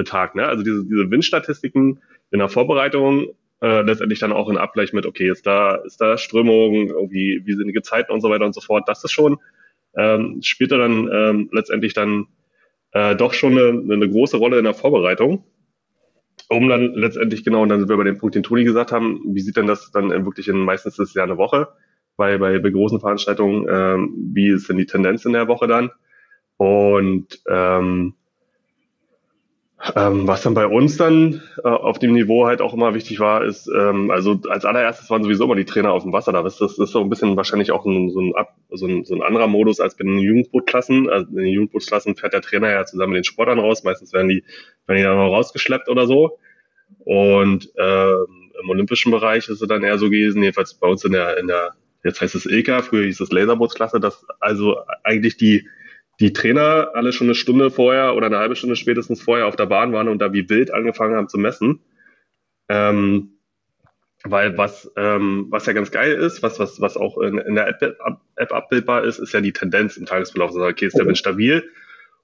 äh, 0.00 0.04
Tag. 0.04 0.34
Ne? 0.34 0.46
Also 0.46 0.62
diese, 0.62 0.84
diese 0.84 1.10
Windstatistiken 1.10 2.00
in 2.30 2.38
der 2.38 2.48
Vorbereitung 2.48 3.34
äh, 3.62 3.82
letztendlich 3.82 4.18
dann 4.18 4.32
auch 4.32 4.48
in 4.48 4.58
Abgleich 4.58 4.92
mit, 4.92 5.06
okay, 5.06 5.30
ist 5.30 5.46
da, 5.46 5.76
ist 5.76 6.00
da 6.00 6.18
Strömung, 6.18 6.88
irgendwie, 6.88 7.42
wie 7.44 7.54
sind 7.54 7.66
die 7.66 7.72
Gezeiten 7.72 8.12
und 8.12 8.20
so 8.20 8.30
weiter 8.30 8.44
und 8.44 8.54
so 8.54 8.60
fort. 8.60 8.88
Das 8.88 9.02
ist 9.04 9.12
schon, 9.12 9.38
ähm, 9.96 10.40
spielt 10.42 10.72
dann 10.72 11.08
ähm, 11.12 11.48
letztendlich 11.52 11.94
dann 11.94 12.26
äh, 12.92 13.16
doch 13.16 13.32
schon 13.32 13.58
eine, 13.58 13.94
eine 13.94 14.08
große 14.08 14.36
Rolle 14.36 14.58
in 14.58 14.64
der 14.64 14.74
Vorbereitung. 14.74 15.44
Um 16.48 16.68
dann 16.68 16.92
letztendlich 16.94 17.44
genau, 17.44 17.62
und 17.62 17.70
dann 17.70 17.80
sind 17.80 17.88
wir 17.88 17.96
bei 17.96 18.04
dem 18.04 18.18
Punkt, 18.18 18.34
den 18.34 18.42
Toni 18.42 18.62
gesagt 18.62 18.92
haben, 18.92 19.20
wie 19.26 19.40
sieht 19.40 19.56
denn 19.56 19.66
das 19.66 19.90
dann 19.90 20.10
wirklich 20.24 20.48
in, 20.48 20.58
meistens 20.58 20.98
ist 20.98 21.08
es 21.08 21.14
ja 21.14 21.24
eine 21.24 21.38
Woche, 21.38 21.68
weil 22.16 22.38
bei, 22.38 22.58
bei 22.58 22.70
großen 22.70 23.00
Veranstaltungen, 23.00 23.66
ähm, 23.68 24.14
wie 24.32 24.50
ist 24.50 24.68
denn 24.68 24.76
die 24.76 24.86
Tendenz 24.86 25.24
in 25.24 25.32
der 25.32 25.48
Woche 25.48 25.66
dann? 25.66 25.90
Und 26.56 27.42
ähm, 27.48 28.14
ähm, 29.94 30.26
was 30.26 30.42
dann 30.42 30.54
bei 30.54 30.66
uns 30.66 30.96
dann 30.96 31.42
äh, 31.62 31.68
auf 31.68 31.98
dem 31.98 32.14
Niveau 32.14 32.46
halt 32.46 32.62
auch 32.62 32.72
immer 32.72 32.94
wichtig 32.94 33.20
war, 33.20 33.44
ist, 33.44 33.68
ähm, 33.68 34.10
also 34.10 34.40
als 34.48 34.64
allererstes 34.64 35.10
waren 35.10 35.22
sowieso 35.22 35.44
immer 35.44 35.54
die 35.54 35.66
Trainer 35.66 35.92
auf 35.92 36.02
dem 36.02 36.12
Wasser. 36.12 36.32
Da 36.32 36.44
ist 36.46 36.60
das 36.60 36.78
ist 36.78 36.92
so 36.92 37.00
ein 37.00 37.10
bisschen 37.10 37.36
wahrscheinlich 37.36 37.72
auch 37.72 37.84
ein, 37.84 38.08
so, 38.10 38.20
ein, 38.20 38.32
so, 38.70 38.86
ein, 38.86 39.04
so 39.04 39.14
ein 39.14 39.22
anderer 39.22 39.48
Modus 39.48 39.78
als 39.78 39.96
bei 39.96 40.04
den 40.04 40.18
Jugendbootklassen. 40.18 41.10
Also 41.10 41.28
in 41.28 41.36
den 41.36 41.52
Jugendbootklassen 41.52 42.16
fährt 42.16 42.32
der 42.32 42.40
Trainer 42.40 42.70
ja 42.70 42.86
zusammen 42.86 43.12
mit 43.12 43.18
den 43.18 43.24
Sportlern 43.24 43.58
raus. 43.58 43.84
Meistens 43.84 44.14
werden 44.14 44.28
die, 44.28 44.44
werden 44.86 44.98
die 44.98 45.04
dann 45.04 45.18
noch 45.18 45.32
rausgeschleppt 45.32 45.90
oder 45.90 46.06
so. 46.06 46.38
Und 47.04 47.70
ähm, 47.76 48.46
im 48.62 48.70
olympischen 48.70 49.12
Bereich 49.12 49.48
ist 49.48 49.60
es 49.60 49.68
dann 49.68 49.84
eher 49.84 49.98
so 49.98 50.06
gewesen, 50.06 50.42
jedenfalls 50.42 50.74
bei 50.74 50.88
uns 50.88 51.04
in 51.04 51.12
der, 51.12 51.36
in 51.36 51.48
der, 51.48 51.74
jetzt 52.02 52.20
heißt 52.22 52.34
es 52.34 52.46
Ilka, 52.46 52.80
früher 52.80 53.04
hieß 53.04 53.20
es 53.20 53.30
Laserbootsklasse, 53.30 54.00
dass 54.00 54.24
also 54.40 54.78
eigentlich 55.04 55.36
die 55.36 55.68
die 56.20 56.32
Trainer 56.32 56.90
alle 56.94 57.12
schon 57.12 57.26
eine 57.26 57.34
Stunde 57.34 57.70
vorher 57.70 58.14
oder 58.14 58.26
eine 58.26 58.38
halbe 58.38 58.56
Stunde 58.56 58.76
spätestens 58.76 59.22
vorher 59.22 59.46
auf 59.46 59.56
der 59.56 59.66
Bahn 59.66 59.92
waren 59.92 60.08
und 60.08 60.18
da 60.18 60.32
wie 60.32 60.48
wild 60.48 60.72
angefangen 60.72 61.14
haben 61.14 61.28
zu 61.28 61.38
messen. 61.38 61.80
Ähm, 62.68 63.36
weil 64.24 64.56
was, 64.56 64.90
ähm, 64.96 65.46
was 65.50 65.66
ja 65.66 65.72
ganz 65.72 65.90
geil 65.90 66.12
ist, 66.12 66.42
was, 66.42 66.58
was, 66.58 66.80
was 66.80 66.96
auch 66.96 67.18
in, 67.18 67.38
in 67.38 67.54
der 67.54 67.68
App, 67.68 67.96
App 68.36 68.52
abbildbar 68.52 69.04
ist, 69.04 69.18
ist 69.18 69.32
ja 69.32 69.40
die 69.40 69.52
Tendenz 69.52 69.96
im 69.96 70.06
Tagesverlauf. 70.06 70.50
Also, 70.50 70.64
okay, 70.64 70.86
ist 70.86 70.98
der 70.98 71.06
Wind 71.06 71.18
stabil 71.18 71.64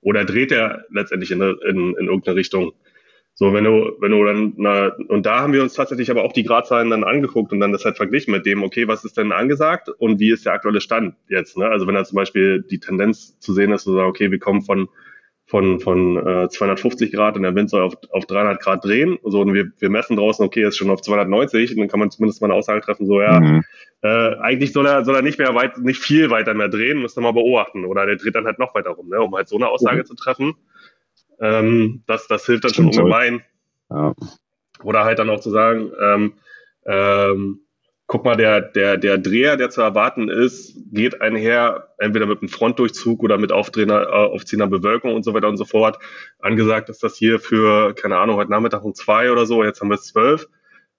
oder 0.00 0.24
dreht 0.24 0.52
er 0.52 0.84
letztendlich 0.90 1.30
in, 1.30 1.40
in, 1.40 1.96
in 1.96 2.06
irgendeine 2.06 2.36
Richtung? 2.36 2.72
So, 3.34 3.54
wenn 3.54 3.64
du, 3.64 3.96
wenn 3.98 4.10
du 4.10 4.24
dann, 4.24 4.52
na, 4.56 4.92
und 5.08 5.24
da 5.24 5.40
haben 5.40 5.54
wir 5.54 5.62
uns 5.62 5.72
tatsächlich 5.72 6.10
aber 6.10 6.22
auch 6.22 6.32
die 6.32 6.44
Gradzahlen 6.44 6.90
dann 6.90 7.02
angeguckt 7.02 7.50
und 7.52 7.60
dann 7.60 7.72
das 7.72 7.84
halt 7.84 7.96
verglichen 7.96 8.32
mit 8.32 8.44
dem, 8.44 8.62
okay, 8.62 8.88
was 8.88 9.04
ist 9.04 9.16
denn 9.16 9.32
angesagt 9.32 9.88
und 9.88 10.20
wie 10.20 10.32
ist 10.32 10.44
der 10.44 10.52
aktuelle 10.52 10.82
Stand 10.82 11.14
jetzt, 11.28 11.56
ne? 11.56 11.66
Also 11.66 11.86
wenn 11.86 11.94
da 11.94 12.04
zum 12.04 12.16
Beispiel 12.16 12.62
die 12.62 12.78
Tendenz 12.78 13.38
zu 13.38 13.54
sehen 13.54 13.72
ist, 13.72 13.84
zu 13.84 13.94
sagen, 13.94 14.08
okay, 14.08 14.30
wir 14.30 14.38
kommen 14.38 14.60
von, 14.60 14.88
von, 15.46 15.80
von 15.80 16.16
äh, 16.18 16.48
250 16.50 17.10
Grad 17.12 17.36
und 17.36 17.42
der 17.42 17.54
Wind 17.54 17.70
soll 17.70 17.82
auf, 17.82 17.94
auf 18.10 18.26
300 18.26 18.60
Grad 18.60 18.84
drehen, 18.84 19.18
so, 19.24 19.40
und 19.40 19.54
wir, 19.54 19.72
wir 19.78 19.88
messen 19.88 20.16
draußen, 20.16 20.44
okay, 20.44 20.66
ist 20.66 20.76
schon 20.76 20.90
auf 20.90 21.00
290 21.00 21.72
und 21.72 21.78
dann 21.78 21.88
kann 21.88 22.00
man 22.00 22.10
zumindest 22.10 22.42
mal 22.42 22.48
eine 22.48 22.54
Aussage 22.54 22.82
treffen, 22.82 23.06
so, 23.06 23.20
ja, 23.22 23.40
mhm. 23.40 23.62
äh, 24.02 24.36
eigentlich 24.36 24.74
soll 24.74 24.86
er, 24.86 25.06
soll 25.06 25.16
er 25.16 25.22
nicht 25.22 25.38
mehr 25.38 25.54
weit, 25.54 25.78
nicht 25.78 26.02
viel 26.02 26.28
weiter 26.28 26.52
mehr 26.52 26.68
drehen, 26.68 27.00
müsste 27.00 27.22
man 27.22 27.34
beobachten, 27.34 27.86
oder 27.86 28.04
der 28.04 28.16
dreht 28.16 28.34
dann 28.34 28.44
halt 28.44 28.58
noch 28.58 28.74
weiter 28.74 28.90
rum, 28.90 29.08
ne, 29.08 29.22
um 29.22 29.34
halt 29.34 29.48
so 29.48 29.56
eine 29.56 29.68
Aussage 29.68 30.00
mhm. 30.00 30.04
zu 30.04 30.14
treffen. 30.14 30.54
Ähm, 31.42 32.02
das, 32.06 32.28
das 32.28 32.46
hilft 32.46 32.64
dann 32.64 32.72
schon 32.72 32.86
ungemein. 32.86 33.42
Ja. 33.90 34.14
Oder 34.82 35.04
halt 35.04 35.18
dann 35.18 35.28
auch 35.28 35.40
zu 35.40 35.50
sagen, 35.50 35.90
ähm, 36.00 36.32
ähm, 36.86 37.60
guck 38.06 38.24
mal, 38.24 38.36
der, 38.36 38.60
der, 38.60 38.96
der 38.96 39.18
Dreher, 39.18 39.56
der 39.56 39.70
zu 39.70 39.80
erwarten 39.80 40.28
ist, 40.28 40.76
geht 40.92 41.20
einher, 41.20 41.88
entweder 41.98 42.26
mit 42.26 42.40
einem 42.40 42.48
Frontdurchzug 42.48 43.22
oder 43.22 43.38
mit 43.38 43.52
Aufdrehender, 43.52 44.08
äh, 44.08 44.34
aufziehender 44.34 44.66
Bewölkung 44.66 45.14
und 45.14 45.24
so 45.24 45.34
weiter 45.34 45.48
und 45.48 45.56
so 45.56 45.64
fort. 45.64 45.98
Angesagt 46.40 46.88
ist 46.88 47.02
das 47.02 47.16
hier 47.16 47.40
für, 47.40 47.94
keine 47.94 48.18
Ahnung, 48.18 48.36
heute 48.36 48.50
Nachmittag 48.50 48.84
um 48.84 48.94
zwei 48.94 49.30
oder 49.32 49.46
so, 49.46 49.64
jetzt 49.64 49.80
haben 49.80 49.88
wir 49.88 49.96
es 49.96 50.06
zwölf. 50.06 50.46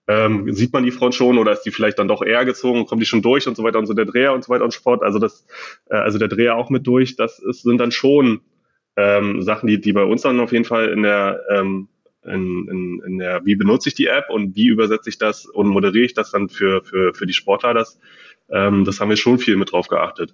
ähm, 0.07 0.51
sieht 0.53 0.73
man 0.73 0.83
die 0.83 0.91
Front 0.91 1.15
schon 1.15 1.37
oder 1.37 1.53
ist 1.53 1.61
die 1.63 1.71
vielleicht 1.71 1.97
dann 1.99 2.07
doch 2.07 2.21
eher 2.21 2.43
gezogen, 2.45 2.85
kommt 2.85 3.01
die 3.01 3.05
schon 3.05 3.21
durch 3.21 3.47
und 3.47 3.55
so 3.55 3.63
weiter 3.63 3.79
und 3.79 3.85
so 3.85 3.93
der 3.93 4.05
Dreher 4.05 4.33
und 4.33 4.43
so 4.43 4.49
weiter 4.51 4.65
und 4.65 4.73
so 4.73 4.81
fort. 4.81 5.01
Also 5.01 5.19
das, 5.19 5.45
äh, 5.89 5.95
also 5.95 6.19
der 6.19 6.27
Dreher 6.27 6.55
auch 6.57 6.69
mit 6.69 6.85
durch, 6.85 7.15
das 7.15 7.39
ist, 7.39 7.63
sind 7.63 7.77
dann 7.77 7.91
schon 7.91 8.41
ähm, 8.95 9.41
Sachen, 9.41 9.67
die, 9.67 9.79
die 9.81 9.93
bei 9.93 10.03
uns 10.03 10.21
dann 10.21 10.39
auf 10.39 10.51
jeden 10.51 10.65
Fall 10.65 10.89
in 10.89 11.03
der, 11.03 11.41
ähm, 11.49 11.87
in, 12.23 12.67
in, 12.69 13.01
in 13.05 13.17
der, 13.17 13.45
wie 13.45 13.55
benutze 13.55 13.89
ich 13.89 13.95
die 13.95 14.07
App 14.07 14.29
und 14.29 14.55
wie 14.55 14.67
übersetze 14.67 15.09
ich 15.09 15.17
das 15.17 15.45
und 15.45 15.67
moderiere 15.67 16.05
ich 16.05 16.13
das 16.13 16.31
dann 16.31 16.49
für, 16.49 16.83
für, 16.83 17.13
für 17.13 17.25
die 17.25 17.33
Sportler, 17.33 17.73
das, 17.73 17.99
ähm, 18.49 18.85
das 18.85 18.99
haben 18.99 19.09
wir 19.09 19.17
schon 19.17 19.39
viel 19.39 19.57
mit 19.57 19.71
drauf 19.71 19.87
geachtet. 19.87 20.33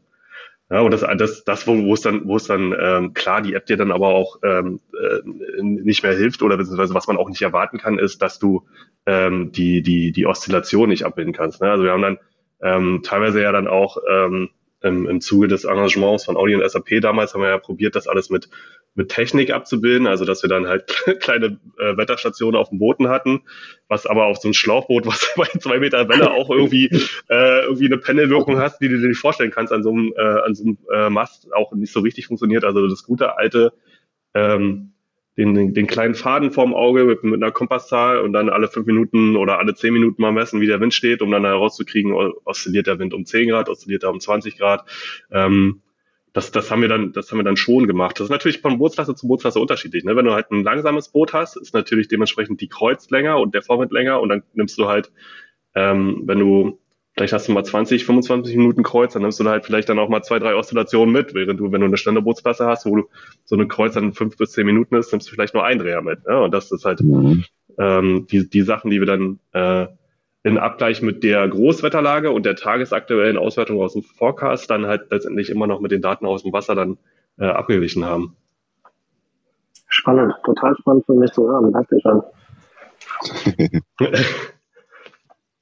Ja, 0.72 0.82
und 0.82 0.92
das, 0.92 1.02
das, 1.18 1.44
das 1.44 1.66
wo, 1.66 1.84
wo 1.84 1.96
es 1.96 2.02
dann, 2.02 2.28
wo 2.28 2.36
es 2.36 2.44
dann 2.44 2.76
ähm, 2.80 3.14
klar 3.16 3.42
die 3.42 3.56
App 3.56 3.66
dir 3.66 3.78
dann 3.78 3.92
aber 3.92 4.10
auch 4.10 4.38
ähm, 4.44 4.80
äh, 4.94 5.64
nicht 5.64 6.04
mehr 6.04 6.16
hilft 6.16 6.44
oder 6.44 6.58
beziehungsweise 6.58 6.94
was 6.94 7.08
man 7.08 7.18
auch 7.18 7.28
nicht 7.28 7.42
erwarten 7.42 7.80
kann, 7.80 7.98
ist, 7.98 8.22
dass 8.22 8.38
du 8.38 8.68
ähm, 9.08 9.52
die 9.52 9.82
die 9.82 10.12
die 10.12 10.28
Oszillation 10.28 10.90
nicht 10.90 11.06
abbilden 11.06 11.34
kannst. 11.34 11.62
Ne? 11.62 11.72
Also 11.72 11.84
wir 11.86 11.92
haben 11.92 12.04
dann 12.04 12.20
ähm, 12.62 13.02
teilweise 13.04 13.42
ja 13.42 13.52
dann 13.52 13.68
auch 13.68 13.98
ähm, 14.08 14.50
im, 14.82 15.08
im 15.08 15.22
Zuge 15.22 15.48
des 15.48 15.66
Engagements 15.66 16.26
von 16.26 16.38
Audi 16.38 16.56
und 16.56 16.70
SAP 16.70 17.02
damals 17.02 17.34
haben 17.34 17.42
wir 17.42 17.50
ja 17.50 17.58
probiert, 17.58 17.96
das 17.96 18.08
alles 18.08 18.30
mit, 18.30 18.50
mit 18.96 19.10
Technik 19.10 19.52
abzubilden, 19.52 20.08
also 20.08 20.26
dass 20.26 20.42
wir 20.42 20.50
dann 20.50 20.68
halt 20.68 20.88
kleine 21.20 21.60
äh, 21.78 21.98
Wetterstationen 21.98 22.60
auf 22.60 22.70
dem 22.70 22.80
Booten 22.80 23.10
hatten, 23.10 23.42
was 23.88 24.06
aber 24.06 24.26
auf 24.26 24.38
so 24.38 24.48
ein 24.48 24.54
Schlauchboot, 24.54 25.06
was 25.06 25.34
bei 25.38 25.46
zwei 25.60 25.80
Meter 25.80 26.08
Welle 26.08 26.32
auch 26.32 26.50
irgendwie 26.50 26.88
äh, 27.30 27.64
irgendwie 27.64 27.88
eine 27.88 27.98
Pendelwirkung 27.98 28.58
hast, 28.60 28.80
die 28.80 28.90
du 28.90 29.00
dir 29.00 29.08
nicht 29.08 29.20
vorstellen 29.20 29.52
kannst, 29.52 29.74
an 29.74 29.84
so 29.84 29.92
einem, 29.92 30.14
äh, 30.16 30.22
an 30.22 30.56
so 30.56 30.64
einem 30.64 30.78
äh, 30.94 31.10
Mast 31.10 31.52
auch 31.54 31.74
nicht 31.74 31.92
so 31.92 32.00
richtig 32.00 32.28
funktioniert. 32.28 32.64
Also 32.64 32.88
das 32.88 33.04
gute 33.04 33.38
alte 33.38 33.74
ähm, 34.34 34.94
den, 35.40 35.74
den 35.74 35.88
kleinen 35.88 36.16
Faden 36.16 36.52
vorm 36.52 36.74
Auge 36.74 37.06
mit, 37.06 37.24
mit 37.24 37.42
einer 37.42 37.52
Kompasszahl 37.52 38.20
und 38.20 38.34
dann 38.34 38.50
alle 38.50 38.68
fünf 38.68 38.86
Minuten 38.86 39.38
oder 39.38 39.58
alle 39.60 39.74
zehn 39.74 39.94
Minuten 39.94 40.22
mal 40.22 40.34
messen, 40.34 40.60
wie 40.60 40.68
der 40.68 40.82
Wind 40.82 40.94
steht, 40.94 41.22
um 41.22 41.32
dann 41.32 41.46
herauszukriegen, 41.46 42.14
oszilliert 42.44 42.88
der 42.88 43.00
Wind 43.00 43.14
um 43.14 43.26
10 43.26 43.50
Grad, 43.50 43.70
oszilliert 43.70 44.04
er 44.04 44.12
um 44.12 44.20
20 44.20 44.58
Grad. 44.58 44.84
Ähm, 45.32 45.82
das, 46.34 46.52
das 46.52 46.70
haben 46.70 46.82
wir 46.82 46.90
dann, 46.90 47.14
das 47.14 47.32
haben 47.32 47.40
wir 47.40 47.44
dann 47.44 47.58
schon 47.58 47.88
gemacht. 47.88 48.20
Das 48.20 48.26
ist 48.26 48.32
natürlich 48.32 48.60
von 48.60 48.78
Bootsklasse 48.78 49.16
zu 49.16 49.28
Bootsklasse 49.28 49.60
unterschiedlich. 49.60 50.04
Ne? 50.04 50.16
Wenn 50.16 50.26
du 50.26 50.34
halt 50.34 50.52
ein 50.52 50.64
langsames 50.64 51.10
Boot 51.10 51.34
hast, 51.34 51.56
ist 51.56 51.74
natürlich 51.74 52.08
dementsprechend 52.08 52.60
die 52.62 52.68
Kreuz 52.68 53.10
länger 53.10 53.40
und 53.40 53.56
der 53.56 53.62
Vorwind 53.62 53.92
länger 53.92 54.20
und 54.20 54.30
dann 54.30 54.44
nimmst 54.54 54.78
du 54.78 54.88
halt, 54.88 55.12
ähm, 55.74 56.24
wenn 56.26 56.40
du 56.40 56.80
Vielleicht 57.20 57.34
hast 57.34 57.50
du 57.50 57.52
mal 57.52 57.66
20, 57.66 58.06
25 58.06 58.56
Minuten 58.56 58.82
Kreuz, 58.82 59.12
dann 59.12 59.24
nimmst 59.24 59.42
du 59.42 59.44
da 59.44 59.50
halt 59.50 59.66
vielleicht 59.66 59.90
dann 59.90 60.00
auch 60.00 60.08
mal 60.08 60.22
zwei, 60.22 60.40
drei 60.40 60.56
Oszillationen 60.56 61.12
mit, 61.12 61.34
während 61.34 61.60
du, 61.60 61.70
wenn 61.70 61.82
du 61.82 61.88
eine 61.88 61.98
Standardbootsklasse 61.98 62.66
hast, 62.66 62.86
wo 62.86 62.96
du 62.96 63.10
so 63.44 63.58
eine 63.58 63.68
Kreuz 63.68 63.96
dann 63.96 64.14
fünf 64.14 64.38
bis 64.38 64.54
zehn 64.54 64.66
Minuten 64.66 64.96
ist, 64.96 65.12
nimmst 65.12 65.28
du 65.28 65.34
vielleicht 65.34 65.54
nur 65.54 65.66
einen 65.66 65.82
Dreher 65.82 66.02
mit. 66.02 66.26
Ne? 66.26 66.42
Und 66.42 66.54
das 66.54 66.72
ist 66.72 66.86
halt 66.86 67.02
mhm. 67.02 67.44
ähm, 67.78 68.26
die, 68.32 68.50
die 68.50 68.62
Sachen, 68.62 68.90
die 68.90 69.02
wir 69.02 69.06
dann 69.06 69.40
äh, 69.52 69.88
in 70.44 70.58
Abgleich 70.58 71.02
mit 71.02 71.26
der 71.26 71.46
Großwetterlage 71.46 72.32
und 72.32 72.46
der 72.46 72.56
tagesaktuellen 72.56 73.38
Auswertung 73.38 73.82
aus 73.82 73.92
dem 73.92 74.04
Forecast 74.04 74.70
dann 74.70 74.86
halt 74.86 75.12
letztendlich 75.12 75.50
immer 75.50 75.68
noch 75.68 75.82
mit 75.82 75.92
den 75.92 76.02
Daten 76.02 76.26
aus 76.26 76.44
dem 76.44 76.54
Wasser 76.54 76.74
dann 76.74 77.00
äh, 77.38 77.48
abgeglichen 77.48 78.06
haben. 78.06 78.38
Spannend, 79.90 80.36
total 80.46 80.74
spannend 80.80 81.06
für 81.06 81.16
mich 81.16 81.34
zu 81.34 81.50
hören. 81.50 81.74
Danke 81.74 82.00
schon. 82.00 82.24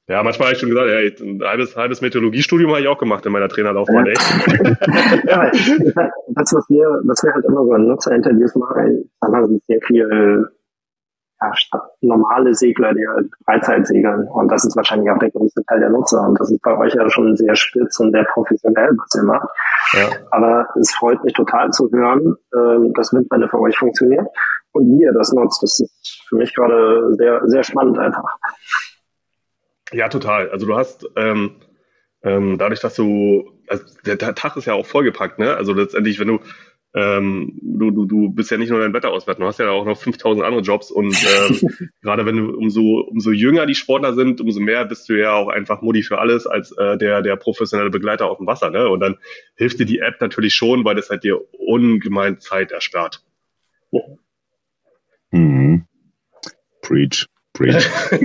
Ja, 0.08 0.22
manchmal 0.22 0.48
habe 0.48 0.54
ich 0.54 0.60
schon 0.60 0.70
gesagt, 0.70 0.88
ey, 0.88 1.14
ein 1.20 1.42
halbes, 1.42 1.76
halbes 1.76 2.00
Meteorologiestudium 2.00 2.70
habe 2.70 2.80
ich 2.80 2.88
auch 2.88 2.98
gemacht 2.98 3.26
in 3.26 3.32
meiner 3.32 3.48
Trainerlaufbahn, 3.48 4.06
ja. 4.06 4.12
ja, 5.26 5.50
das, 6.28 6.54
was 6.54 6.68
wir, 6.70 7.00
was 7.04 7.22
wir 7.22 7.34
halt 7.34 7.44
immer 7.44 7.62
so 7.64 7.74
in 7.74 7.86
Nutzerinterviews 7.86 8.54
machen, 8.54 9.10
da 9.20 9.44
sind 9.44 9.62
sehr 9.64 9.80
viel 9.82 10.48
ja, 11.40 11.52
normale 12.00 12.54
Segler, 12.54 12.94
die 12.94 13.06
halt 13.06 13.30
Freizeit 13.44 13.86
segeln. 13.86 14.26
Und 14.28 14.50
das 14.50 14.64
ist 14.64 14.76
wahrscheinlich 14.76 15.10
auch 15.10 15.18
der 15.18 15.30
größte 15.30 15.62
Teil 15.64 15.80
der 15.80 15.90
Nutzer. 15.90 16.26
Und 16.26 16.40
das 16.40 16.50
ist 16.50 16.62
bei 16.62 16.76
euch 16.76 16.94
ja 16.94 17.08
schon 17.10 17.36
sehr 17.36 17.54
spitz 17.54 18.00
und 18.00 18.12
sehr 18.12 18.24
professionell, 18.24 18.90
was 18.96 19.14
ihr 19.14 19.22
macht. 19.22 19.48
Ja. 19.92 20.08
Aber 20.30 20.68
es 20.80 20.92
freut 20.94 21.22
mich 21.22 21.34
total 21.34 21.70
zu 21.70 21.90
hören, 21.92 22.34
äh, 22.52 22.92
dass 22.94 23.12
Windwelle 23.12 23.48
für 23.48 23.60
euch 23.60 23.76
funktioniert 23.76 24.26
und 24.72 24.86
wie 24.86 25.02
ihr 25.02 25.12
das 25.12 25.32
nutzt. 25.32 25.62
Das 25.62 25.78
ist 25.78 26.24
für 26.28 26.36
mich 26.36 26.54
gerade 26.54 27.14
sehr, 27.14 27.42
sehr 27.46 27.62
spannend 27.62 27.98
einfach. 27.98 28.36
Ja, 29.92 30.08
total. 30.08 30.50
Also 30.50 30.66
du 30.66 30.76
hast 30.76 31.06
ähm, 31.16 31.56
ähm, 32.22 32.58
dadurch, 32.58 32.80
dass 32.80 32.94
du, 32.94 33.52
also 33.68 33.84
der, 34.04 34.18
Tag 34.18 34.56
ist 34.56 34.66
ja 34.66 34.74
auch 34.74 34.86
vollgepackt, 34.86 35.38
ne? 35.38 35.54
Also 35.54 35.72
letztendlich, 35.72 36.18
wenn 36.18 36.28
du 36.28 36.40
ähm, 36.94 37.58
du, 37.62 37.90
du, 37.90 38.06
du 38.06 38.30
bist 38.30 38.50
ja 38.50 38.56
nicht 38.56 38.70
nur 38.70 38.80
dein 38.80 38.94
Wetter 38.94 39.10
auswerten, 39.10 39.42
du 39.42 39.46
hast 39.46 39.58
ja 39.58 39.68
auch 39.70 39.84
noch 39.84 39.98
5000 39.98 40.44
andere 40.44 40.62
Jobs 40.62 40.90
und 40.90 41.14
ähm, 41.14 41.90
gerade 42.02 42.24
wenn 42.24 42.36
du 42.36 42.56
umso, 42.56 43.00
umso 43.00 43.30
jünger 43.30 43.66
die 43.66 43.74
Sportler 43.74 44.14
sind, 44.14 44.40
umso 44.40 44.58
mehr 44.58 44.86
bist 44.86 45.08
du 45.08 45.12
ja 45.12 45.34
auch 45.34 45.48
einfach 45.48 45.82
Modi 45.82 46.02
für 46.02 46.18
alles 46.18 46.46
als 46.46 46.72
äh, 46.72 46.96
der, 46.96 47.20
der 47.20 47.36
professionelle 47.36 47.90
Begleiter 47.90 48.30
auf 48.30 48.38
dem 48.38 48.46
Wasser. 48.46 48.70
Ne? 48.70 48.88
Und 48.88 49.00
dann 49.00 49.18
hilft 49.56 49.78
dir 49.78 49.84
die 49.84 49.98
App 49.98 50.20
natürlich 50.20 50.54
schon, 50.54 50.84
weil 50.84 50.96
das 50.96 51.10
halt 51.10 51.24
dir 51.24 51.40
ungemein 51.52 52.40
Zeit 52.40 52.72
erspart. 52.72 53.22
Mhm. 55.30 55.86
Preach. 56.80 57.26
Preach. 57.58 57.90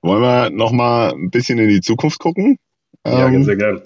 Wollen 0.00 0.22
wir 0.22 0.48
noch 0.50 0.72
mal 0.72 1.12
ein 1.12 1.28
bisschen 1.30 1.58
in 1.58 1.68
die 1.68 1.82
Zukunft 1.82 2.18
gucken? 2.18 2.58
Ja, 3.06 3.28
ähm, 3.28 3.44
sehr 3.44 3.56
gern. 3.56 3.82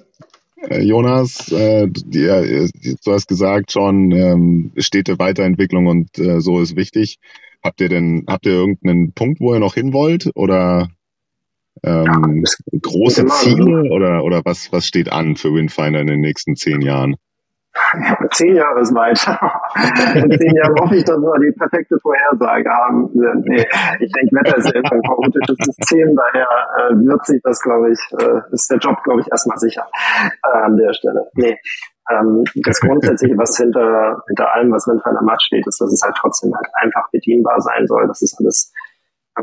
Äh, 0.71 0.83
Jonas, 0.83 1.51
äh, 1.51 1.89
ja, 2.11 2.43
du 2.43 3.13
hast 3.13 3.27
gesagt 3.27 3.73
schon, 3.73 4.13
ähm, 4.13 4.71
stete 4.77 5.19
Weiterentwicklung 5.19 5.89
und 5.89 6.17
äh, 6.19 6.41
so 6.41 6.61
ist 6.61 6.77
wichtig. 6.77 7.19
Habt 7.63 7.81
ihr 7.81 7.89
denn, 7.89 8.25
habt 8.29 8.47
ihr 8.47 8.53
irgendeinen 8.53 9.13
Punkt, 9.13 9.41
wo 9.41 9.53
ihr 9.53 9.61
noch 9.61 9.75
hin 9.75 9.93
wollt 9.93 10.31
oder 10.37 10.89
ähm, 11.83 12.45
ja, 12.45 12.79
große 12.81 13.27
Ziele 13.27 13.91
oder, 13.91 14.23
oder 14.23 14.43
was, 14.45 14.71
was 14.71 14.87
steht 14.87 15.11
an 15.11 15.35
für 15.35 15.53
Windfinder 15.53 16.01
in 16.01 16.07
den 16.07 16.21
nächsten 16.21 16.55
zehn 16.55 16.83
Jahren? 16.83 17.17
Zehn 18.33 18.57
Jahre 18.57 18.81
ist 18.81 18.95
weit. 18.95 19.19
In 20.23 20.31
zehn 20.39 20.55
Jahren 20.55 20.75
hoffe 20.81 20.97
ich, 20.97 21.05
dass 21.05 21.19
wir 21.19 21.39
die 21.41 21.53
perfekte 21.57 21.99
Vorhersage 22.01 22.71
haben. 22.71 23.11
Nee, 23.13 23.67
ich 24.01 24.13
denke, 24.13 24.37
Wetter 24.37 24.57
ist 24.59 24.73
ja 24.73 24.81
ein 24.81 25.03
chaotisches 25.03 25.57
System, 25.65 26.17
daher 26.17 26.49
äh, 26.79 26.95
wird 26.95 27.25
sich 27.27 27.41
das, 27.43 27.61
glaube 27.61 27.93
ich, 27.93 28.01
äh, 28.19 28.41
ist 28.53 28.71
der 28.71 28.79
Job, 28.79 29.03
glaube 29.05 29.21
ich, 29.21 29.31
erstmal 29.31 29.59
sicher 29.59 29.87
äh, 30.45 30.59
an 30.59 30.77
der 30.77 30.93
Stelle. 30.93 31.27
Nee. 31.35 31.59
Ähm, 32.11 32.45
das 32.65 32.81
Grundsätzliche, 32.81 33.37
was 33.37 33.57
hinter, 33.57 34.23
hinter 34.29 34.55
allem, 34.55 34.71
was 34.71 34.87
Winter 34.87 35.11
in 35.11 35.27
der 35.27 35.37
steht, 35.41 35.67
ist, 35.67 35.81
dass 35.81 35.93
es 35.93 36.03
halt 36.03 36.15
trotzdem 36.17 36.55
halt 36.55 36.67
einfach 36.81 37.11
bedienbar 37.11 37.61
sein 37.61 37.87
soll, 37.87 38.07
dass 38.07 38.23
es 38.23 38.37
alles 38.39 38.73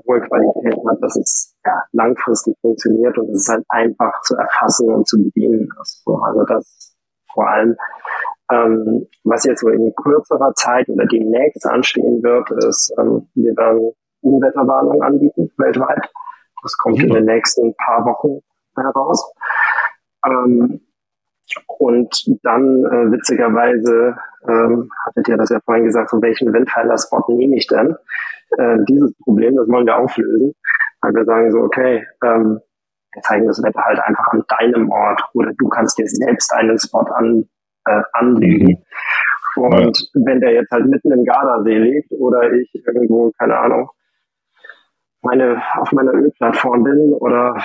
hohe 0.07 0.21
Qualität 0.21 0.79
hat, 0.87 0.97
dass 1.01 1.15
es 1.17 1.55
ja, 1.65 1.83
langfristig 1.91 2.55
funktioniert 2.61 3.17
und 3.17 3.29
es 3.29 3.47
halt 3.49 3.63
einfach 3.69 4.21
zu 4.21 4.35
erfassen 4.35 4.93
und 4.93 5.07
zu 5.07 5.17
bedienen 5.21 5.69
ist. 5.81 6.03
Also 6.05 6.43
das 6.45 6.92
vor 7.33 7.49
allem. 7.49 7.75
Ähm, 8.51 9.07
was 9.23 9.45
jetzt 9.45 9.61
so 9.61 9.69
in 9.69 9.93
kürzerer 9.95 10.53
Zeit 10.55 10.89
oder 10.89 11.05
demnächst 11.05 11.65
anstehen 11.65 12.21
wird, 12.23 12.51
ist, 12.65 12.93
ähm, 12.99 13.27
wir 13.35 13.55
werden 13.55 13.93
Unwetterwarnungen 14.21 15.01
anbieten 15.01 15.51
weltweit. 15.57 16.09
Das 16.61 16.77
kommt 16.77 16.97
mhm. 16.97 17.05
in 17.05 17.13
den 17.13 17.25
nächsten 17.25 17.73
paar 17.75 18.05
Wochen 18.05 18.41
heraus. 18.75 19.33
Ähm, 20.25 20.81
und 21.67 22.25
dann 22.43 22.85
äh, 22.85 23.11
witzigerweise, 23.11 24.15
ähm, 24.47 24.89
hattet 25.05 25.27
ihr 25.27 25.37
das 25.37 25.49
ja 25.49 25.59
vorhin 25.65 25.85
gesagt, 25.85 26.09
von 26.09 26.21
welchen 26.21 26.53
Windpfeiler-Spot 26.53 27.23
nehme 27.29 27.57
ich 27.57 27.67
denn? 27.67 27.95
Äh, 28.57 28.77
dieses 28.87 29.13
Problem, 29.19 29.55
das 29.55 29.67
wollen 29.67 29.85
wir 29.85 29.97
auflösen, 29.97 30.53
weil 31.01 31.13
wir 31.13 31.25
sagen 31.25 31.51
so, 31.51 31.59
okay, 31.59 32.05
ähm, 32.23 32.59
zeigen 33.21 33.47
das 33.47 33.61
Wetter 33.61 33.83
halt 33.83 33.99
einfach 33.99 34.27
an 34.29 34.43
deinem 34.47 34.89
Ort 34.91 35.21
oder 35.33 35.51
du 35.57 35.67
kannst 35.69 35.97
dir 35.97 36.07
selbst 36.07 36.51
einen 36.53 36.77
Spot 36.79 37.05
an, 37.13 37.45
äh, 37.85 38.01
anlegen. 38.13 38.83
Mhm. 39.55 39.63
Und 39.63 39.97
ja. 40.13 40.21
wenn 40.25 40.39
der 40.39 40.53
jetzt 40.53 40.71
halt 40.71 40.87
mitten 40.87 41.11
im 41.11 41.25
Gardasee 41.25 41.77
liegt 41.77 42.11
oder 42.11 42.51
ich 42.51 42.73
irgendwo, 42.73 43.31
keine 43.37 43.57
Ahnung, 43.57 43.89
meine, 45.21 45.61
auf 45.79 45.91
meiner 45.91 46.13
Ölplattform 46.13 46.83
bin 46.83 47.13
oder 47.13 47.55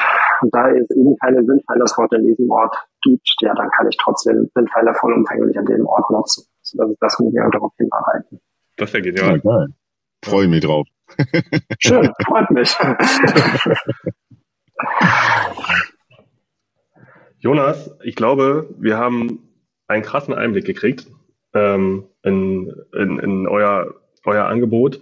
da 0.53 0.71
es 0.71 0.91
eben 0.91 1.17
keine 1.21 1.39
Windpfeiler-Spot 1.39 2.07
in 2.17 2.27
diesem 2.27 2.51
Ort 2.51 2.77
gibt, 3.03 3.27
ja, 3.41 3.55
dann 3.55 3.71
kann 3.71 3.89
ich 3.89 3.97
trotzdem 4.01 4.49
Windpfeiler 4.55 4.95
vollumfänglich 4.95 5.59
an 5.59 5.67
dem 5.67 5.87
Ort 5.87 6.11
nutzen. 6.11 6.45
So, 6.63 6.79
das 6.79 6.91
ist 6.91 7.03
das, 7.03 7.17
wo 7.19 7.33
wir 7.33 7.49
darauf 7.51 7.73
hinarbeiten. 7.77 8.41
Das 8.77 8.93
wäre 8.93 9.03
genial. 9.03 9.41
Ja, 9.43 9.67
Freue 10.25 10.49
mich 10.49 10.65
drauf. 10.65 10.87
Schön, 11.79 12.11
freut 12.27 12.51
mich. 12.51 12.77
Jonas, 17.41 17.91
ich 18.03 18.17
glaube, 18.17 18.69
wir 18.79 18.99
haben 18.99 19.49
einen 19.87 20.03
krassen 20.03 20.35
Einblick 20.35 20.65
gekriegt 20.65 21.07
ähm, 21.55 22.05
in, 22.23 22.75
in, 22.93 23.19
in 23.19 23.47
euer, 23.47 23.95
euer 24.25 24.47
Angebot. 24.47 25.01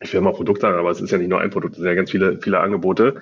Ich 0.00 0.12
will 0.14 0.20
mal 0.20 0.32
Produkt 0.32 0.60
sagen, 0.60 0.78
aber 0.78 0.90
es 0.90 1.00
ist 1.00 1.10
ja 1.10 1.18
nicht 1.18 1.28
nur 1.28 1.40
ein 1.40 1.50
Produkt, 1.50 1.74
es 1.74 1.78
sind 1.78 1.88
ja 1.88 1.94
ganz 1.94 2.10
viele, 2.10 2.40
viele 2.40 2.60
Angebote. 2.60 3.20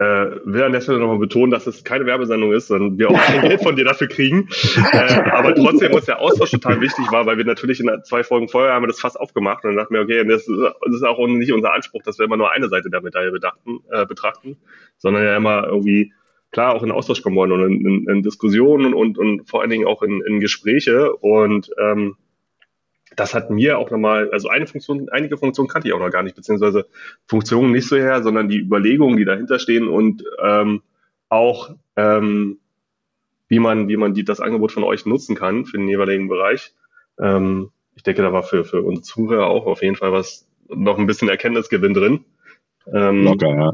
Äh, 0.00 0.40
will 0.44 0.62
an 0.62 0.72
der 0.72 0.80
Stelle 0.80 0.98
nochmal 0.98 1.18
betonen, 1.18 1.50
dass 1.50 1.66
es 1.66 1.84
keine 1.84 2.06
Werbesendung 2.06 2.52
ist, 2.54 2.68
sondern 2.68 2.98
wir 2.98 3.10
auch 3.10 3.20
kein 3.20 3.42
Geld 3.42 3.62
von 3.62 3.76
dir 3.76 3.84
dafür 3.84 4.08
kriegen. 4.08 4.48
Äh, 4.92 5.30
aber 5.30 5.54
trotzdem 5.54 5.92
muss 5.92 6.06
der 6.06 6.20
Austausch 6.20 6.50
total 6.50 6.80
wichtig 6.80 7.12
war, 7.12 7.26
weil 7.26 7.36
wir 7.36 7.44
natürlich 7.44 7.80
in 7.80 7.90
zwei 8.04 8.24
Folgen 8.24 8.48
vorher 8.48 8.72
haben 8.72 8.82
wir 8.82 8.88
das 8.88 8.98
fast 8.98 9.20
aufgemacht 9.20 9.62
und 9.62 9.70
dann 9.70 9.76
dachten 9.76 9.92
wir, 9.92 10.00
okay, 10.00 10.24
das 10.24 10.48
ist, 10.48 10.58
das 10.58 10.94
ist 10.94 11.02
auch 11.02 11.24
nicht 11.26 11.52
unser 11.52 11.74
Anspruch, 11.74 12.02
dass 12.02 12.18
wir 12.18 12.24
immer 12.24 12.38
nur 12.38 12.50
eine 12.50 12.68
Seite 12.70 12.88
der 12.88 13.02
Medaille 13.02 13.30
bedachten, 13.30 13.80
äh, 13.90 14.06
betrachten, 14.06 14.56
sondern 14.96 15.22
ja 15.22 15.36
immer 15.36 15.66
irgendwie 15.66 16.14
klar 16.50 16.74
auch 16.74 16.82
in 16.82 16.92
Austausch 16.92 17.22
kommen 17.22 17.36
wollen 17.36 17.52
und 17.52 17.62
in, 17.62 17.86
in, 17.86 18.08
in 18.08 18.22
Diskussionen 18.22 18.94
und, 18.94 19.18
und 19.18 19.48
vor 19.50 19.60
allen 19.60 19.70
Dingen 19.70 19.86
auch 19.86 20.02
in, 20.02 20.22
in 20.26 20.40
Gespräche 20.40 21.12
und 21.12 21.70
ähm, 21.78 22.16
das 23.16 23.34
hat 23.34 23.50
mir 23.50 23.78
auch 23.78 23.90
nochmal, 23.90 24.30
also 24.30 24.48
eine 24.48 24.66
Funktion, 24.66 25.08
einige 25.10 25.36
Funktionen 25.36 25.68
kannte 25.68 25.88
ich 25.88 25.94
auch 25.94 25.98
noch 25.98 26.10
gar 26.10 26.22
nicht, 26.22 26.36
beziehungsweise 26.36 26.86
Funktionen 27.26 27.72
nicht 27.72 27.88
so 27.88 27.96
her, 27.96 28.22
sondern 28.22 28.48
die 28.48 28.58
Überlegungen, 28.58 29.16
die 29.16 29.24
dahinter 29.24 29.58
stehen 29.58 29.88
und 29.88 30.24
ähm, 30.42 30.82
auch 31.28 31.74
ähm, 31.96 32.58
wie 33.48 33.58
man, 33.58 33.88
wie 33.88 33.96
man 33.96 34.14
die, 34.14 34.24
das 34.24 34.40
Angebot 34.40 34.72
von 34.72 34.84
euch 34.84 35.06
nutzen 35.06 35.36
kann 35.36 35.66
für 35.66 35.76
den 35.76 35.88
jeweiligen 35.88 36.28
Bereich. 36.28 36.72
Ähm, 37.18 37.70
ich 37.96 38.02
denke, 38.02 38.22
da 38.22 38.32
war 38.32 38.44
für, 38.44 38.64
für 38.64 38.82
unsere 38.82 39.02
Zuhörer 39.02 39.46
auch 39.46 39.66
auf 39.66 39.82
jeden 39.82 39.96
Fall 39.96 40.12
was, 40.12 40.48
noch 40.68 40.98
ein 40.98 41.06
bisschen 41.06 41.28
Erkenntnisgewinn 41.28 41.94
drin. 41.94 42.24
Ähm, 42.92 43.24
Locker, 43.24 43.48
ja. 43.48 43.72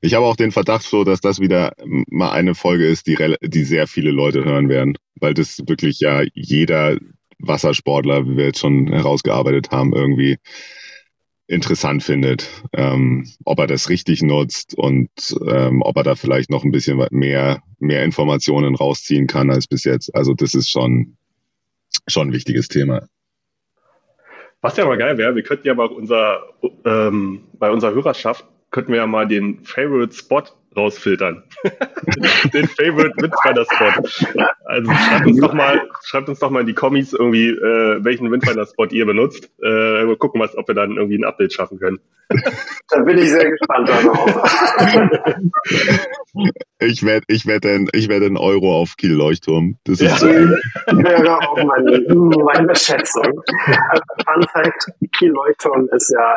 Ich 0.00 0.14
habe 0.14 0.26
auch 0.26 0.36
den 0.36 0.52
Verdacht 0.52 0.82
so, 0.82 1.02
dass 1.02 1.20
das 1.20 1.40
wieder 1.40 1.72
mal 1.84 2.30
eine 2.30 2.54
Folge 2.54 2.86
ist, 2.86 3.08
die, 3.08 3.16
die 3.42 3.64
sehr 3.64 3.88
viele 3.88 4.12
Leute 4.12 4.44
hören 4.44 4.68
werden, 4.68 4.96
weil 5.16 5.34
das 5.34 5.58
wirklich 5.66 5.98
ja 5.98 6.22
jeder 6.34 6.98
Wassersportler, 7.38 8.26
wie 8.26 8.36
wir 8.36 8.46
jetzt 8.46 8.60
schon 8.60 8.88
herausgearbeitet 8.88 9.70
haben, 9.70 9.92
irgendwie 9.92 10.38
interessant 11.46 12.02
findet, 12.02 12.46
ähm, 12.74 13.26
ob 13.44 13.58
er 13.58 13.66
das 13.66 13.88
richtig 13.88 14.22
nutzt 14.22 14.74
und 14.76 15.10
ähm, 15.46 15.80
ob 15.80 15.96
er 15.96 16.02
da 16.02 16.14
vielleicht 16.14 16.50
noch 16.50 16.62
ein 16.62 16.72
bisschen 16.72 17.02
mehr, 17.10 17.62
mehr 17.78 18.04
Informationen 18.04 18.74
rausziehen 18.74 19.26
kann 19.26 19.50
als 19.50 19.66
bis 19.66 19.84
jetzt. 19.84 20.14
Also 20.14 20.34
das 20.34 20.54
ist 20.54 20.68
schon, 20.68 21.16
schon 22.06 22.28
ein 22.28 22.32
wichtiges 22.32 22.68
Thema. 22.68 23.08
Was 24.60 24.76
ja 24.76 24.84
mal 24.84 24.98
geil 24.98 25.16
wäre, 25.16 25.34
wir 25.34 25.42
könnten 25.42 25.66
ja 25.66 25.74
mal 25.74 25.86
unser, 25.86 26.40
ähm, 26.84 27.44
bei 27.54 27.70
unserer 27.70 27.94
Hörerschaft 27.94 28.44
könnten 28.70 28.92
wir 28.92 28.98
ja 28.98 29.06
mal 29.06 29.26
den 29.26 29.64
Favorite 29.64 30.14
Spot 30.14 30.44
rausfiltern. 30.76 31.42
Den 32.54 32.68
Favorite 32.68 33.14
Windfinder 33.16 33.64
Spot. 33.64 34.44
Also 34.64 34.92
schreibt 34.92 35.26
uns 35.26 35.40
doch 35.40 35.52
mal, 35.52 35.88
schreibt 36.04 36.28
uns 36.28 36.38
doch 36.38 36.50
mal 36.50 36.60
in 36.60 36.66
die 36.66 36.74
Kommis 36.74 37.12
irgendwie, 37.12 37.48
äh, 37.48 38.04
welchen 38.04 38.30
Windfinder 38.30 38.66
Spot 38.66 38.86
ihr 38.86 39.06
benutzt. 39.06 39.50
Äh, 39.60 40.06
wir 40.06 40.16
gucken, 40.16 40.40
was, 40.40 40.56
ob 40.56 40.68
wir 40.68 40.74
dann 40.74 40.96
irgendwie 40.96 41.18
ein 41.18 41.24
Update 41.24 41.52
schaffen 41.52 41.78
können. 41.78 41.98
Da 42.90 43.00
bin 43.00 43.18
ich 43.18 43.30
sehr 43.30 43.50
gespannt 43.50 43.88
darauf. 43.88 44.30
ich 46.78 47.02
werde 47.04 47.24
ich 47.28 47.46
werd 47.46 47.64
den, 47.64 47.88
ich 47.92 48.08
werd 48.08 48.22
den 48.22 48.36
Euro 48.36 48.80
auf 48.80 48.96
Kiel 48.96 49.12
Leuchtturm. 49.12 49.78
Das 49.84 50.00
ist 50.00 50.10
ja. 50.10 50.16
so 50.16 50.26
wäre 50.26 51.38
auch 51.38 51.56
meine, 51.56 52.04
meine 52.08 52.76
Schätzung. 52.76 53.42
Fun 54.26 54.46
Fact, 54.52 54.92
Kiel 55.18 55.30
Leuchtturm 55.30 55.88
ist 55.92 56.12
ja 56.12 56.36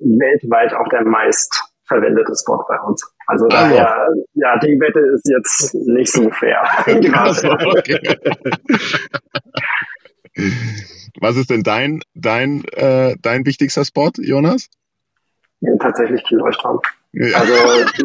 weltweit 0.00 0.74
auch 0.74 0.88
der 0.88 1.04
meist 1.04 1.68
verwendete 1.88 2.32
Spot 2.34 2.64
bei 2.68 2.78
uns. 2.80 3.02
Also 3.26 3.46
ah, 3.46 3.48
daher, 3.48 4.08
ja. 4.34 4.54
ja, 4.54 4.58
die 4.58 4.78
Wette 4.78 5.00
ist 5.00 5.28
jetzt 5.28 5.74
nicht 5.88 6.12
so 6.12 6.30
fair. 6.30 6.62
Also, 7.18 7.50
okay. 7.50 8.16
Was 11.20 11.36
ist 11.36 11.50
denn 11.50 11.62
dein, 11.62 12.00
dein, 12.14 12.62
äh, 12.76 13.16
dein 13.20 13.44
wichtigster 13.44 13.84
Spot, 13.84 14.12
Jonas? 14.18 14.68
Ja, 15.60 15.72
tatsächlich 15.80 16.22
Kiel 16.24 16.38
Leuchtturm. 16.38 16.80
Ja. 17.12 17.38
Also 17.38 17.52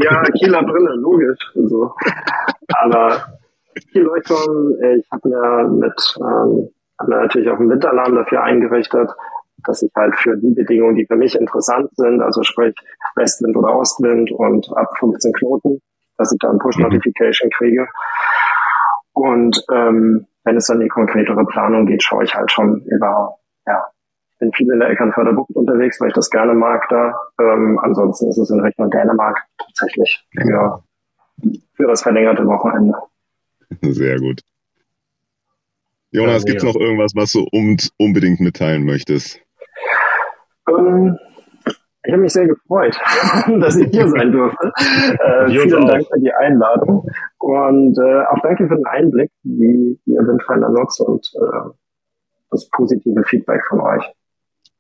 ja, 0.01 0.23
Kieler 0.39 0.63
Brille, 0.63 0.95
logisch. 0.95 1.39
So. 1.53 1.93
Aber 2.69 3.37
Kiel 3.91 4.01
Leuchtturm, 4.01 4.75
ich 4.97 5.05
habe 5.11 5.29
mir 5.29 5.67
mit, 5.69 6.15
ähm, 6.19 6.69
hab 6.97 7.07
mir 7.07 7.21
natürlich 7.21 7.49
auch 7.49 7.59
einen 7.59 7.69
Winteralarm 7.69 8.15
dafür 8.15 8.43
eingerichtet 8.43 9.11
dass 9.65 9.81
ich 9.81 9.91
halt 9.95 10.15
für 10.15 10.35
die 10.37 10.53
Bedingungen, 10.53 10.95
die 10.95 11.05
für 11.05 11.15
mich 11.15 11.35
interessant 11.35 11.93
sind, 11.95 12.21
also 12.21 12.43
sprich 12.43 12.75
Westwind 13.15 13.55
oder 13.55 13.75
Ostwind 13.75 14.31
und 14.31 14.67
ab 14.75 14.89
15 14.99 15.33
Knoten, 15.33 15.81
dass 16.17 16.31
ich 16.31 16.39
da 16.39 16.49
ein 16.49 16.59
Push-Notification 16.59 17.49
kriege. 17.51 17.87
Und 19.13 19.63
ähm, 19.71 20.25
wenn 20.43 20.57
es 20.57 20.67
dann 20.67 20.77
in 20.77 20.83
die 20.83 20.89
konkretere 20.89 21.45
Planung 21.45 21.85
geht, 21.85 22.03
schaue 22.03 22.23
ich 22.23 22.35
halt 22.35 22.51
schon 22.51 22.81
über, 22.85 23.37
ja, 23.65 23.83
ich 24.31 24.39
bin 24.39 24.51
viel 24.53 24.71
in 24.71 24.79
der 24.79 24.89
Eckernförder 24.89 25.33
Bucht 25.33 25.55
unterwegs, 25.55 26.01
weil 26.01 26.09
ich 26.09 26.13
das 26.13 26.29
gerne 26.29 26.53
mag 26.53 26.87
da. 26.89 27.13
Ähm, 27.39 27.79
ansonsten 27.81 28.29
ist 28.29 28.37
es 28.37 28.49
in 28.49 28.59
Richtung 28.59 28.89
Dänemark 28.89 29.41
tatsächlich 29.57 30.25
für, 30.31 30.83
für 31.73 31.87
das 31.87 32.01
verlängerte 32.01 32.45
Wochenende. 32.45 32.97
Sehr 33.81 34.19
gut. 34.19 34.41
Jonas, 36.11 36.43
ja, 36.43 36.51
gibt's 36.51 36.63
noch 36.63 36.75
irgendwas, 36.75 37.13
was 37.15 37.31
du 37.31 37.47
unbedingt 37.97 38.39
mitteilen 38.39 38.85
möchtest? 38.85 39.39
Ähm, 40.69 41.17
ich 42.05 42.11
habe 42.11 42.21
mich 42.21 42.33
sehr 42.33 42.47
gefreut, 42.47 42.97
dass 43.61 43.77
ich 43.77 43.89
hier 43.91 44.07
sein 44.09 44.31
durfte. 44.31 44.71
Äh, 44.77 45.47
vielen 45.49 45.87
Dank 45.87 46.05
für 46.07 46.19
die 46.19 46.33
Einladung 46.33 47.09
und 47.39 47.97
äh, 47.97 48.23
auch 48.25 48.39
danke 48.41 48.67
für 48.67 48.75
den 48.75 48.85
Einblick, 48.85 49.31
wie 49.43 49.99
ihr 50.05 50.19
Windfinder 50.19 50.69
nutzt 50.69 50.99
und 50.99 51.25
äh, 51.35 51.69
das 52.51 52.69
positive 52.69 53.23
Feedback 53.23 53.61
von 53.69 53.79
euch. 53.79 54.03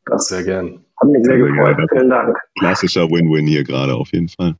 Das 0.05 0.27
sehr 0.27 0.43
gern. 0.43 0.85
Hat 0.99 1.09
mich 1.09 1.23
sehr, 1.25 1.35
sehr 1.35 1.47
gefreut. 1.47 1.77
Gerne. 1.77 1.87
Vielen 1.91 2.09
Dank. 2.09 2.37
Klassischer 2.59 3.09
Win-Win 3.09 3.47
hier 3.47 3.63
gerade 3.63 3.93
auf 3.93 4.09
jeden 4.11 4.27
Fall. 4.27 4.55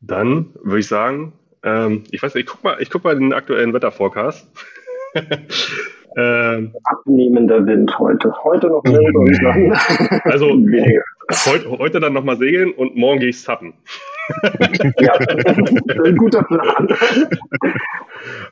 Dann 0.00 0.54
würde 0.62 0.80
ich 0.80 0.88
sagen, 0.88 1.34
ähm, 1.62 2.04
ich 2.10 2.22
weiß 2.22 2.34
nicht, 2.34 2.44
ich 2.44 2.50
guck 2.50 2.64
mal, 2.64 2.80
ich 2.80 2.88
guck 2.88 3.04
mal 3.04 3.18
den 3.18 3.34
aktuellen 3.34 3.74
Wetterforecast. 3.74 4.50
Ähm, 6.18 6.74
Abnehmender 6.82 7.64
Wind 7.64 7.96
heute. 7.96 8.34
Heute 8.42 8.66
noch 8.66 8.82
mild 8.84 9.14
und 9.14 9.42
dann 9.42 9.72
Also 10.24 10.48
heute, 11.46 11.70
heute 11.78 12.00
dann 12.00 12.12
nochmal 12.12 12.36
segeln 12.38 12.72
und 12.72 12.96
morgen 12.96 13.20
gehe 13.20 13.28
ich 13.28 13.40
zappen. 13.40 13.74
ja, 14.98 15.14
ein 16.04 16.16
guter 16.16 16.42
Plan. 16.42 16.88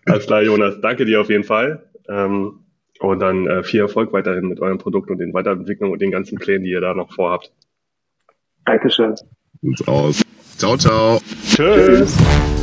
Alles 0.07 0.27
klar, 0.27 0.43
Jonas. 0.43 0.81
Danke 0.81 1.05
dir 1.05 1.21
auf 1.21 1.29
jeden 1.29 1.43
Fall. 1.43 1.83
Ähm, 2.09 2.61
und 3.01 3.21
dann 3.21 3.47
äh, 3.49 3.63
viel 3.65 3.81
Erfolg 3.81 4.13
weiterhin 4.13 4.49
mit 4.49 4.61
eurem 4.61 4.79
Produkt 4.79 5.11
und 5.11 5.19
den 5.19 5.35
Weiterentwicklungen 5.35 5.93
und 5.93 6.01
den 6.01 6.13
ganzen 6.13 6.39
Plänen, 6.39 6.63
die 6.63 6.71
ihr 6.71 6.81
da 6.81 6.95
noch 6.95 7.13
vorhabt. 7.13 7.53
Dankeschön. 8.65 9.15
Aus. 9.87 10.23
Ciao, 10.57 10.77
ciao. 10.77 11.19
Tschüss. 11.45 12.17
Tschüss. 12.17 12.56